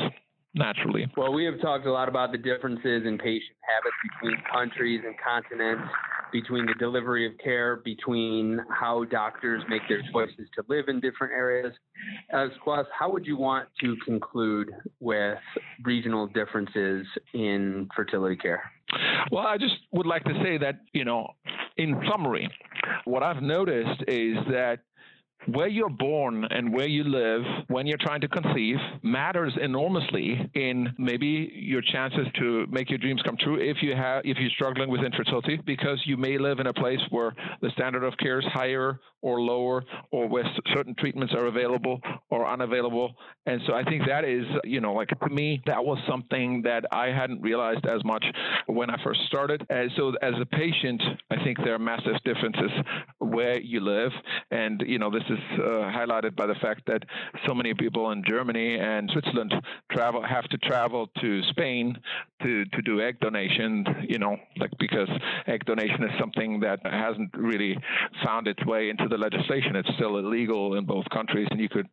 naturally. 0.54 1.08
Well, 1.16 1.34
we 1.34 1.46
have 1.46 1.62
talked 1.62 1.86
a 1.86 1.92
lot 1.92 2.10
about 2.10 2.32
the 2.32 2.38
differences 2.38 3.06
in 3.06 3.18
patient 3.18 3.58
habits 3.62 3.96
between 4.04 4.44
countries 4.52 5.02
and 5.06 5.16
continents 5.20 5.84
between 6.32 6.66
the 6.66 6.74
delivery 6.76 7.26
of 7.26 7.38
care, 7.38 7.78
between 7.78 8.60
how 8.70 9.04
doctors 9.06 9.64
make 9.70 9.82
their 9.88 10.02
choices 10.12 10.48
to 10.56 10.64
live 10.68 10.86
in 10.88 11.00
different 11.00 11.34
areas. 11.34 11.74
As 12.32 12.50
Quaas, 12.66 12.86
how 12.98 13.12
would 13.12 13.26
you 13.26 13.38
want 13.38 13.70
to 13.82 13.96
conclude 14.06 14.72
with 15.00 15.38
regional 15.84 16.28
differences 16.28 17.06
in 17.34 17.88
fertility 17.96 18.36
care? 18.36 18.64
Well, 19.32 19.46
I 19.46 19.58
just 19.58 19.76
would 19.92 20.06
like 20.06 20.24
to 20.26 20.34
say 20.44 20.58
that, 20.58 20.80
you 20.94 21.06
know, 21.06 21.34
in 21.78 22.02
summary, 22.10 22.50
what 23.06 23.24
I've 23.24 23.42
noticed 23.42 24.04
is 24.08 24.38
that 24.50 24.80
where 25.48 25.68
you're 25.68 25.90
born 25.90 26.44
and 26.50 26.74
where 26.74 26.88
you 26.88 27.04
live 27.06 27.42
when 27.70 27.88
you're 27.88 27.98
trying 27.98 28.20
to 28.22 28.28
conceive 28.28 28.76
matters 29.02 29.54
enormously 29.62 30.50
in 30.56 30.94
maybe 30.98 31.52
your 31.56 31.82
chances 31.82 32.28
to 32.38 32.66
make 32.70 32.90
your 32.90 32.98
dreams 33.00 33.22
come 33.26 33.38
true 33.38 33.56
if 33.60 33.78
you 33.82 33.96
have 33.96 34.22
if 34.26 34.38
you're 34.38 34.50
struggling 34.50 34.90
with 34.90 35.02
infertility 35.02 35.58
because 35.66 36.02
you 36.06 36.18
may 36.18 36.38
live 36.38 36.60
in 36.60 36.68
a 36.68 36.74
place 36.74 37.00
where 37.12 37.34
the 37.62 37.70
standard 37.72 38.04
of 38.04 38.18
care 38.18 38.40
is 38.40 38.46
higher 38.54 39.00
or 39.22 39.42
lower 39.42 39.84
or 40.12 40.28
where 40.28 40.44
certain 40.74 40.96
treatments 40.96 41.34
are 41.34 41.48
available 41.48 42.00
or 42.30 42.48
unavailable 42.48 43.16
and 43.46 43.62
so 43.68 43.74
i 43.74 43.84
think 43.84 44.04
that 44.08 44.24
is 44.24 44.46
you 44.64 44.82
know 44.82 44.94
like 44.94 45.10
to 45.10 45.30
me 45.30 45.62
that 45.66 45.84
was 45.84 45.98
something 46.10 46.62
that 46.62 46.86
i 46.92 47.08
hadn't 47.08 47.42
realized 47.42 47.86
as 47.86 48.04
much 48.04 48.26
when 48.68 48.90
i 48.90 49.04
first 49.04 49.22
started 49.28 49.66
and 49.70 49.92
so 49.96 50.14
as 50.22 50.34
a 50.42 50.46
patient 50.46 51.02
i 51.32 51.36
think 51.44 51.58
there 51.64 51.74
are 51.74 51.80
massive 51.80 52.16
differences 52.24 52.72
where 53.20 53.60
you 53.60 53.80
live 53.80 54.12
and 54.52 54.84
you 54.86 55.00
know 55.00 55.10
this 55.10 55.24
is 55.30 55.40
uh, 55.60 55.92
highlighted 55.92 56.36
by 56.36 56.46
the 56.46 56.56
fact 56.62 56.82
that 56.88 57.04
so 57.46 57.54
many 57.54 57.74
people 57.74 58.12
in 58.12 58.24
Germany 58.28 58.78
and 58.78 59.10
Switzerland 59.12 59.54
travel 59.92 60.24
have 60.24 60.46
to 60.50 60.58
travel 60.58 61.08
to 61.22 61.42
Spain 61.50 61.98
to 62.42 62.66
to 62.66 62.82
do 62.82 63.02
egg 63.02 63.20
donation. 63.20 63.86
You 64.08 64.20
know, 64.20 64.38
like 64.58 64.72
because 64.80 65.10
egg 65.48 65.66
donation 65.66 66.04
is 66.04 66.12
something 66.20 66.60
that 66.62 66.80
hasn't 66.84 67.32
really 67.34 67.78
found 68.24 68.48
its 68.48 68.64
way 68.66 68.90
into 68.90 69.07
the 69.08 69.18
legislation. 69.18 69.76
It's 69.76 69.90
still 69.96 70.18
illegal 70.18 70.76
in 70.76 70.86
both 70.86 71.06
countries, 71.10 71.48
and 71.52 71.60
you 71.60 71.70
could 71.70 71.88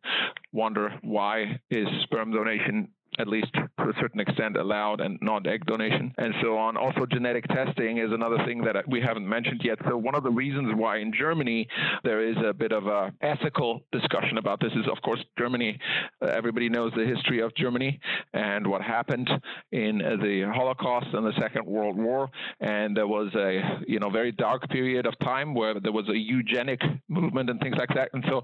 wonder 0.51 0.97
why 1.01 1.59
is 1.69 1.87
sperm 2.03 2.31
donation 2.31 2.89
at 3.19 3.27
least 3.27 3.53
to 3.53 3.89
a 3.89 3.93
certain 3.99 4.19
extent 4.19 4.57
allowed 4.57 5.01
and 5.01 5.17
not 5.21 5.45
egg 5.47 5.65
donation 5.65 6.13
and 6.17 6.33
so 6.41 6.57
on. 6.57 6.77
Also, 6.77 7.05
genetic 7.05 7.45
testing 7.47 7.97
is 7.97 8.11
another 8.11 8.37
thing 8.45 8.61
that 8.63 8.87
we 8.87 9.01
haven't 9.01 9.27
mentioned 9.27 9.61
yet. 9.63 9.77
So, 9.87 9.97
one 9.97 10.15
of 10.15 10.23
the 10.23 10.31
reasons 10.31 10.73
why 10.75 10.97
in 10.97 11.13
Germany 11.17 11.67
there 12.03 12.27
is 12.27 12.35
a 12.45 12.53
bit 12.53 12.71
of 12.71 12.87
a 12.87 13.13
ethical 13.21 13.81
discussion 13.91 14.37
about 14.37 14.59
this 14.59 14.71
is, 14.73 14.85
of 14.91 15.01
course, 15.03 15.23
Germany. 15.37 15.79
Uh, 16.21 16.27
everybody 16.27 16.69
knows 16.69 16.91
the 16.95 17.05
history 17.05 17.41
of 17.41 17.53
Germany 17.55 17.99
and 18.33 18.65
what 18.67 18.81
happened 18.81 19.29
in 19.71 19.97
the 19.97 20.51
Holocaust 20.53 21.07
and 21.13 21.25
the 21.25 21.33
Second 21.39 21.65
World 21.65 21.97
War, 21.97 22.29
and 22.59 22.95
there 22.95 23.07
was 23.07 23.33
a 23.35 23.81
you 23.87 23.99
know 23.99 24.09
very 24.09 24.31
dark 24.31 24.67
period 24.69 25.05
of 25.05 25.17
time 25.19 25.53
where 25.53 25.79
there 25.79 25.91
was 25.91 26.07
a 26.09 26.17
eugenic 26.17 26.81
movement 27.07 27.49
and 27.49 27.59
things 27.59 27.75
like 27.77 27.89
that. 27.95 28.09
And 28.13 28.23
so, 28.27 28.41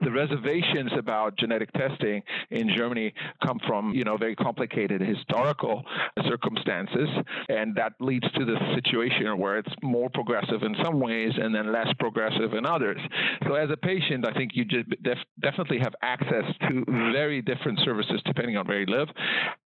the 0.00 0.10
reservations 0.10 0.92
about 0.96 1.36
genetic 1.36 1.72
testing 1.72 2.22
in 2.50 2.70
Germany 2.76 3.12
come 3.44 3.58
from 3.66 3.92
you 3.92 4.04
know 4.04 4.11
very 4.16 4.36
complicated 4.36 5.00
historical 5.00 5.82
circumstances, 6.28 7.08
and 7.48 7.74
that 7.76 7.92
leads 8.00 8.30
to 8.32 8.44
the 8.44 8.56
situation 8.74 9.38
where 9.38 9.58
it's 9.58 9.72
more 9.82 10.10
progressive 10.10 10.62
in 10.62 10.74
some 10.82 11.00
ways 11.00 11.32
and 11.36 11.54
then 11.54 11.72
less 11.72 11.88
progressive 11.98 12.54
in 12.54 12.66
others. 12.66 13.00
So, 13.46 13.54
as 13.54 13.70
a 13.70 13.76
patient, 13.76 14.26
I 14.26 14.32
think 14.32 14.52
you 14.54 14.64
def- 14.64 15.18
definitely 15.40 15.78
have 15.78 15.94
access 16.02 16.44
to 16.68 16.84
very 17.12 17.42
different 17.42 17.80
services 17.84 18.20
depending 18.24 18.56
on 18.56 18.66
where 18.66 18.80
you 18.80 18.86
live. 18.86 19.08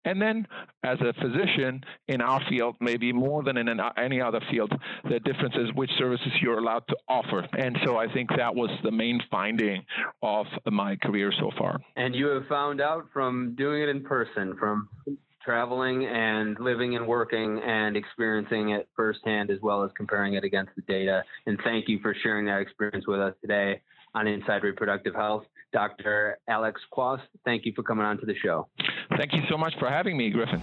And 0.05 0.20
then, 0.20 0.47
as 0.84 0.99
a 1.01 1.12
physician 1.20 1.82
in 2.09 2.20
our 2.20 2.40
field, 2.49 2.76
maybe 2.80 3.12
more 3.12 3.42
than 3.42 3.57
in 3.57 3.68
an, 3.68 3.80
any 3.97 4.20
other 4.20 4.40
field, 4.51 4.72
the 5.09 5.20
difference 5.20 5.55
is 5.57 5.72
which 5.74 5.90
services 5.99 6.32
you're 6.40 6.59
allowed 6.59 6.86
to 6.88 6.97
offer. 7.09 7.47
And 7.59 7.76
so, 7.84 7.97
I 7.97 8.12
think 8.12 8.30
that 8.36 8.55
was 8.55 8.70
the 8.82 8.90
main 8.90 9.20
finding 9.30 9.84
of 10.22 10.47
my 10.70 10.97
career 10.97 11.32
so 11.38 11.51
far. 11.59 11.78
And 11.97 12.14
you 12.14 12.26
have 12.28 12.47
found 12.47 12.80
out 12.80 13.07
from 13.12 13.55
doing 13.57 13.82
it 13.82 13.88
in 13.88 14.03
person, 14.27 14.57
from 14.59 14.89
traveling 15.45 16.05
and 16.07 16.59
living 16.59 16.97
and 16.97 17.07
working 17.07 17.61
and 17.64 17.97
experiencing 17.97 18.70
it 18.70 18.89
firsthand 18.97 19.51
as 19.51 19.59
well 19.62 19.85
as 19.85 19.91
comparing 19.97 20.35
it 20.35 20.45
against 20.45 20.72
the 20.74 20.83
data. 20.83 21.22
And 21.47 21.59
thank 21.64 21.89
you 21.89 22.01
for 22.01 22.14
sharing 22.22 22.47
that 22.47 22.61
experience 22.61 23.07
with 23.07 23.20
us 23.20 23.35
today 23.41 23.81
on 24.14 24.27
Inside 24.27 24.64
Reproductive 24.64 25.14
Health. 25.14 25.45
Dr. 25.72 26.39
Alex 26.49 26.81
Quaas, 26.93 27.20
thank 27.45 27.64
you 27.64 27.72
for 27.74 27.83
coming 27.83 28.05
on 28.05 28.18
to 28.18 28.27
the 28.27 28.35
show. 28.43 28.68
Thank 29.16 29.35
you 29.35 29.43
so 29.49 29.57
much 29.57 29.74
for 29.79 29.89
having 29.89 30.16
me, 30.16 30.31
Griffin. 30.31 30.62